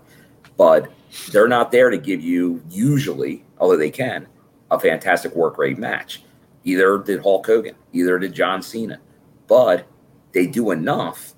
[0.56, 0.90] but
[1.30, 4.26] they're not there to give you usually, although they can,
[4.70, 6.22] a fantastic work rate match.
[6.64, 9.00] Either did Hulk Hogan, either did John Cena,
[9.46, 9.86] but
[10.32, 11.34] they do enough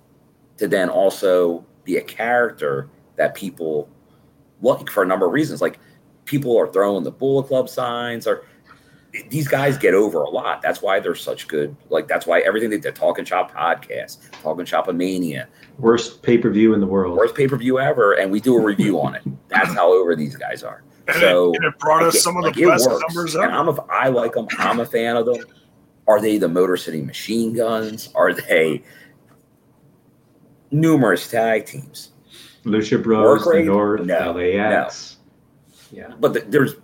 [0.57, 3.89] to then also be a character that people
[4.63, 5.61] like for a number of reasons.
[5.61, 5.79] Like
[6.25, 8.45] people are throwing the Bullet Club signs, or
[9.31, 10.61] these guys get over a lot.
[10.61, 11.75] That's why they're such good.
[11.89, 15.49] Like that's why everything they did, Talking Shop podcast, Talking Shop Mania,
[15.79, 17.17] worst pay per view in the world.
[17.17, 19.23] worst pay per view ever, and we do a review on it.
[19.49, 20.83] That's how over these guys are.
[21.09, 23.05] and, So it, and it brought us like, some of like, the it best works.
[23.09, 23.53] numbers And ever.
[23.55, 24.47] I'm a, I like them.
[24.59, 25.39] I'm a fan of them.
[26.07, 28.11] Are they the Motor City Machine Guns?
[28.15, 28.83] Are they
[30.71, 32.13] numerous tag teams?
[32.69, 33.63] Lucha Bros, the?
[33.63, 35.17] North, No, LAX.
[35.91, 36.13] Yeah.
[36.21, 36.75] but th- there's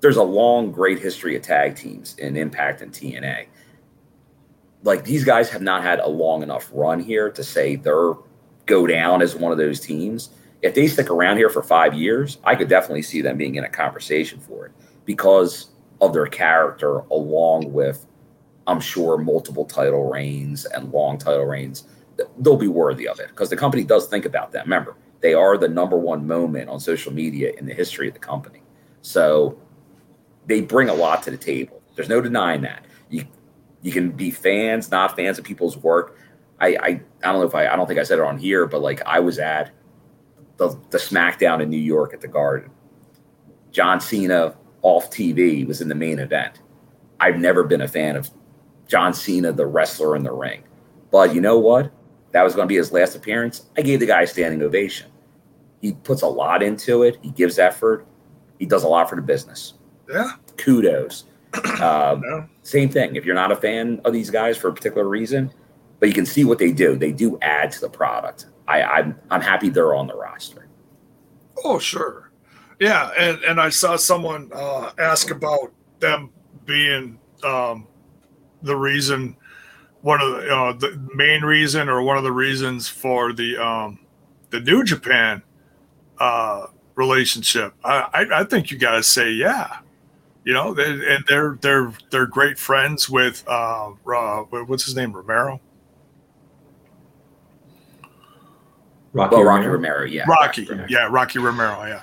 [0.00, 3.46] there's a long, great history of tag teams in Impact and TNA.
[4.82, 8.14] Like these guys have not had a long enough run here to say they're
[8.66, 10.30] go down as one of those teams.
[10.62, 13.64] If they stick around here for five years, I could definitely see them being in
[13.64, 14.72] a conversation for it
[15.04, 15.70] because
[16.00, 18.06] of their character, along with,
[18.68, 21.84] I'm sure, multiple title reigns and long title reigns
[22.38, 24.62] they'll be worthy of it because the company does think about them.
[24.64, 28.20] Remember, they are the number one moment on social media in the history of the
[28.20, 28.62] company.
[29.00, 29.58] So
[30.46, 31.80] they bring a lot to the table.
[31.94, 32.84] There's no denying that.
[33.08, 33.24] You
[33.82, 36.18] you can be fans, not fans of people's work.
[36.60, 38.66] I I, I don't know if I I don't think I said it on here,
[38.66, 39.70] but like I was at
[40.56, 42.70] the the SmackDown in New York at the Garden.
[43.70, 46.60] John Cena off TV was in the main event.
[47.20, 48.30] I've never been a fan of
[48.88, 50.64] John Cena, the wrestler in the ring.
[51.10, 51.92] But you know what?
[52.32, 53.62] That was going to be his last appearance.
[53.76, 55.11] I gave the guy a standing ovation.
[55.82, 57.18] He puts a lot into it.
[57.20, 58.06] He gives effort.
[58.58, 59.74] He does a lot for the business.
[60.08, 60.32] Yeah.
[60.56, 61.24] Kudos.
[61.82, 62.44] Um, Yeah.
[62.62, 63.16] Same thing.
[63.16, 65.52] If you're not a fan of these guys for a particular reason,
[66.00, 68.46] but you can see what they do, they do add to the product.
[68.66, 70.68] I, I'm I'm happy they're on the roster.
[71.64, 72.30] Oh, sure.
[72.80, 76.30] Yeah, and and I saw someone uh, ask about them
[76.64, 77.86] being um,
[78.62, 79.36] the reason,
[80.00, 83.98] one of the uh, the main reason or one of the reasons for the um,
[84.50, 85.42] the New Japan
[86.22, 87.74] uh, relationship.
[87.84, 89.78] I, I I think you got to say yeah.
[90.44, 95.12] You know, they, and they're they're they're great friends with uh, Ra- what's his name
[95.12, 95.60] Romero.
[99.12, 99.72] Rocky, Well, Rocky Romero.
[100.00, 100.86] Romero, yeah, Rocky, Yeah.
[100.88, 102.02] yeah, Rocky Romero, yeah.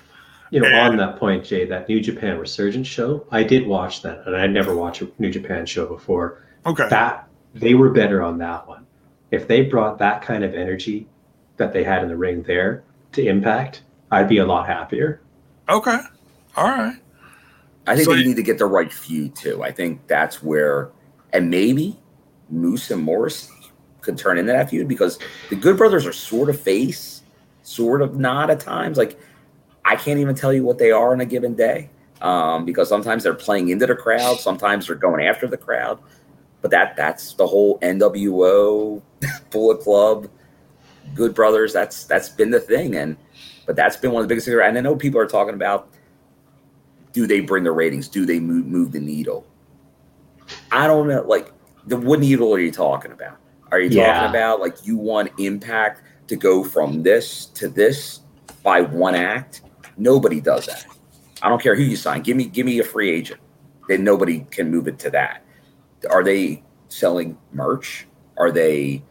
[0.52, 4.02] You know, And- on that point, Jay, that New Japan Resurgence show, I did watch
[4.04, 6.44] that, and I'd never watched a New Japan show before.
[6.66, 8.86] Okay, That they were better on that one.
[9.32, 11.08] If they brought that kind of energy
[11.58, 12.84] that they had in the ring there
[13.14, 13.82] to Impact,
[14.12, 15.22] I'd be a lot happier.
[15.68, 16.00] okay,
[16.58, 16.96] all right.
[17.88, 19.64] I think So they you- need to get the right feud too.
[19.64, 20.90] I think that's where,
[21.34, 22.00] and maybe
[22.50, 23.50] Moose and Morris
[24.02, 25.20] could turn into that feud because
[25.50, 27.22] the Good Brothers are sort of face,
[27.64, 28.98] sort of not at times.
[28.98, 29.20] Like
[29.86, 31.90] I can't even tell you what they are on a given day
[32.22, 36.00] um, because sometimes they're playing into the crowd, sometimes they're going after the crowd.
[36.62, 39.02] But that that's the whole NWO
[39.52, 40.28] Bullet Club,
[41.16, 41.74] Good Brothers.
[41.74, 43.16] That's that's been the thing, and
[43.70, 44.60] but that's been one of the biggest things.
[44.64, 45.94] And I know people are talking about
[47.14, 48.08] do they bring the ratings?
[48.08, 49.46] Do they move, move the needle?
[50.72, 51.22] I don't know.
[51.22, 51.54] Like,
[51.86, 53.38] the what needle are you talking about?
[53.72, 54.06] Are you Yeah.
[54.06, 58.22] talking about like you want Impact to go from this to this
[58.64, 59.62] by one act?
[59.98, 60.88] Nobody does that.
[61.44, 62.24] I don't care who you sign.
[62.24, 63.40] Give me give me a free agent.
[63.88, 65.46] Then nobody can move it to that.
[66.10, 68.08] Are they selling merch?
[68.36, 69.04] Are they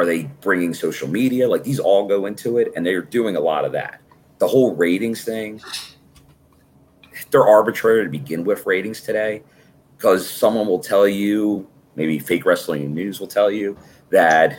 [0.00, 1.46] are they bringing social media?
[1.48, 4.00] Like these all go into it, and they're doing a lot of that.
[4.38, 5.60] The whole ratings thing
[7.30, 9.42] they're arbitrary to begin with ratings today
[9.96, 13.76] because someone will tell you maybe fake wrestling news will tell you
[14.10, 14.58] that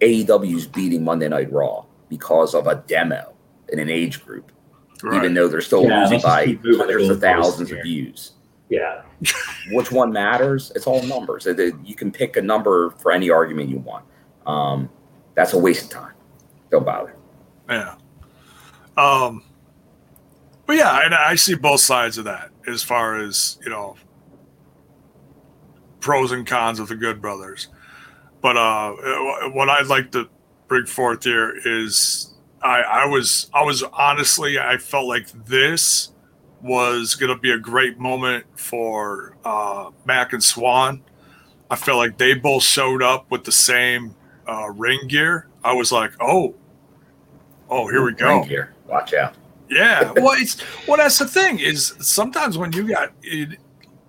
[0.00, 3.34] AEW's beating Monday Night Raw because of a demo
[3.70, 4.52] in an age group,
[5.02, 5.16] Right.
[5.16, 8.32] even though they're still Yeah, losing by keep moving the hundreds of thousands of views.
[8.70, 9.02] Yeah.
[9.72, 10.72] Which one matters?
[10.76, 11.46] It's all numbers.
[11.46, 14.04] It- it- You can pick a number for any argument you want.
[14.48, 14.90] Um,
[15.34, 16.14] that's a waste of time.
[16.70, 17.14] Don't bother.
[17.68, 17.94] Yeah.
[18.96, 19.44] Um,
[20.66, 23.96] but yeah, and I see both sides of that as far as you know
[26.00, 27.68] pros and cons of the Good Brothers.
[28.40, 28.92] But uh,
[29.52, 30.28] what I'd like to
[30.66, 36.12] bring forth here is I, I was I was honestly I felt like this
[36.60, 41.02] was going to be a great moment for uh, Mac and Swann.
[41.70, 44.14] I felt like they both showed up with the same
[44.48, 45.46] uh, ring gear.
[45.62, 46.54] I was like, oh,
[47.68, 48.38] oh, here we go.
[48.38, 48.74] Ring gear.
[48.86, 49.34] Watch out.
[49.68, 50.56] Yeah, well, it's
[50.86, 50.96] well.
[50.96, 53.58] That's the thing is sometimes when you got it,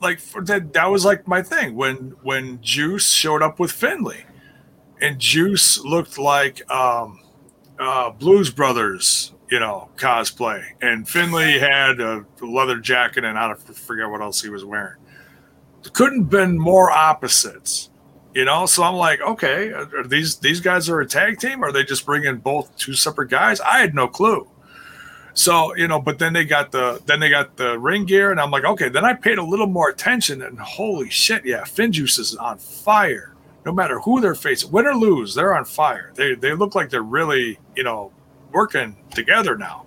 [0.01, 4.25] like for that, that was like my thing when when Juice showed up with Finlay,
[5.01, 7.19] and Juice looked like um,
[7.77, 13.61] uh, Blues Brothers, you know, cosplay, and Finlay had a leather jacket and I don't
[13.61, 14.95] forget what else he was wearing.
[15.93, 17.89] Couldn't been more opposites,
[18.33, 18.65] you know.
[18.65, 19.73] So I'm like, okay,
[20.05, 21.63] these these guys are a tag team?
[21.63, 23.59] Or are they just bringing both two separate guys?
[23.61, 24.47] I had no clue.
[25.33, 28.41] So you know, but then they got the then they got the ring gear, and
[28.41, 28.89] I'm like, okay.
[28.89, 33.35] Then I paid a little more attention, and holy shit, yeah, Finjuice is on fire.
[33.65, 36.11] No matter who they're facing, win or lose, they're on fire.
[36.15, 38.11] They they look like they're really you know
[38.51, 39.85] working together now.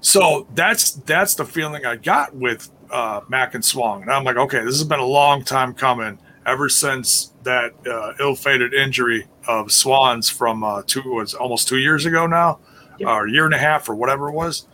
[0.00, 4.36] So that's that's the feeling I got with uh, Mac and Swann, and I'm like,
[4.36, 6.18] okay, this has been a long time coming.
[6.46, 12.06] Ever since that uh, ill-fated injury of Swann's from uh, two was almost two years
[12.06, 12.58] ago now,
[12.98, 13.08] Yep.
[13.08, 14.66] or a year and a half, or whatever it was.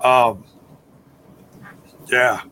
[0.00, 0.44] Um,
[2.08, 2.42] yeah.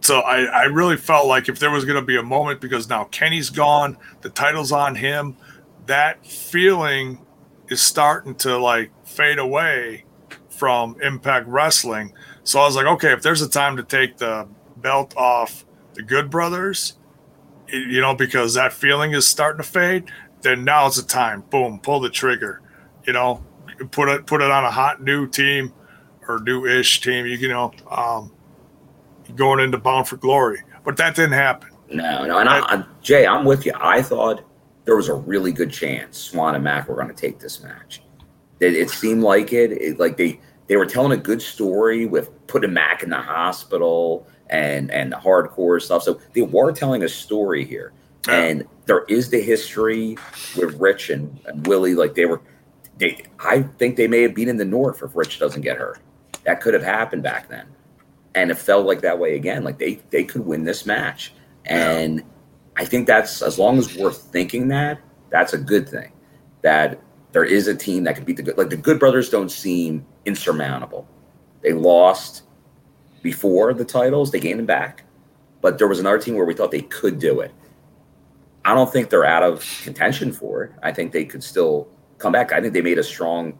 [0.00, 2.88] So I, I really felt like if there was going to be a moment because
[2.88, 5.36] now Kenny's gone, the title's on him,
[5.86, 7.24] that feeling
[7.68, 10.04] is starting to like fade away
[10.48, 12.12] from Impact Wrestling.
[12.44, 14.48] So I was like, okay, if there's a time to take the
[14.78, 15.64] belt off
[15.94, 16.94] the Good Brothers,
[17.72, 20.10] you know, because that feeling is starting to fade,
[20.42, 21.42] then now's the time.
[21.50, 22.62] Boom, pull the trigger.
[23.06, 23.44] You know,
[23.90, 25.72] put it put it on a hot new team
[26.28, 27.26] or new-ish team.
[27.26, 28.32] You, you know, um,
[29.34, 31.70] going into Bound for Glory, but that didn't happen.
[31.92, 33.72] No, no, and I, I, Jay, I'm with you.
[33.76, 34.44] I thought
[34.84, 38.02] there was a really good chance Swann and Mac were going to take this match.
[38.60, 42.30] It, it seemed like it, it, like they they were telling a good story with
[42.46, 46.02] putting Mac in the hospital and and hardcore stuff.
[46.02, 47.92] So they were telling a story here,
[48.28, 50.18] and there is the history
[50.56, 51.94] with Rich and, and Willie.
[51.94, 52.42] Like they were,
[52.98, 56.00] they I think they may have been in the North if Rich doesn't get hurt.
[56.44, 57.66] That could have happened back then,
[58.34, 59.64] and it felt like that way again.
[59.64, 61.32] Like they they could win this match,
[61.64, 62.22] and
[62.76, 64.98] I think that's as long as we're thinking that
[65.30, 66.12] that's a good thing.
[66.62, 67.00] That
[67.32, 68.58] there is a team that could beat the good.
[68.58, 71.06] Like the Good Brothers don't seem insurmountable.
[71.62, 72.42] They lost
[73.22, 75.04] before the titles, they gained them back,
[75.60, 77.52] but there was another team where we thought they could do it.
[78.64, 80.72] I don't think they're out of contention for it.
[80.82, 81.88] I think they could still
[82.18, 82.52] come back.
[82.52, 83.58] I think they made a strong,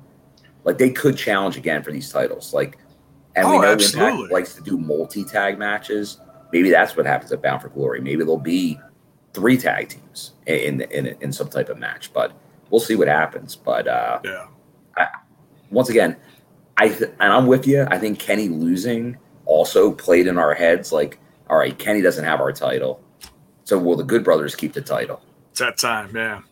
[0.64, 2.52] like they could challenge again for these titles.
[2.52, 2.78] Like,
[3.36, 4.12] and we Oh, know absolutely.
[4.14, 6.20] Impact likes to do multi tag matches.
[6.52, 8.00] Maybe that's what happens at Bound for Glory.
[8.00, 8.78] Maybe there'll be
[9.32, 12.32] three tag teams in in in, in some type of match, but
[12.70, 13.54] we'll see what happens.
[13.56, 14.46] But uh, Yeah.
[15.70, 16.16] once again,
[16.76, 17.86] I th- and I'm with you.
[17.88, 20.92] I think Kenny losing also played in our heads.
[20.92, 21.18] Like,
[21.48, 23.02] all right, Kenny doesn't have our title,
[23.64, 25.22] so will the Good Brothers keep the title?
[25.50, 26.42] It's that time, yeah.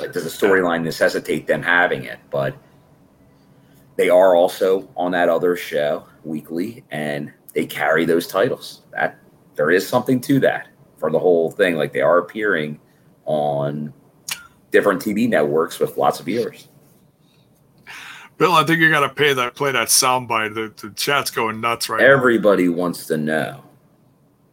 [0.00, 2.18] Like, does the storyline necessitate them having it?
[2.30, 2.56] But
[3.96, 8.82] they are also on that other show weekly, and they carry those titles.
[8.92, 9.18] That
[9.54, 10.68] there is something to that
[10.98, 11.76] for the whole thing.
[11.76, 12.80] Like, they are appearing
[13.26, 13.92] on
[14.70, 16.68] different TV networks with lots of viewers.
[18.38, 20.54] Bill, I think you got to pay that play that soundbite.
[20.54, 22.06] The, the chat's going nuts right now.
[22.06, 23.62] Everybody wants to know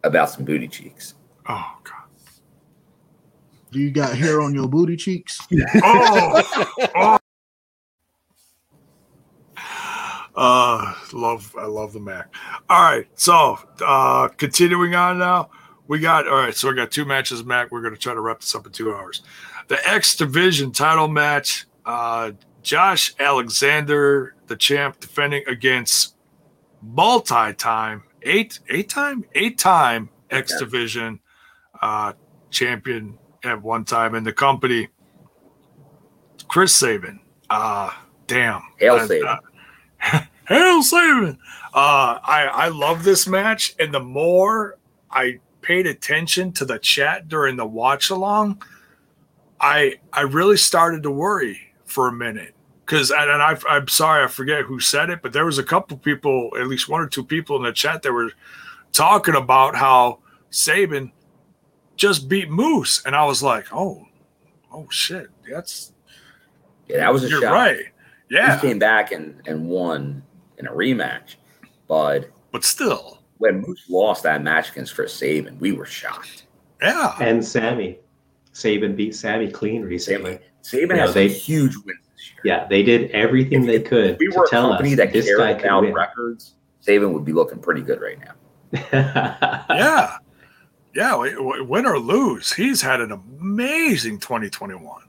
[0.02, 1.14] about some booty cheeks.
[1.48, 1.94] Oh God.
[3.70, 5.40] Do you got hair on your booty cheeks?
[5.82, 7.18] Oh, oh.
[10.36, 12.34] Uh, love, I love the Mac.
[12.68, 15.50] All right, so uh, continuing on now,
[15.86, 16.54] we got all right.
[16.54, 17.70] So we got two matches, Mac.
[17.70, 19.22] We're going to try to wrap this up in two hours.
[19.68, 21.66] The X Division title match.
[21.84, 22.32] Uh,
[22.64, 26.16] Josh Alexander, the champ, defending against
[26.82, 31.20] multi-time, eight, eight time, eight time X Division
[31.82, 32.14] uh,
[32.50, 34.88] champion at one time in the company.
[36.48, 37.20] Chris Sabin.
[37.50, 37.90] Uh,
[38.26, 38.62] damn.
[38.78, 39.26] Hail Sabin.
[39.26, 41.38] uh, Hail Sabin.
[41.74, 43.74] Uh, I, I love this match.
[43.78, 44.78] And the more
[45.10, 48.62] I paid attention to the chat during the watch along,
[49.60, 52.54] I I really started to worry for a minute.
[52.84, 55.62] Because and, and I, I'm sorry, I forget who said it, but there was a
[55.62, 58.32] couple people, at least one or two people in the chat that were
[58.92, 60.18] talking about how
[60.50, 61.10] Sabin
[61.96, 64.06] just beat Moose, and I was like, oh,
[64.72, 65.92] oh shit, that's
[66.88, 67.52] Yeah, that was a you're shot.
[67.52, 67.84] right,
[68.28, 70.22] yeah, He came back and, and won
[70.58, 71.36] in a rematch.
[71.88, 76.46] But but still, when Moose lost that match against Chris Sabin, we were shocked.
[76.82, 77.98] yeah, And Sami.
[78.52, 80.38] Sabin beat Sami clean recently.
[80.64, 82.40] Sabin You know, has some they- huge wins this year.
[82.56, 85.12] Yeah, they did everything they could If we to were a tell us company that
[85.12, 85.92] this cared guy could about win.
[85.94, 88.32] records, Sabin would be looking pretty good right now.
[89.70, 90.16] yeah,
[90.94, 91.10] yeah.
[91.10, 95.02] w- w- Win or lose, he's had an amazing 2021,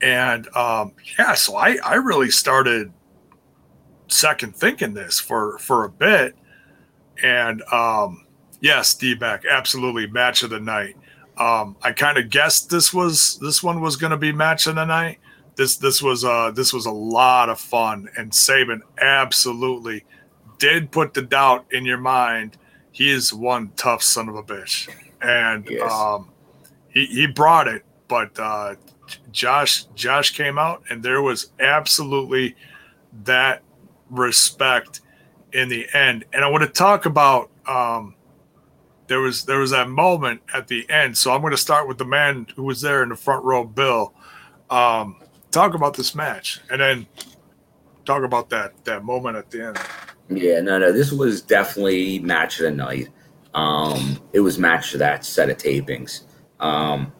[0.00, 1.34] and um, yeah.
[1.34, 2.92] So I I really started
[4.08, 6.34] second thinking this for for a bit,
[7.22, 8.26] and um,
[8.60, 10.96] yes, D back absolutely match of the night.
[11.38, 14.74] Um, I kind of guessed this was this one was going to be match of
[14.74, 15.18] the night.
[15.56, 20.04] This this was uh this was a lot of fun, and Sabin absolutely
[20.58, 22.56] did put the doubt in your mind.
[22.92, 24.88] He is one tough son of a bitch,
[25.22, 25.90] and Yes.
[25.90, 26.30] um,
[26.88, 27.84] he he brought it.
[28.08, 28.74] But uh,
[29.30, 32.54] Josh Josh came out, and there was absolutely
[33.24, 33.62] that
[34.10, 35.00] respect
[35.52, 36.24] in the end.
[36.32, 38.14] And I want to talk about um,
[39.12, 41.18] there was there was that moment at the end.
[41.18, 43.62] So I'm going to start with the man who was there in the front row,
[43.62, 44.14] Bill.
[44.70, 45.16] Um,
[45.50, 47.06] talk about this match, and then
[48.06, 49.78] talk about that that moment at the end.
[50.30, 50.92] Yeah, no, no.
[50.92, 53.10] This was definitely match of the night.
[53.52, 56.22] Um, it was match of that set of tapings.
[56.58, 57.12] Um,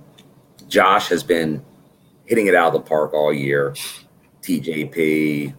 [0.69, 1.63] Josh has been
[2.25, 3.75] hitting it out of the park all year.
[4.41, 5.55] TJP,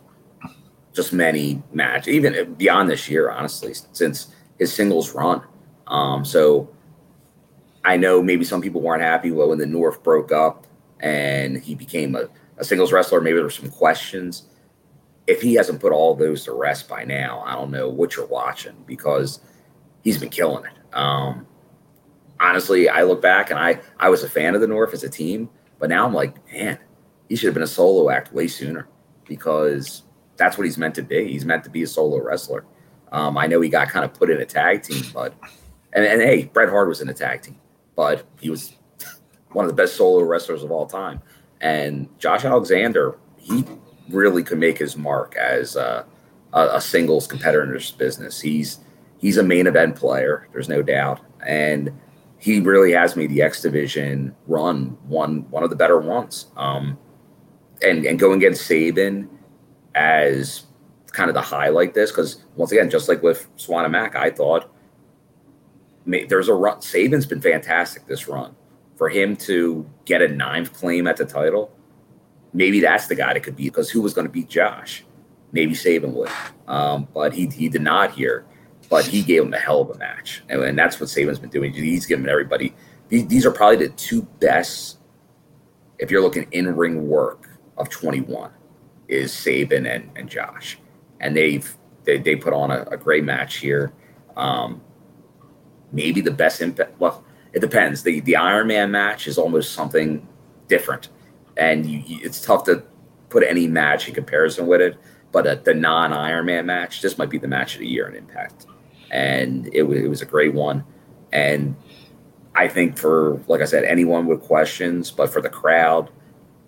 [0.93, 5.43] just many match, even beyond this year, honestly, since his singles run.
[5.87, 6.69] Um, so
[7.83, 10.67] I know maybe some people weren't happy when the North broke up
[10.99, 13.21] and he became a, a singles wrestler.
[13.21, 14.43] Maybe there were some questions
[15.25, 18.25] if he hasn't put all those to rest by now, I don't know what you're
[18.25, 19.39] watching because
[20.03, 20.95] he's been killing it.
[20.95, 21.47] Um,
[22.39, 25.09] honestly, I look back and I I was a fan of the North as a
[25.09, 25.49] team,
[25.79, 26.79] but But now I'm like, man,
[27.27, 28.87] he should have been a solo act way sooner
[29.27, 30.03] because
[30.37, 31.29] that's what he's meant to be.
[31.29, 32.63] He's meant to be a solo wrestler.
[33.11, 35.33] Um, I know he got kind of put in a tag team, but
[35.93, 37.59] and, and hey, Bret Hart was in a tag team,
[37.95, 38.73] but he was
[39.51, 41.21] one of the best solo wrestlers of all time.
[41.61, 43.63] And Josh Alexander, he
[44.09, 46.05] really could make his mark as a,
[46.51, 48.41] a, a singles competitor in this business.
[48.41, 48.79] He's
[49.19, 51.91] he's a main event player, there's no doubt, and
[52.37, 56.47] he really has made the X Division run one one of the better ones.
[56.57, 56.97] Um,
[57.81, 59.29] and and going against Sabin
[59.95, 60.63] as
[61.07, 64.29] kind of the highlight this because once again, just like with Swann and Mac, I
[64.29, 64.72] thought
[66.05, 66.81] there's a run.
[66.81, 68.55] Sabin's been fantastic this run.
[68.95, 71.75] For him to get a ninth claim at the title,
[72.53, 75.03] maybe that's the guy that could be because who was going to beat Josh?
[75.51, 76.29] Maybe Sabin would,
[76.67, 78.45] um, but he he did not here.
[78.89, 81.49] But he gave him a hell of a match, and, and that's what Sabin's been
[81.49, 81.73] doing.
[81.73, 82.75] He's giving everybody.
[83.09, 84.99] These, these are probably the two best,
[85.99, 88.51] if you're looking in ring work of 21,
[89.07, 90.77] is Sabin and, and Josh,
[91.19, 93.93] and they've they, they put on a, a great match here.
[94.35, 94.81] Um,
[95.93, 96.99] maybe the best impact.
[96.99, 98.03] Well, it depends.
[98.03, 100.27] The the Iron Man match is almost something
[100.67, 101.09] different,
[101.55, 102.83] and you, you, it's tough to
[103.29, 104.97] put any match in comparison with it.
[105.31, 108.07] But uh, the non Iron Man match, this might be the match of the year
[108.07, 108.65] in Impact,
[109.11, 110.83] and it, it was a great one.
[111.31, 111.75] And
[112.55, 116.09] I think for like I said, anyone with questions, but for the crowd,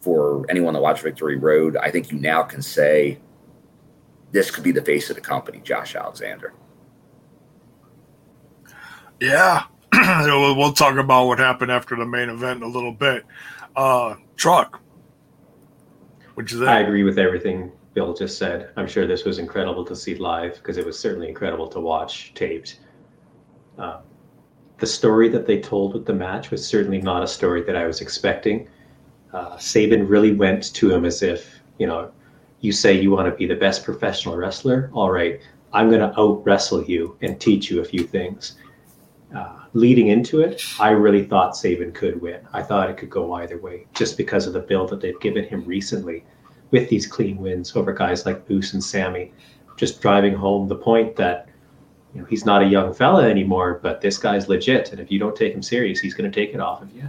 [0.01, 3.19] for anyone that watched Victory Road, I think you now can say
[4.31, 6.53] this could be the face of the company, Josh Alexander.
[9.19, 9.63] Yeah,
[9.93, 13.25] we'll, talk about what happened after the main event in a little bit.
[13.75, 14.81] Uh, truck,
[16.35, 18.71] which is I agree with everything Bill just said.
[18.75, 22.33] I'm sure this was incredible to see live because it was certainly incredible to watch
[22.33, 22.79] taped.
[23.77, 24.01] Uh,
[24.77, 27.87] the story that they told with the match was certainly not a story that I
[27.87, 28.67] was expecting.
[29.31, 32.11] Uh, Sabin really went to him as if, you know,
[32.59, 34.89] you say you want to be the best professional wrestler.
[34.93, 35.39] All right,
[35.71, 38.55] I'm going to out wrestle you and teach you a few things
[39.35, 42.39] uh, leading into it, I really thought Sabin could win.
[42.53, 45.43] I thought it could go either way just because of the build that they've given
[45.43, 46.23] him recently
[46.71, 49.33] with these clean wins over guys like Moose and Sami,
[49.75, 51.49] just driving home the point that
[52.13, 55.19] you know he's not a young fella anymore, but this guy's legit, and if you
[55.19, 57.03] don't take him serious, he's going to take it off of you.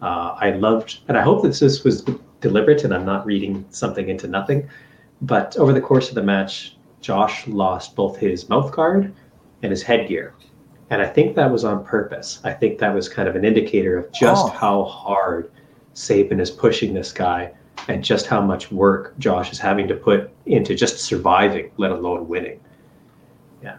[0.00, 2.04] Uh, I loved, and I hope that this was
[2.40, 4.68] deliberate, and I'm not reading something into nothing.
[5.22, 9.12] But over the course of the match, Josh lost both his mouth guard
[9.62, 10.34] and his headgear
[10.92, 12.38] and I think that was on purpose.
[12.44, 14.48] I think that was kind of an indicator of just oh.
[14.48, 15.50] how hard
[15.94, 17.50] Sabin is pushing this guy
[17.88, 22.28] and just how much work Josh is having to put into just surviving, let alone
[22.28, 22.60] winning.
[23.62, 23.78] Yeah.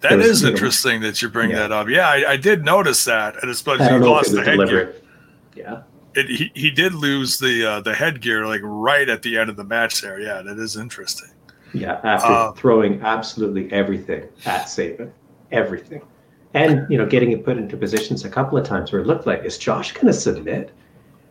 [0.00, 1.58] that was, is interesting know, that you bring yeah.
[1.58, 1.88] that up.
[1.88, 3.40] Yeah, I, I, did notice that.
[3.40, 4.96] And especially he lost the headgear.
[5.54, 5.82] Yeah.
[6.16, 9.56] It, he, he did lose the uh, the headgear like right at the end of
[9.56, 10.18] the match there.
[10.18, 11.30] Yeah, that is interesting.
[11.72, 15.12] Yeah, after uh, throwing absolutely everything at Sabin.
[15.52, 16.02] Everything
[16.54, 19.26] and you know getting it put into positions a couple of times where it looked
[19.26, 20.72] like is Josh going to submit?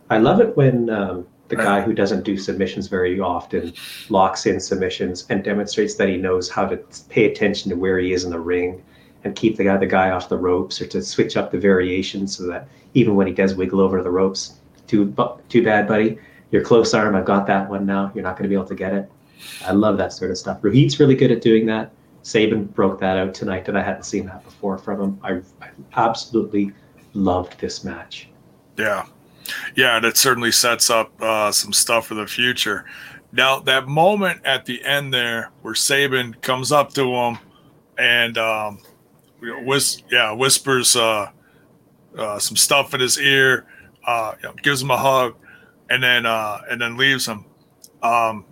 [0.10, 3.74] I love it when um, the guy who doesn't do submissions very often
[4.10, 6.78] locks in submissions and demonstrates that he knows how to
[7.10, 8.84] pay attention to where he is in the ring
[9.24, 12.38] and keep the guy the guy off the ropes or to switch up the variations
[12.38, 15.14] so that even when he does wiggle over the ropes, too
[15.50, 16.18] too bad, buddy.
[16.52, 18.12] Your close arm, I've got that one now.
[18.16, 19.12] You're not going to be able to get it.
[19.66, 20.62] I love that sort of stuff.
[20.62, 21.92] Rohit's really good at doing that.
[22.22, 25.20] Sabin broke that out tonight, and I hadn't seen that before from him.
[25.24, 26.74] I, I absolutely
[27.14, 28.30] loved this match.
[28.78, 29.06] Yeah,
[29.76, 32.86] yeah, that certainly sets up uh, some stuff for the future.
[33.32, 37.38] Now, that moment at the end there where Sabin comes up to him
[37.98, 38.80] and um,
[39.42, 41.30] whis- yeah, whispers uh,
[42.18, 43.66] uh, some stuff in his ear,
[44.06, 45.36] uh, you know, gives him a hug,
[45.90, 47.46] and then uh, and then leaves him.
[48.02, 48.46] Um,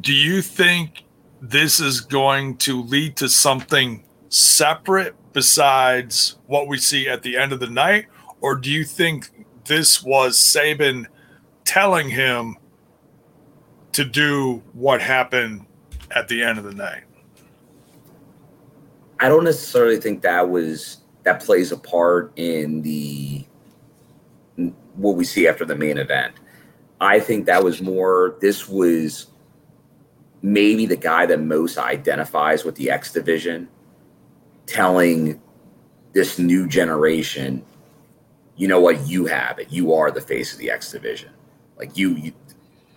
[0.00, 1.03] do you think
[1.50, 7.52] this is going to lead to something separate besides what we see at the end
[7.52, 8.06] of the night?
[8.40, 9.30] Or do you think
[9.66, 11.06] this was Sabin
[11.64, 12.56] telling him
[13.92, 15.66] to do what happened
[16.10, 17.04] at the end of the night?
[19.20, 23.44] I don't necessarily think that was that plays a part in the
[24.94, 26.34] what we see after the main event.
[27.00, 29.26] I think that was more this was
[30.44, 33.66] maybe the guy that most identifies with the X division,
[34.66, 35.40] telling
[36.12, 37.64] this new generation,
[38.54, 39.72] you know what, you have it.
[39.72, 41.30] You are the face of the X division.
[41.78, 42.32] Like you, you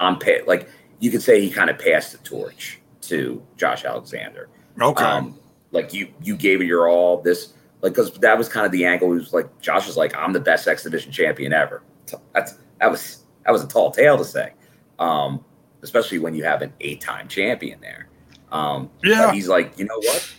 [0.02, 0.70] I'm pa- like
[1.00, 4.50] you could say he kind of passed the torch to Josh Alexander.
[4.80, 5.04] Okay.
[5.06, 5.40] Um,
[5.72, 7.22] like you, you gave it your all.
[7.22, 9.14] This, like, because that was kind of the angle.
[9.14, 11.82] It was like Josh was like, I'm the best X division champion ever.
[12.34, 14.52] that's that was that was a tall tale to say,
[15.00, 15.46] um,
[15.84, 18.08] especially when you have an eight-time champion there.
[18.52, 19.32] Um, Yeah.
[19.32, 20.34] he's like, you know what?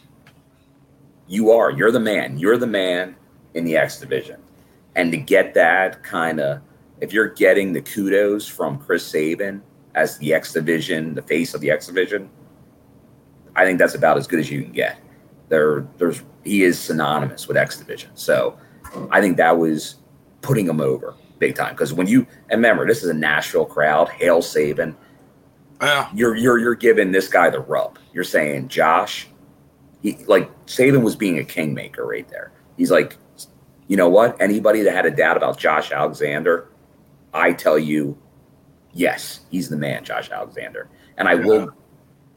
[1.26, 1.70] You are.
[1.70, 2.38] You're the man.
[2.38, 3.14] You're the man
[3.54, 4.40] in the X division,
[4.96, 6.60] and to get that kind of,
[7.00, 9.62] if you're getting the kudos from Chris Sabin
[9.94, 12.30] as the X division, the face of the X division,
[13.56, 14.98] I think that's about as good as you can get.
[15.48, 18.56] There, there's he is synonymous with X division, so
[19.10, 19.96] I think that was
[20.40, 21.74] putting him over big time.
[21.74, 22.20] Because when you
[22.50, 24.96] and remember, this is a Nashville crowd, hail Sabin.
[25.80, 26.08] Yeah.
[26.14, 27.98] You're you're you're giving this guy the rub.
[28.12, 29.28] You're saying Josh,
[30.02, 32.52] he like Sabin was being a kingmaker right there.
[32.76, 33.16] He's like,
[33.86, 34.40] you know what?
[34.40, 36.68] Anybody that had a doubt about Josh Alexander,
[37.32, 38.18] I tell you,
[38.92, 40.88] yes, he's the man, Josh Alexander.
[41.16, 41.44] And I Yeah.
[41.46, 41.68] will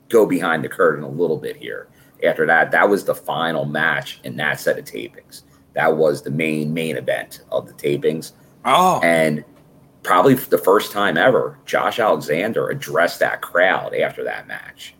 [0.10, 1.88] go behind the curtain a little bit here.
[2.24, 5.44] After that, that was the final match in that set of tapings.
[5.74, 8.34] That was the main main event of the tapings.
[8.66, 9.00] Oh.
[9.02, 9.44] And
[10.04, 14.96] probably the first time ever, Josh Alexander addressed that crowd after that match.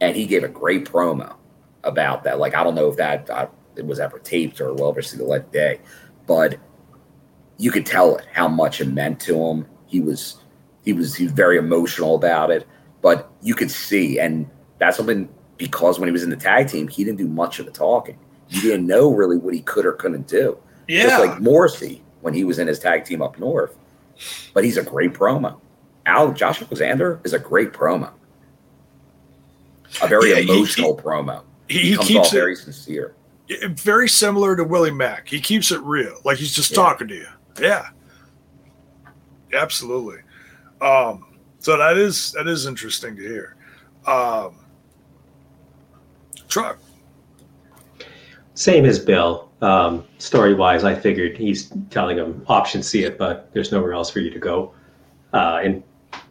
[0.00, 1.36] And he gave a great promo
[1.82, 2.38] about that.
[2.38, 5.16] Like, I don't know if that uh, it was ever taped or will ever see
[5.16, 5.80] the light of day,
[6.26, 6.58] but
[7.58, 9.66] you could tell it how much it meant to him.
[9.86, 10.36] He was
[10.82, 12.66] he was he was very emotional about it,
[13.00, 14.48] but you could see, and
[14.78, 17.66] that's something because when he was in the tag team, he didn't do much of
[17.66, 18.18] the talking.
[18.48, 20.58] You didn't know really what he could or couldn't do.
[20.86, 21.04] Yeah.
[21.04, 23.76] Just like Morrissey when he was in his tag team up north.
[24.52, 25.60] But he's a great promo.
[26.06, 28.10] Al Josh Alexander is a great promo.
[30.02, 31.44] A very Yeah, he- emotional promo.
[31.68, 33.14] he, He, he comes keeps it very sincere.
[33.70, 35.28] very similar to Willie Mack.
[35.28, 36.76] He keeps it real, like he's just Yeah.
[36.82, 37.28] talking to you.
[37.60, 37.90] Yeah,
[39.52, 40.18] absolutely.
[40.80, 41.26] Um,
[41.60, 43.54] so that is that is interesting to hear.
[44.04, 44.56] Um,
[46.48, 46.78] truck.
[48.56, 49.50] Same as Bill.
[49.60, 54.10] Um, story wise, I figured he's telling him option see it, but there's nowhere else
[54.10, 54.72] for you to go.
[55.34, 55.82] Uh, and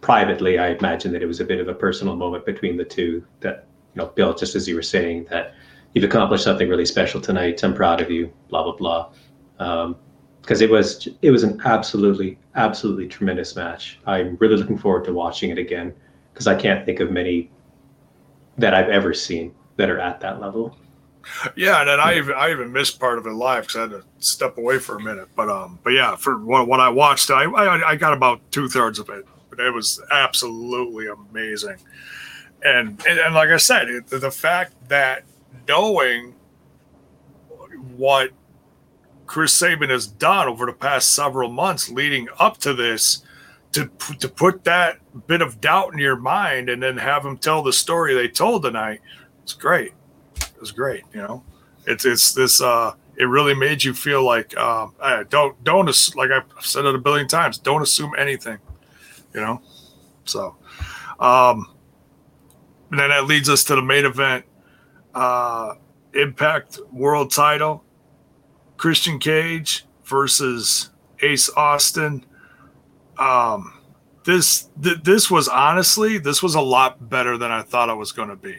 [0.02, 3.24] privately, I imagine that it was a bit of a personal moment between the two.
[3.42, 5.54] That you know, Bill, just as you were saying, that
[5.94, 7.64] you've accomplished something really special tonight.
[7.64, 8.34] I'm proud of you.
[8.50, 9.12] Blah blah blah.
[9.60, 9.96] Um,
[10.42, 14.00] because it was it was an absolutely absolutely tremendous match.
[14.08, 15.94] I'm really looking forward to watching it again
[16.34, 17.52] because I can't think of many
[18.58, 20.76] that I've ever seen that are at that level.
[21.56, 23.90] Yeah, and then I even I even missed part of it live because I had
[23.92, 25.28] to step away for a minute.
[25.36, 28.70] But um, but yeah, for what, what I watched, I, I I got about two
[28.70, 29.26] thirds of it.
[29.50, 31.78] But it was absolutely amazing.
[32.64, 35.24] And and, and like I said, it, the fact that
[35.68, 36.36] knowing
[37.96, 38.32] what
[39.26, 43.24] Chris Sabin has done over the past several months leading up to this,
[43.72, 43.90] to
[44.20, 47.74] to put that bit of doubt in your mind and then have him tell the
[47.74, 49.02] story they told tonight,
[49.44, 49.94] it's great.
[50.66, 51.04] Was great.
[51.14, 51.44] You know,
[51.86, 52.60] it's it's this.
[52.62, 56.96] uh It really made you feel like um, uh, don't don't like I've said it
[56.96, 57.60] a billion times.
[57.60, 58.58] Don't assume anything.
[59.34, 59.62] You know,
[60.24, 60.56] so
[61.20, 61.68] um,
[62.90, 64.46] and then that leads us to the main event.
[65.14, 65.76] Uh,
[66.14, 67.84] Impact World Title.
[68.78, 70.90] Christian Cage versus
[71.22, 72.26] Ace Austin.
[73.18, 73.72] Um,
[74.26, 78.12] this th- this was honestly this was a lot better than I thought it was
[78.12, 78.58] going to be,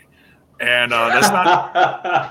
[0.61, 1.75] and uh, that's not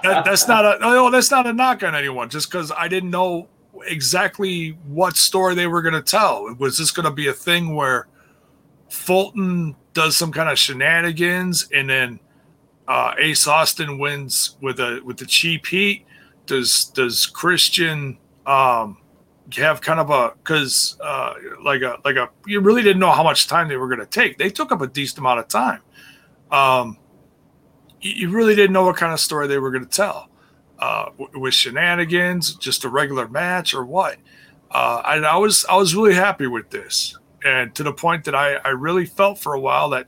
[0.04, 2.30] that, that's not a no, that's not a knock on anyone.
[2.30, 3.48] Just because I didn't know
[3.88, 6.54] exactly what story they were going to tell.
[6.56, 8.08] Was this going to be a thing where
[8.90, 12.20] Fulton does some kind of shenanigans and then
[12.88, 16.06] uh, Ace Austin wins with a with the cheap heat?
[16.46, 18.98] Does does Christian um,
[19.56, 21.34] have kind of a because uh,
[21.64, 24.06] like a like a you really didn't know how much time they were going to
[24.06, 24.38] take.
[24.38, 25.82] They took up a decent amount of time.
[26.52, 26.98] Um,
[28.06, 30.30] you, really didn't know what kind of story they were going to tell.
[30.78, 34.18] Uh, with shenanigans, just a regular match, or what?
[34.70, 38.36] Uh, and I was I was really happy with this, and to the point that
[38.36, 40.08] I I really felt for a while that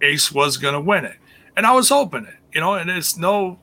[0.00, 1.16] Ace was going to win it,
[1.56, 2.74] and I was hoping it, you know.
[2.74, 3.58] And it's no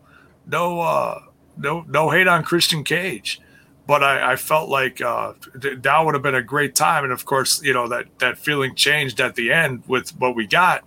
[0.46, 1.22] no uh,
[1.58, 3.42] no no hate on Christian Cage,
[3.88, 7.12] but I, I felt like uh, th- that would have been a great time, and
[7.12, 10.86] of course, you know that that feeling changed at the end with what we got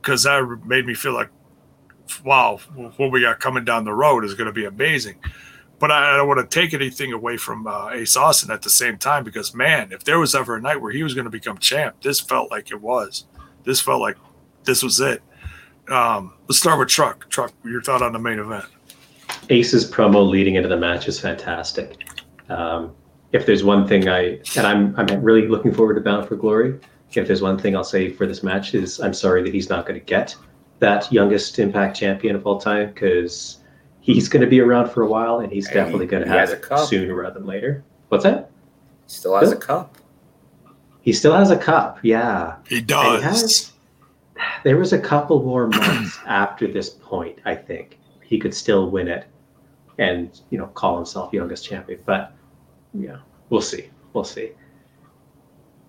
[0.00, 1.30] because that made me feel like
[2.24, 2.58] wow,
[2.96, 5.16] what we got coming down the road is going to be amazing.
[5.78, 8.96] But I, don't want to take anything away from uh, Ace Austin at the same
[8.96, 11.58] time because, man, if there was ever a night where he was going to become
[11.58, 13.26] champ, this felt like it was.
[13.64, 14.16] This felt like
[14.64, 15.22] this was it.
[15.88, 17.28] Um, let's start with Truck.
[17.28, 18.64] Truck, your thought on the main event?
[19.50, 22.08] Ace's promo leading into the match is fantastic.
[22.48, 22.94] Um,
[23.32, 26.78] if there's one thing I and I'm I'm really looking forward to Bound for Glory.
[27.12, 29.86] If there's one thing I'll say for this match is I'm sorry that he's not
[29.86, 30.36] going to get
[30.78, 33.58] that youngest Impact champion of all time because
[34.00, 36.50] he's going to be around for a while and he's Hey, definitely going to have
[36.50, 36.86] a it cup.
[36.88, 37.82] sooner rather than later.
[38.08, 38.50] What's that?
[39.06, 39.96] He still has a cup.
[41.00, 41.98] He still has a cup.
[42.02, 42.56] Yeah.
[42.68, 43.20] He does.
[43.20, 43.72] he has-
[44.64, 47.98] there was a couple more months after this point, I think.
[48.22, 49.24] He could still win it
[49.98, 52.00] and, you know, call himself youngest champion.
[52.04, 52.34] But
[52.92, 53.88] yeah, we'll see.
[54.12, 54.50] We'll see.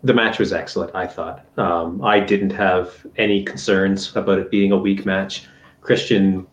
[0.03, 1.45] The match was excellent, I thought.
[1.57, 5.48] Um, I didn't have any concerns about it being a weak match.
[5.82, 6.45] Christian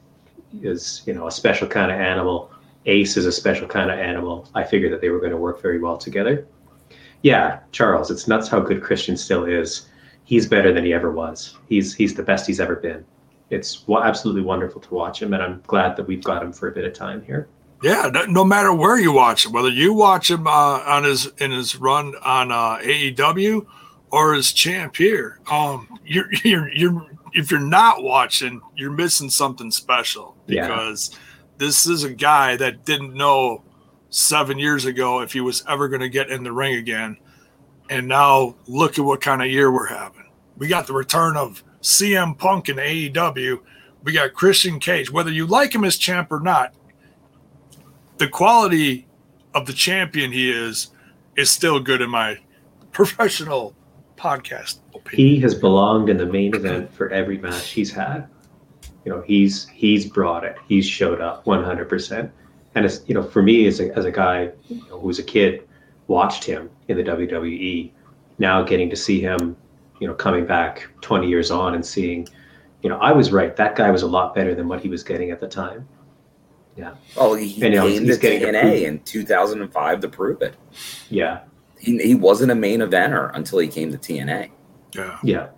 [0.62, 2.50] is, you know, a special kind of animal.
[2.86, 4.48] Ace is a special kind of animal.
[4.54, 6.46] I figured that they were going to work very well together.
[7.22, 9.88] Yeah, Charles, it's nuts how good Christian still is.
[10.24, 11.56] He's better than he ever was.
[11.68, 13.04] He's he's the best he's ever been.
[13.50, 16.72] It's absolutely wonderful to watch him, and I'm glad that we've got him for a
[16.72, 17.48] bit of time here.
[17.84, 20.50] Yeah, no, no matter where you watch him, whether you watch him uh,
[20.86, 23.66] on his in his run on uh, AEW
[24.10, 29.70] or his champ here, um, you're you're you're if you're not watching, you're missing something
[29.70, 30.66] special Yeah.
[30.68, 31.10] because
[31.58, 33.62] this is a guy that didn't know
[34.08, 37.18] seven years ago if he was ever going to get in the ring again,
[37.90, 40.24] and now look at what kind of year we're having.
[40.56, 43.58] We got the return of CM Punk in AEW.
[44.04, 45.10] We got Christian Cage.
[45.10, 46.72] Whether you like him as champ or not,
[48.24, 49.06] the quality
[49.52, 50.88] of the champion he is
[51.36, 52.38] is still good in my
[52.90, 53.76] professional
[54.16, 55.28] podcast opinion.
[55.34, 58.26] He has belonged in the main event for every match he's had.
[59.04, 60.56] You know, he's he's brought it.
[60.66, 61.86] He's showed up 100.
[61.86, 62.32] percent
[62.74, 65.18] And it's you know, for me as a as a guy you know, who was
[65.18, 65.68] a kid,
[66.06, 67.92] watched him in the WWE.
[68.38, 69.54] Now getting to see him,
[70.00, 72.26] you know, coming back 20 years on and seeing,
[72.80, 73.54] you know, I was right.
[73.54, 75.86] That guy was a lot better than what he was getting at the time.
[77.16, 80.00] Oh, he, he And, you know, came he's to getting to TNA prove in 2005
[80.00, 80.56] to prove it.
[81.10, 81.40] Yeah,
[81.78, 84.50] He, he wasn't a main eventer until he came to TNA.
[84.94, 85.48] Yeah, yeah,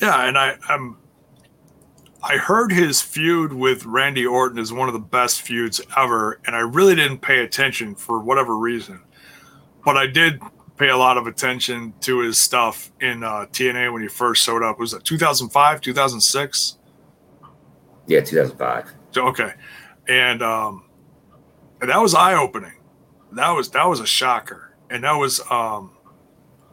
[0.00, 0.96] yeah, and I I'm
[2.24, 6.54] I heard his feud with Randy Orton is one of the best feuds ever, and
[6.54, 9.00] I really didn't pay attention for whatever reason,
[9.84, 10.40] but I did
[10.76, 14.62] pay a lot of attention to his stuff in uh, TNA when he first showed
[14.62, 14.78] up.
[14.78, 16.78] Was it 2005, 2006?
[18.12, 18.92] Yeah, 2005.
[19.12, 19.54] So, okay,
[20.06, 20.84] and um,
[21.80, 22.74] and that was eye opening.
[23.32, 25.92] That was that was a shocker, and that was um,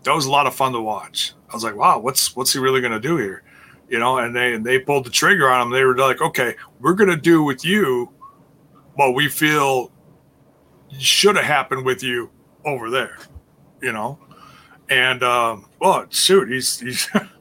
[0.03, 1.33] that was a lot of fun to watch.
[1.49, 3.43] I was like, wow, what's what's he really gonna do here?
[3.87, 5.71] You know, and they and they pulled the trigger on him.
[5.71, 8.11] They were like, okay, we're gonna do with you
[8.95, 9.93] what we feel
[10.97, 12.31] should have happened with you
[12.65, 13.17] over there.
[13.81, 14.19] You know,
[14.89, 17.07] and um, well, shoot, he's he's.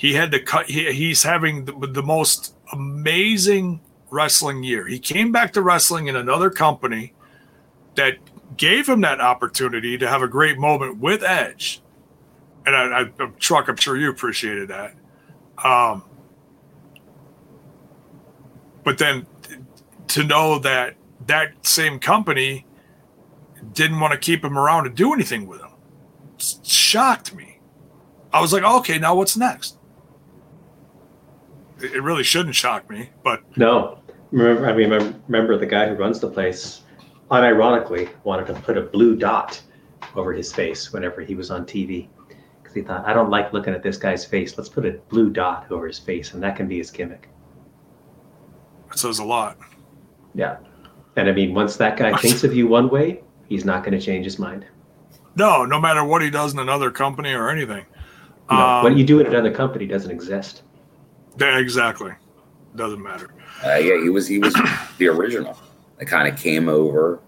[0.00, 4.86] he had to cut he, he's having the, the most amazing wrestling year.
[4.86, 7.12] He came back to wrestling in another company
[7.96, 8.14] that
[8.56, 11.82] gave him that opportunity to have a great moment with Edge.
[12.64, 14.94] And i, I truck i'm sure you appreciated that.
[15.62, 16.02] Um,
[18.84, 19.26] but then
[20.08, 20.94] to know that
[21.26, 22.64] that same company
[23.74, 25.68] didn't want to keep him around to do anything with him
[26.38, 27.60] shocked me.
[28.32, 29.76] I was like okay now what's next
[31.82, 34.00] it really shouldn't shock me, but No,
[34.30, 36.82] remember, I mean, remember, remember the guy who runs the place,
[37.30, 39.60] unironically, wanted to put a blue dot
[40.16, 42.08] over his face whenever he was on TV
[42.60, 44.56] because he thought, I don't like looking at this guy's face.
[44.56, 47.28] Let's put a blue dot over his face, and that can be his gimmick.
[48.92, 49.58] it says a lot.
[50.34, 50.58] Yeah,
[51.16, 54.04] and I mean, once that guy thinks of you one way, he's not going to
[54.04, 54.64] change his mind.
[55.36, 57.86] No, no matter what he does in another company or anything.
[58.50, 60.62] Know, Um, what you do in another company doesn't exist.
[61.38, 62.12] Yeah, exactly.
[62.76, 63.30] Doesn't matter.
[63.64, 64.54] Uh, yeah, he was he was
[64.98, 65.58] the original.
[65.98, 67.20] That kind of came over,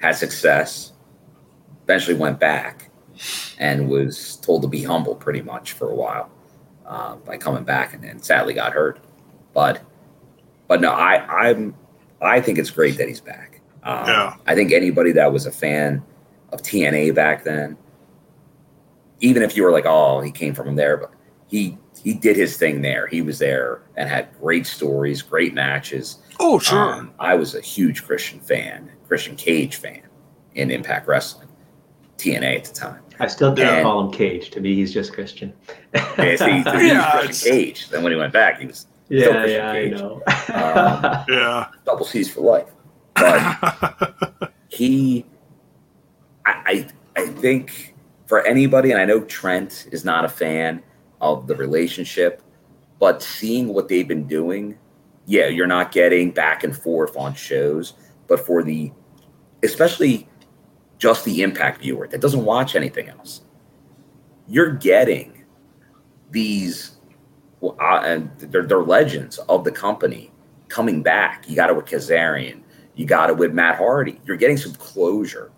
[0.00, 0.92] had success,
[1.84, 2.90] eventually went back,
[3.58, 6.30] and was told to be humble pretty much for a while
[6.86, 9.00] uh, by coming back, and then sadly got hurt.
[9.54, 9.82] But
[10.68, 11.74] but no, I I'm
[12.20, 13.60] I think it's great that he's back.
[13.82, 14.34] Um, Yeah.
[14.46, 16.02] I think anybody that was a fan
[16.52, 17.76] of TNA back then,
[19.20, 21.12] even if you were like, oh, he came from there, but
[21.46, 23.08] he he did his thing there.
[23.08, 26.18] He was there and had great stories, great matches.
[26.38, 26.78] Oh, sure.
[26.78, 30.02] Um, I was a huge Christian fan, Christian Cage fan
[30.54, 31.48] in Impact Wrestling,
[32.16, 33.00] TNA at the time.
[33.18, 34.50] I still do not call him Cage.
[34.50, 35.52] To me, he's just Christian.
[35.92, 37.88] Yeah, see, to me, he Yeah, Christian it's- Cage.
[37.88, 40.22] Then when he went back, he was still yeah, Christian yeah, I know.
[40.54, 41.68] Um, yeah.
[41.84, 42.68] double C's for life.
[43.14, 45.26] But he,
[46.44, 47.96] I, I, I think
[48.26, 50.84] for anybody, and I know Trent is not a fan
[51.20, 52.42] of the relationship,
[52.98, 54.78] but seeing what they've been doing,
[55.26, 57.94] yeah, you're not getting back and forth on shows,
[58.26, 58.92] but for the,
[59.62, 60.28] especially
[60.98, 63.42] just the impact viewer that doesn't watch anything else,
[64.48, 65.44] you're getting
[66.30, 66.96] these,
[67.60, 70.30] well, uh, and they're, they're legends of the company
[70.68, 71.44] coming back.
[71.48, 72.62] You got it with Kazarian.
[72.94, 74.20] You got it with Matt Hardy.
[74.24, 75.52] You're getting some closure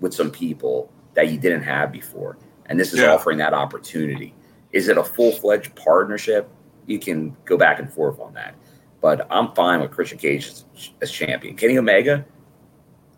[0.00, 2.38] with some people that you didn't have before.
[2.66, 3.14] And this is Yeah.
[3.14, 4.34] offering that opportunity.
[4.72, 6.48] Is it a full fledged partnership?
[6.86, 8.54] You can go back and forth on that.
[9.00, 10.64] But I'm fine with Christian Cage as,
[11.00, 11.56] as champion.
[11.56, 12.24] Kenny Omega,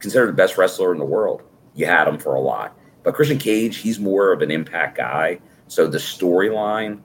[0.03, 1.43] considered the best wrestler in the world.
[1.75, 2.77] You had him for a lot.
[3.03, 5.41] But Christian Cage, he's more of an impact guy.
[5.69, 7.01] So the storyline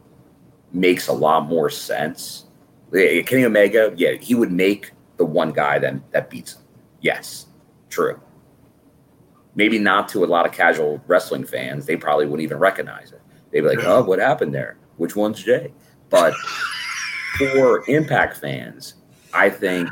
[0.74, 2.46] makes a lot more sense.
[2.92, 6.62] Kenny Omega, yeah, he would make the one guy that, that beats him.
[7.02, 7.48] Yes,
[7.90, 8.20] true.
[9.56, 11.86] Maybe not to a lot of casual wrestling fans.
[11.86, 13.22] They probably wouldn't even recognize it.
[13.58, 14.78] They'd be like, oh, what happened there?
[14.98, 15.74] Which one's Jay?
[16.12, 16.36] But
[17.38, 18.94] for Impact fans,
[19.34, 19.90] I think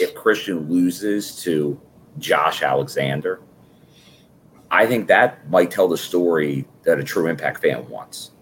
[0.00, 1.80] if Christian loses to
[2.18, 3.40] Josh Alexander,
[4.68, 8.32] I think that might tell the story that a true Impact fan wants.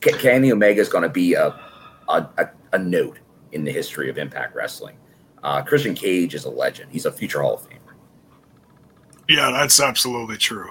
[0.00, 1.48] Kenny Omega is going to be a,
[2.08, 3.18] a, a, a note
[3.52, 4.96] in the history of Impact Wrestling.
[5.42, 6.90] Uh, Christian Cage is a legend.
[6.90, 7.78] He's a future Hall of Famer.
[9.28, 10.70] Yeah, that's absolutely true.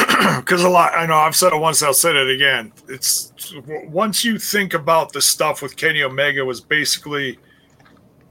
[0.40, 2.72] Because a lot, I know I've said it once, I'll say it again.
[2.88, 3.32] It's
[3.88, 7.38] once you think about the stuff with Kenny Omega was basically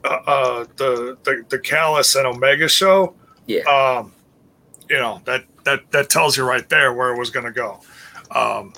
[0.03, 3.15] uh, uh, the, the the Callis and Omega show.
[3.47, 3.61] Yeah.
[3.63, 4.13] Um,
[4.89, 7.79] you know that that that tells you right there where it was going to go.
[8.31, 8.73] Um,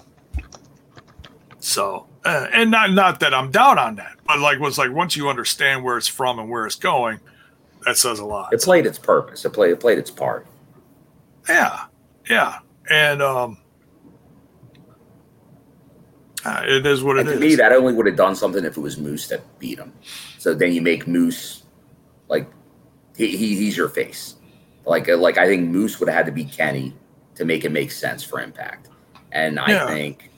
[1.60, 5.16] so, uh, and not not that I'm down on that, but like was like once
[5.16, 7.20] you understand where it's from and where it's going,
[7.86, 8.54] that says a lot.
[8.54, 9.46] It played its purpose.
[9.46, 10.48] It played it played its part.
[11.48, 11.86] Yeah,
[12.30, 12.60] yeah,
[12.90, 13.58] and um,
[16.46, 17.40] uh, it is what it And to is.
[17.40, 19.94] me, that only would have done something if it was Moose that beat him.
[20.38, 21.64] So then you make Moose
[22.28, 22.50] like
[23.16, 24.36] he, he he's your face.
[24.86, 26.96] Like uh, like I think Moose would have had to beat Kenny
[27.36, 28.90] to make it make sense for Impact.
[29.32, 29.88] And I Yeah.
[29.88, 30.32] think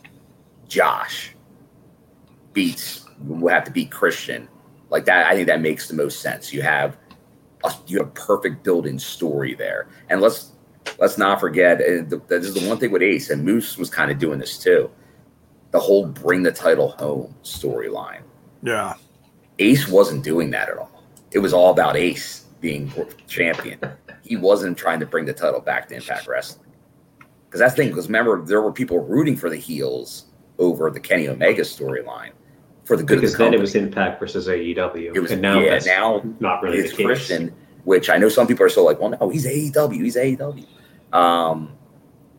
[0.68, 1.36] Josh
[2.54, 4.48] beats will have to beat Christian.
[4.90, 6.54] Like that, I think that makes the most sense.
[6.54, 6.98] You have
[7.64, 9.88] a, you have a perfect built-in story there.
[10.10, 10.53] And let's
[11.00, 13.90] let's not forget uh, the, this is the one thing with Ace and Moose was
[13.90, 14.90] kind of doing this too.
[15.72, 18.22] The whole bring the title home storyline.
[18.62, 18.94] yeah,
[19.60, 21.04] Ace wasn't doing that at all.
[21.32, 22.92] It was all about Ace being
[23.28, 23.80] champion.
[24.26, 26.66] He wasn't trying to bring the title back to Impact Wrestling.
[27.46, 27.90] Because that's the thing.
[27.90, 30.28] Because remember, there were people rooting for the heels
[30.60, 32.30] over the Kenny Omega storyline
[32.86, 35.12] for the good Because of the then it was Impact versus AEW.
[35.14, 37.06] It was- and now yeah, that's now not really it's the case.
[37.06, 37.54] Christian,
[37.84, 40.66] which I know some people are still like, well, no, he's AEW, he's AEW,
[41.12, 41.72] um,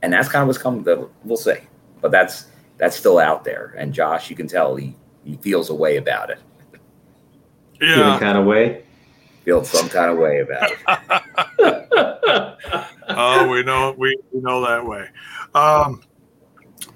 [0.03, 0.83] and that's kind of what's coming.
[0.83, 1.57] The, we'll see,
[2.01, 2.47] but that's
[2.79, 3.75] that's still out there.
[3.77, 6.39] And Josh, you can tell he he feels a way about it,
[7.79, 8.19] Feeling yeah.
[8.19, 8.85] kind of way.
[9.45, 10.79] feels some kind of way about it.
[13.09, 15.09] oh, we know we, we know that way.
[15.55, 16.03] Um,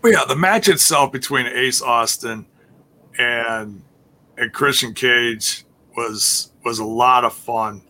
[0.01, 2.47] but yeah, the match itself between Ace Austin
[3.19, 3.83] and
[4.37, 5.65] and Christian Cage
[5.97, 7.83] was was a lot of fun.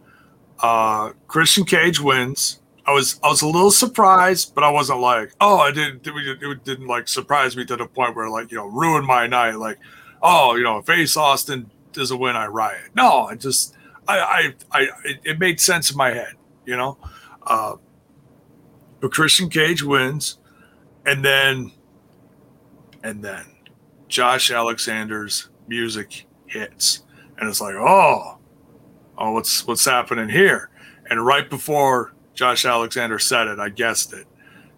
[0.61, 2.61] Uh, Christian Cage wins.
[2.87, 6.65] I was I was a little surprised, but I wasn't like, oh, I didn't it,
[6.65, 9.57] didn't like surprise me to the point where like you know ruin my night.
[9.57, 9.79] Like,
[10.23, 12.91] oh, you know, if Ace Austin doesn't win, I riot.
[12.95, 13.77] No, I just
[14.07, 16.33] I I, I it, it made sense in my head,
[16.65, 16.97] you know.
[17.47, 17.77] Uh,
[19.01, 20.39] but Christian Cage wins,
[21.07, 21.73] and then,
[23.05, 23.45] and then,
[24.09, 27.05] Josh Alexander's music hits,
[27.39, 28.38] and it's like, oh,
[29.19, 30.71] oh, what's what's happening here?
[31.11, 34.27] And right before Josh Alexander said it, I guessed it.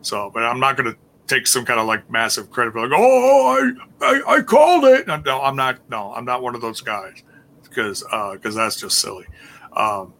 [0.03, 2.99] So, but I'm not going to take some kind of like massive credit for like,
[2.99, 5.07] oh, I, I, I called it.
[5.07, 5.79] No, no, I'm not.
[5.91, 7.23] No, I'm not one of those guys
[7.63, 8.03] because
[8.33, 9.27] because that's just silly.
[9.75, 10.15] Um,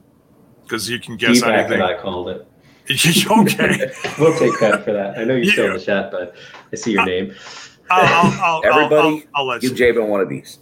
[0.63, 1.79] because you can guess Feedback anything.
[1.81, 2.47] that I called it.
[3.31, 3.93] okay.
[4.19, 5.19] We'll take credit for that.
[5.19, 6.35] I know you're still in the chat, but
[6.73, 7.35] I see your name.
[7.91, 9.77] I'll, I'll, I'll, Everybody, I'll, I'll, I'll let Give you.
[9.77, 10.59] Jabin one of these.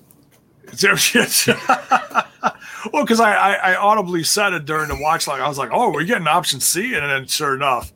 [2.92, 5.70] well, because I, I, I audibly said it during the watch, like I was like,
[5.72, 7.92] "Oh, we're getting option C," and then sure enough,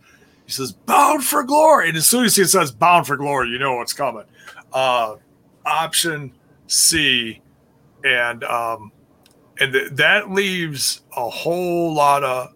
[0.47, 3.59] he says "Bound for Glory," and as soon as he says "Bound for Glory," you
[3.59, 4.25] know what's coming.
[4.73, 5.17] Uh,
[5.65, 6.33] option
[6.67, 7.41] C,
[8.05, 8.93] and um,
[9.61, 12.55] and th- that leaves a whole lot of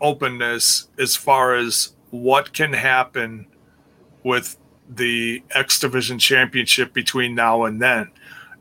[0.00, 3.46] openness as far as what can happen
[4.22, 4.56] with
[4.88, 8.10] the X Division Championship between now and then.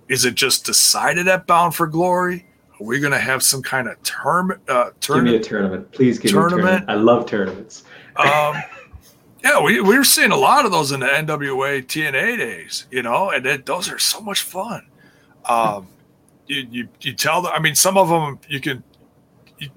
[0.07, 2.44] Is it just decided at Bound for Glory?
[2.79, 5.43] Are we going to have some kind of term uh, Give me a tournament?
[5.45, 5.91] tournament.
[5.91, 6.63] Please give me a Tournament?
[6.65, 6.89] tournament.
[6.89, 7.83] I love tournaments.
[8.17, 8.61] um,
[9.43, 13.03] yeah, we, we were seeing a lot of those in the NWA TNA days, you
[13.03, 14.85] know, and it, those are so much fun.
[15.45, 15.87] Um,
[16.47, 18.83] you, you, you tell them, I mean, some of them you can,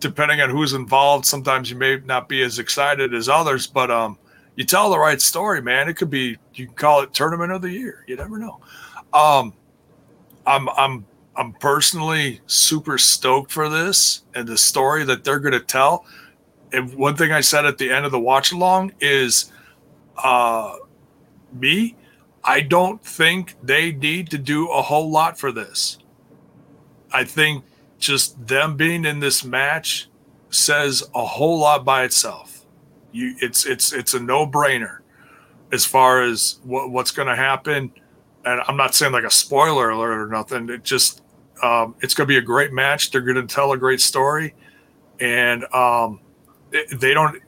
[0.00, 4.18] depending on who's involved, sometimes you may not be as excited as others, but um,
[4.56, 5.88] you tell the right story, man.
[5.88, 8.04] It could be, you can call it tournament of the year.
[8.08, 8.60] You never know.
[9.12, 9.52] Um,
[10.46, 11.04] I'm, I'm,
[11.38, 16.04] I'm personally super stoked for this and the story that they're going to tell.
[16.72, 19.52] And one thing I said at the end of the watch along is,
[20.22, 20.74] uh,
[21.52, 21.96] me,
[22.42, 25.98] I don't think they need to do a whole lot for this.
[27.12, 27.64] I think
[28.00, 30.08] just them being in this match
[30.50, 32.66] says a whole lot by itself.
[33.12, 34.98] You, it's it's it's a no brainer
[35.72, 37.92] as far as what, what's going to happen.
[38.44, 40.68] And I'm not saying like a spoiler alert or nothing.
[40.68, 41.22] It just
[41.62, 43.10] um, it's going to be a great match.
[43.10, 44.54] They're going to tell a great story,
[45.20, 46.20] and um,
[46.70, 47.40] they don't.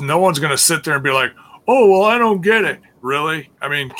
[0.00, 1.32] No one's going to sit there and be like,
[1.66, 3.50] "Oh, well, I don't get it." Really?
[3.60, 3.92] I mean,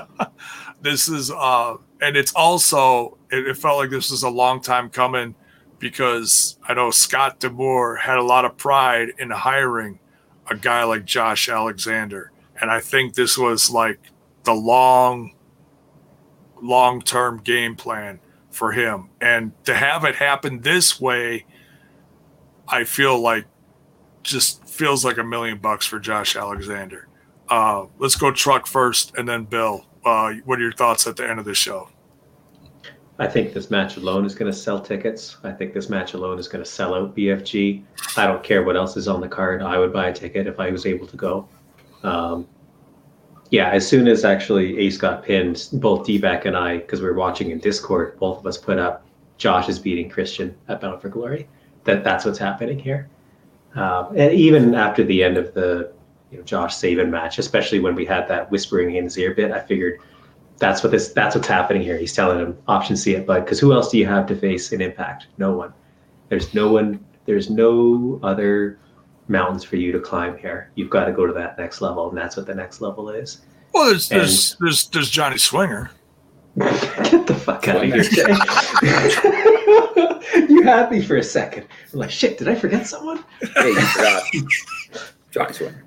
[0.82, 3.18] this is, uh, and it's also.
[3.30, 5.34] It, it felt like this was a long time coming
[5.78, 9.98] because I know Scott D'Amore had a lot of pride in hiring
[10.50, 13.98] a guy like Josh Alexander, and I think this was like
[14.44, 15.34] the long,
[16.60, 18.20] long term game plan
[18.54, 19.10] for him.
[19.20, 21.44] And to have it happen this way,
[22.68, 23.46] I feel like
[24.22, 27.08] just feels like a million bucks for Josh Alexander.
[27.48, 29.84] Uh, let's go truck first and then Bill.
[30.04, 31.88] Uh, what are your thoughts at the end of the show?
[33.18, 35.36] I think this match alone is going to sell tickets.
[35.44, 37.84] I think this match alone is going to sell out BFG.
[38.16, 39.62] I don't care what else is on the card.
[39.62, 41.48] I would buy a ticket if I was able to go.
[42.02, 42.48] Um,
[43.50, 47.14] yeah, as soon as actually Ace got pinned, both D-Back and I, because we were
[47.14, 49.04] watching in Discord, both of us put up
[49.36, 51.48] Josh is beating Christian at Bound for Glory.
[51.84, 53.08] That that's what's happening here.
[53.74, 55.92] Um, and even after the end of the
[56.30, 59.52] you know, Josh Sabin match, especially when we had that whispering in his ear bit,
[59.52, 60.00] I figured
[60.58, 61.98] that's what this that's what's happening here.
[61.98, 63.44] He's telling him option C it, bud.
[63.44, 65.26] Because who else do you have to face in Impact?
[65.38, 65.72] No one.
[66.28, 67.04] There's no one.
[67.26, 68.78] There's no other
[69.28, 70.70] mountains for you to climb here.
[70.74, 73.40] You've got to go to that next level, and that's what the next level is.
[73.72, 75.90] Well, there's and, there's, there's there's Johnny Swinger.
[76.58, 78.04] Get the fuck out of here,
[80.48, 81.66] you had me for a second.
[81.92, 83.24] I'm like, shit, did I forget someone?
[83.56, 84.22] Hey, you forgot
[85.32, 85.84] Johnny Swinger.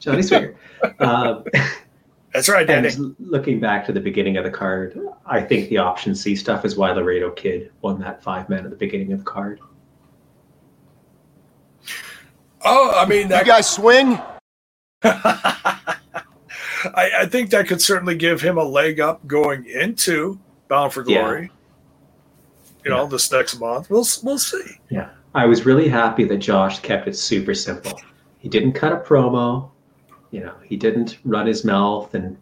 [0.00, 0.54] Johnny Swinger.
[0.98, 1.44] Um,
[2.34, 2.88] That's right, Danny.
[2.88, 6.64] And looking back to the beginning of the card, I think the option C stuff
[6.64, 9.60] is why Laredo Kid won that five man at the beginning of the card.
[12.64, 14.20] Oh, I mean, that you guys swing.
[15.02, 15.96] I,
[16.94, 21.42] I, think that could certainly give him a leg up going into Bound for Glory.
[21.42, 21.48] Yeah.
[22.84, 23.08] You know, yeah.
[23.08, 24.78] this next month, we'll we'll see.
[24.90, 28.00] Yeah, I was really happy that Josh kept it super simple.
[28.38, 29.70] He didn't cut a promo.
[30.30, 32.36] You know, he didn't run his mouth and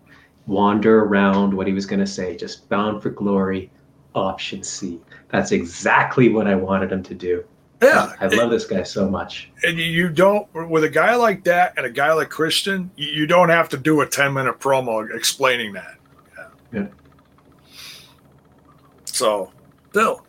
[0.47, 2.37] wander around what he was going to say.
[2.37, 3.71] Just Bound for Glory,
[4.15, 5.01] option C.
[5.29, 7.45] That's exactly what I wanted him to do.
[7.83, 9.49] Yeah, I love this guy so much.
[9.63, 13.49] And you don't with a guy like that and a guy like Christian, you don't
[13.49, 15.97] have to do a ten minute promo explaining that.
[16.37, 16.49] Yeah.
[16.73, 16.87] yeah.
[19.07, 19.51] So,
[19.93, 20.25] Bill.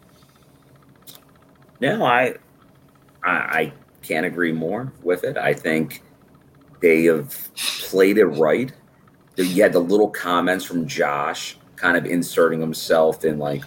[1.82, 2.36] No, I,
[3.24, 5.36] I, I can't agree more with it.
[5.36, 6.04] I think
[6.80, 8.72] they have played it right.
[9.36, 13.64] You had the little comments from Josh, kind of inserting himself in like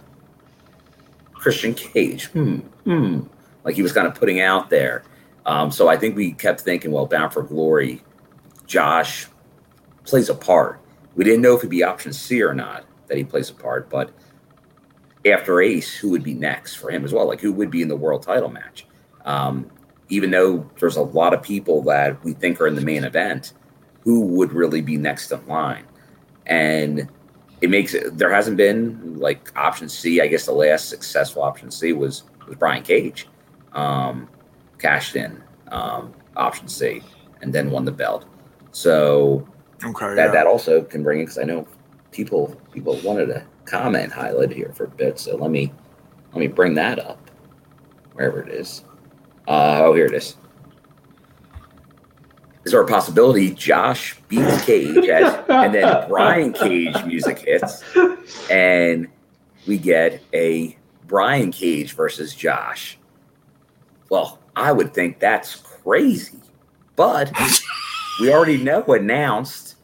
[1.35, 2.27] Christian Cage.
[2.29, 2.61] Hmm.
[2.85, 3.21] Hmm
[3.65, 5.03] like he was kind of putting out there.
[5.47, 8.03] Um, so I think we kept thinking, well, Bound for Glory,
[8.67, 9.27] Josh
[10.05, 10.81] plays a part.
[11.17, 13.91] We didn't know if it'd be option C or not that he plays a part,
[13.91, 14.11] but
[15.27, 17.27] after Ace, who would be next for him as well?
[17.27, 18.87] Like who would be in the world title match?
[19.25, 19.71] Um,
[20.09, 23.55] even though there's a lot of people that we think are in the main event,
[24.01, 25.85] who would really be next in line?
[26.47, 27.09] And
[27.63, 30.21] it makes it there hasn't been like option C.
[30.21, 33.27] I guess the last successful option C was was Brian Cage
[33.75, 34.29] um,
[34.79, 37.03] cashed in um, option C,
[37.43, 38.25] and then won the belt.
[38.73, 39.47] So
[39.85, 40.31] okay, that yeah.
[40.31, 41.67] that also can bring in because I know
[42.11, 45.19] people people wanted to comment highlight here for a bit.
[45.19, 45.73] So let me
[46.33, 47.31] let me bring that up
[48.13, 48.85] wherever it is.
[49.47, 50.37] Uh, oh, here it is.
[52.65, 57.85] Is there a possibility Josh beats Cage as, and then Brian Cage music hits,
[58.51, 59.09] and
[59.67, 60.77] we get a
[61.07, 62.99] Brian Cage versus Josh
[64.11, 66.39] well, I would think that's crazy.
[66.97, 67.33] But
[68.21, 69.77] we already know announced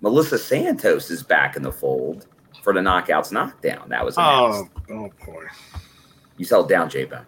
[0.00, 2.26] Melissa Santos is back in the fold
[2.62, 3.88] for the Knockouts Knockdown.
[3.88, 4.70] That was oh, announced.
[4.90, 5.44] Oh, oh boy.
[6.38, 7.26] You sell down, J Bone.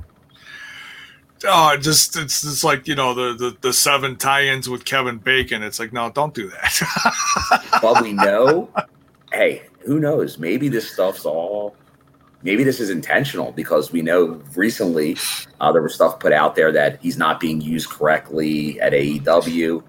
[1.47, 5.63] Oh, just it's just like you know the, the the seven tie-ins with Kevin Bacon.
[5.63, 7.61] It's like no, don't do that.
[7.83, 8.71] but we know,
[9.33, 10.39] hey, who knows?
[10.39, 11.77] Maybe this stuff's all
[12.45, 15.17] maybe this is intentional because we know recently
[15.61, 19.83] uh, there was stuff put out there that he's not being used correctly at AEW.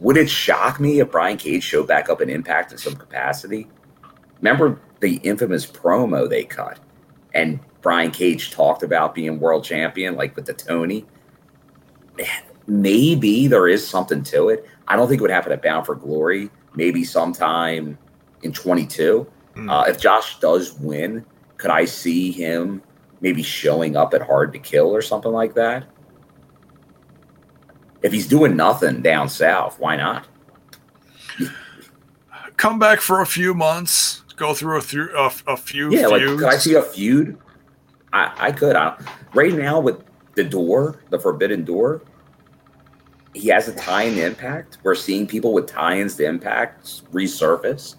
[0.00, 3.68] Would it shock me if Brian Cage showed back up an Impact in some capacity?
[4.42, 6.78] remember the infamous promo they cut,
[7.32, 11.06] and Brian Cage talked about being world champion, like with the Tony.
[12.66, 14.66] Maybe there is something to it.
[14.86, 16.50] I don't think it would happen at Bound for Glory.
[16.74, 17.98] Maybe sometime
[18.42, 19.26] in 22.
[19.54, 19.70] Hmm.
[19.70, 21.24] Uh, if Josh does win,
[21.62, 22.82] could I see him
[23.20, 25.84] maybe showing up at Hard to Kill or something like that?
[28.02, 30.26] If he's doing nothing down south, why not?
[32.56, 36.22] Come back for a few months, go through a, through a, a few Yeah, like
[36.22, 37.38] could I see a feud?
[38.12, 38.74] I, I could.
[38.74, 39.00] I,
[39.32, 40.02] right now with
[40.34, 42.02] the door, the Forbidden Door,
[43.34, 44.78] he has a tie-in to Impact.
[44.82, 47.94] We're seeing people with tie-ins to Impact resurface.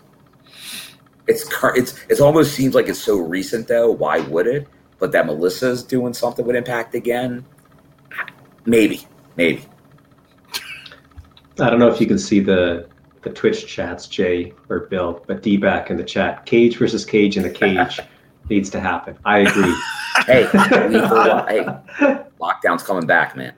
[1.28, 3.92] It's cur- it's it almost seems like it's so recent though.
[3.92, 4.68] Why would it?
[5.00, 7.46] But that Melissa's doing something with Impact again.
[8.66, 9.06] Maybe,
[9.36, 9.66] maybe.
[11.60, 12.88] I don't know if you can see the
[13.22, 16.46] the Twitch chats, Jay or Bill, but D back in the chat.
[16.46, 18.00] Cage versus Cage in the cage
[18.50, 19.18] needs to happen.
[19.26, 19.76] I agree.
[20.28, 23.56] Hey, I mean, hey, lockdown's coming back, man.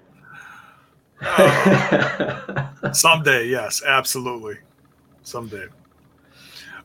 [2.93, 4.59] Someday, yes, absolutely.
[5.21, 5.65] Someday.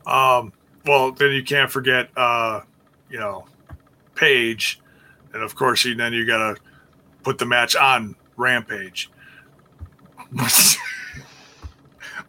[0.05, 0.51] Um,
[0.85, 2.61] well, then you can't forget, uh,
[3.09, 3.45] you know,
[4.15, 4.79] Page,
[5.33, 6.61] and of course, you then you got to
[7.23, 9.09] put the match on Rampage.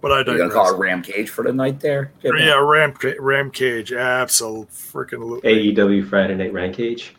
[0.00, 0.36] but I don't.
[0.36, 2.12] You're gonna call it Ram Cage for the night there?
[2.22, 5.74] Yeah, Ram Ramcage, absolute freaking loopy.
[5.74, 7.14] AEW Friday Night Rampage.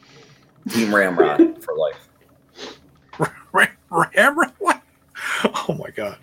[0.69, 2.09] Team Ramrod for life.
[3.51, 4.81] Ram, Ram, what?
[5.67, 6.17] Oh my god!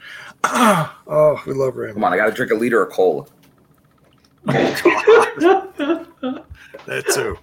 [1.12, 1.94] Oh, we love Ram.
[1.94, 3.26] Come on, I got to drink a liter of cola.
[6.86, 7.36] that too.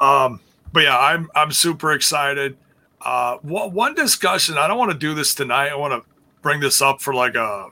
[0.00, 0.40] Um,
[0.72, 2.56] but yeah, I'm I'm super excited.
[3.00, 4.58] Uh, one, one discussion.
[4.58, 5.68] I don't want to do this tonight.
[5.70, 6.08] I want to
[6.42, 7.68] bring this up for like a,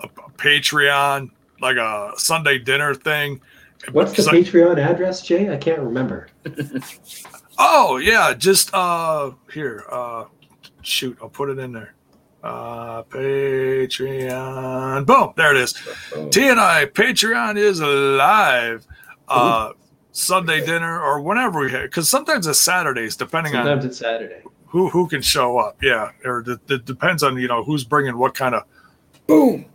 [0.00, 1.30] a, a Patreon,
[1.60, 3.40] like a Sunday dinner thing.
[3.92, 5.52] What's the Because I- Patreon address, Jay?
[5.52, 6.28] I can't remember.
[7.62, 9.84] Oh yeah, just uh here.
[9.90, 10.24] Uh
[10.80, 11.92] shoot, I'll put it in there.
[12.42, 15.06] Uh Patreon.
[15.06, 15.74] Boom, there it is.
[16.30, 18.86] T and I Patreon is alive.
[19.28, 19.72] Uh
[20.12, 24.42] Sunday dinner or whenever we have because sometimes it's Saturdays, depending Sometimes on it's Saturday.
[24.66, 25.82] who who can show up.
[25.82, 28.64] Yeah, or it, it depends on you know who's bringing what kind of.
[29.26, 29.66] Boom.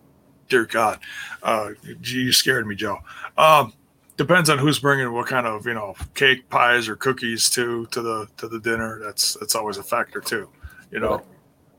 [0.50, 1.00] Dear God,
[1.42, 3.00] uh, you you scared me, Joe.
[3.38, 3.74] Um,
[4.18, 8.02] depends on who's bringing what kind of you know cake, pies, or cookies to to
[8.02, 9.00] the to the dinner.
[9.04, 10.50] That's that's always a factor too.
[10.92, 11.24] You know,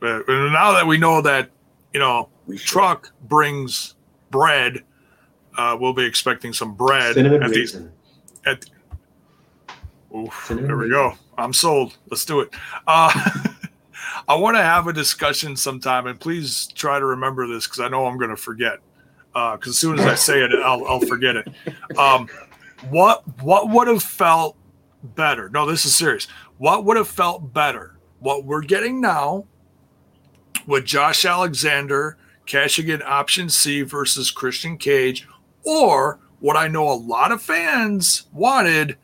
[0.00, 1.50] but, but now that we know that
[1.92, 3.94] you know truck brings
[4.30, 4.82] bread,
[5.56, 7.74] uh, we'll be expecting some bread Cinnamon at these.
[7.74, 7.92] raisin.
[8.44, 8.64] At,
[10.16, 11.14] Oof, there we go.
[11.36, 11.96] I'm sold.
[12.10, 12.50] Let's do it.
[12.86, 13.10] Uh,
[14.28, 17.88] I want to have a discussion sometime, and please try to remember this because I
[17.88, 18.78] know I'm going to forget.
[19.32, 21.48] Because as soon as I say it, I'll, I'll forget it.
[21.98, 22.28] Um,
[22.88, 24.56] what what would have felt
[25.02, 25.50] better?
[25.50, 26.26] No, this is serious.
[26.56, 27.98] What would have felt better?
[28.20, 29.44] What we're getting now
[30.66, 35.26] with Josh Alexander cashing in option C versus Christian Cage,
[35.64, 38.96] or what I know a lot of fans wanted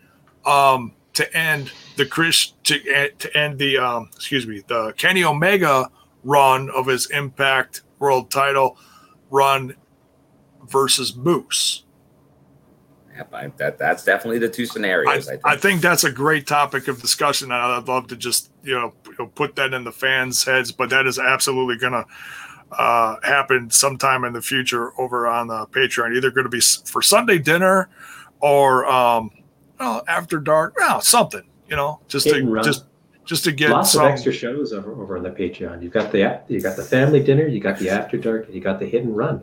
[0.47, 5.24] um, to end the Chris to, eh, to end the um, excuse me the Kenny
[5.24, 5.91] Omega
[6.24, 8.78] run of his Impact World Title
[9.31, 9.74] run
[10.68, 11.84] versus Moose.
[13.16, 15.28] Yep, I, that that's definitely the two I, scenarios.
[15.28, 15.47] I, think.
[15.47, 18.94] I think that's a great topic of discussion, and I'd love to just you know
[19.16, 20.73] p- put that in the fans' heads.
[20.73, 22.07] But that is absolutely going to
[22.76, 26.16] uh, happen sometime in the future over on the Patreon.
[26.16, 27.89] Either going to be for Sunday dinner
[28.41, 29.31] or um,
[29.78, 30.74] well, after dark.
[30.76, 31.42] Well, something
[31.73, 32.62] you know, just to run.
[32.62, 32.84] just
[33.24, 34.05] just to get Lots some.
[34.05, 35.82] of extra shows over, over on the Patreon.
[35.82, 38.78] You've got the you got the family dinner, you got the after dark, you got
[38.78, 39.42] the hit and run.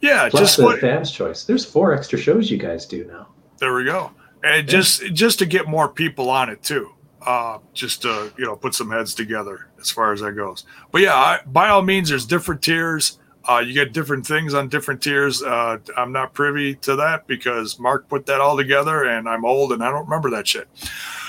[0.00, 1.44] yeah, Plus just the what fans' choice.
[1.44, 3.28] There's four extra shows you guys do now.
[3.58, 4.10] There we go.
[4.42, 6.92] And just just to get more people on it too.
[7.24, 10.64] Uh, just to you know put some heads together as far as that goes.
[10.90, 13.18] But yeah, I, by all means, there's different tiers.
[13.48, 15.42] Uh, you get different things on different tiers.
[15.42, 19.72] Uh, I'm not privy to that because Mark put that all together, and I'm old
[19.72, 20.68] and I don't remember that shit.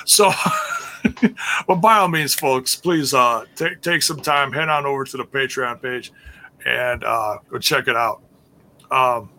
[0.05, 0.31] So,
[1.67, 5.17] but by all means, folks, please uh, take take some time, head on over to
[5.17, 6.11] the Patreon page,
[6.65, 8.22] and uh, go check it out.
[8.91, 9.30] Um,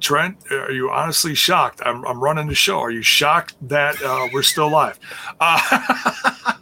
[0.00, 1.80] Trent, are you honestly shocked?
[1.84, 2.78] I'm, I'm running the show.
[2.80, 4.98] Are you shocked that uh, we're still live?
[5.40, 5.58] Uh,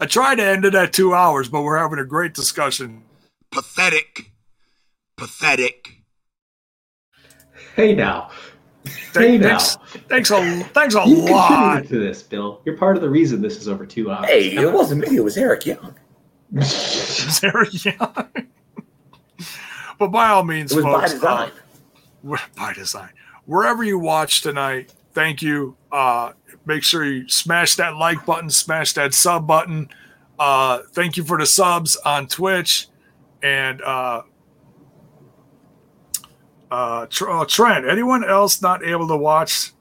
[0.00, 3.02] I tried to end it at two hours, but we're having a great discussion.
[3.50, 4.32] Pathetic.
[5.16, 5.94] Pathetic.
[7.74, 8.30] Hey now,
[8.84, 9.58] hey Thank- now.
[9.58, 9.76] thanks,
[10.08, 11.48] thanks a thanks a You lot.
[11.48, 12.60] contributed to this, Bill.
[12.64, 14.26] You're part of the reason this is over two hours.
[14.26, 15.16] hey, it wasn't me.
[15.16, 15.94] It was Eric Young.
[16.60, 18.28] Sarah Young.
[19.98, 21.48] but by all means, It was by design.
[21.48, 21.50] uh,
[22.56, 23.10] by design.
[23.46, 25.76] wherever you watch tonight, thank you.
[25.92, 26.32] Uh,
[26.66, 29.88] make sure you smash that like button, smash that sub button.
[30.38, 32.88] Uh, thank you for the subs on Twitch.
[33.42, 34.22] And uh,
[36.70, 39.72] uh, Tr- uh, Trent, anyone else not able to watch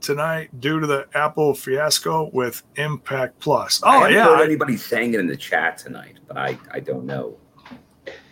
[0.00, 3.82] tonight due to the Apple fiasco with Impact Plus?
[3.82, 4.24] I Oh, haven't yeah.
[4.24, 7.36] heard anybody saying it in the chat tonight, but I, I don't know.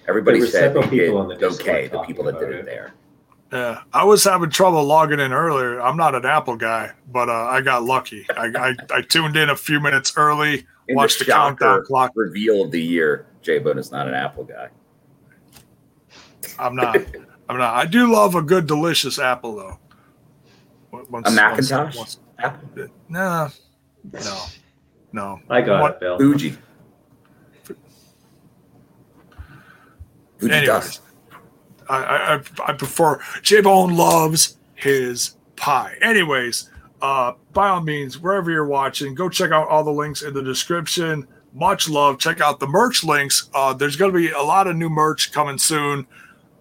[0.07, 1.89] Everybody There said several they did people on the okay.
[1.89, 2.67] The people that did about it it.
[2.67, 2.93] there.
[3.55, 5.81] Yeah, I was having trouble logging in earlier.
[5.81, 8.27] I'm not an Apple guy, but uh, I got lucky.
[8.37, 8.47] I,
[8.91, 12.11] I, I tuned in a few minutes early, In watched the, the countdown clock.
[12.17, 14.71] reveal of the year, J Bone is not an Apple guy.
[16.59, 16.97] I'm not.
[17.49, 17.75] I'm not.
[17.75, 19.79] I do love a good, delicious apple, though.
[20.91, 21.97] Once- A once- Macintosh?
[21.97, 22.89] once- Apple.
[23.09, 23.51] Nah,
[24.13, 24.43] no,
[25.13, 25.41] no.
[25.49, 26.19] I got What- it, Bill.
[26.19, 26.57] Fuji.
[30.39, 31.01] Fuji Anyways, dust.
[31.89, 31.97] I,
[32.37, 35.97] I, I- prefer J Bone loves his pie.
[36.03, 36.71] Anyways,
[37.03, 40.43] uh, by all means, wherever you're watching, go check out all the links in the
[40.43, 41.27] description.
[41.53, 42.19] Much love.
[42.19, 43.49] Check out the merch links.
[43.55, 46.07] Uh, there's going to be a lot of new merch coming soon,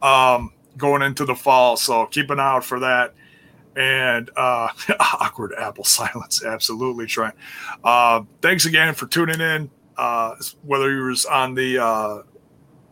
[0.02, 1.76] um, going into the fall.
[1.78, 3.16] So keep an eye out for that.
[3.76, 4.68] And uh,
[5.00, 6.46] awkward apple silence.
[6.46, 7.34] Absolutely, Trent.
[7.84, 9.72] Uh, thanks again for tuning in.
[9.98, 12.22] Uh, whether you was on the uh,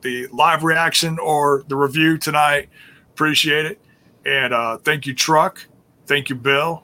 [0.01, 2.69] the live reaction or the review tonight.
[3.11, 3.79] Appreciate it.
[4.25, 5.65] And uh, thank you, Truck.
[6.05, 6.83] Thank you, Bill.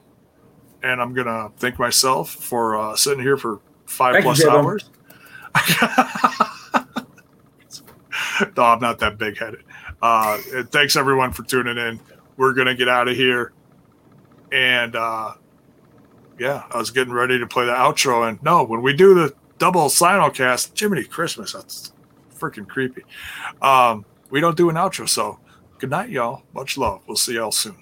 [0.82, 4.64] And I'm going to thank myself for uh, sitting here for five Thank plus J-Bone.
[4.64, 4.90] hours.
[8.56, 9.64] no, I'm not that big headed.
[10.00, 10.38] Uh,
[10.70, 12.00] thanks, everyone, for tuning in.
[12.36, 13.52] We're going to get out of here.
[14.52, 15.34] And uh,
[16.38, 18.28] yeah, I was getting ready to play the outro.
[18.28, 21.92] And no, when we do the double simulcast, Jiminy Christmas, that's
[22.38, 23.04] freaking creepy.
[23.60, 25.08] Um, we don't do an outro.
[25.08, 25.38] So
[25.78, 26.42] good night, y'all.
[26.54, 27.02] Much love.
[27.06, 27.76] We'll see y'all soon.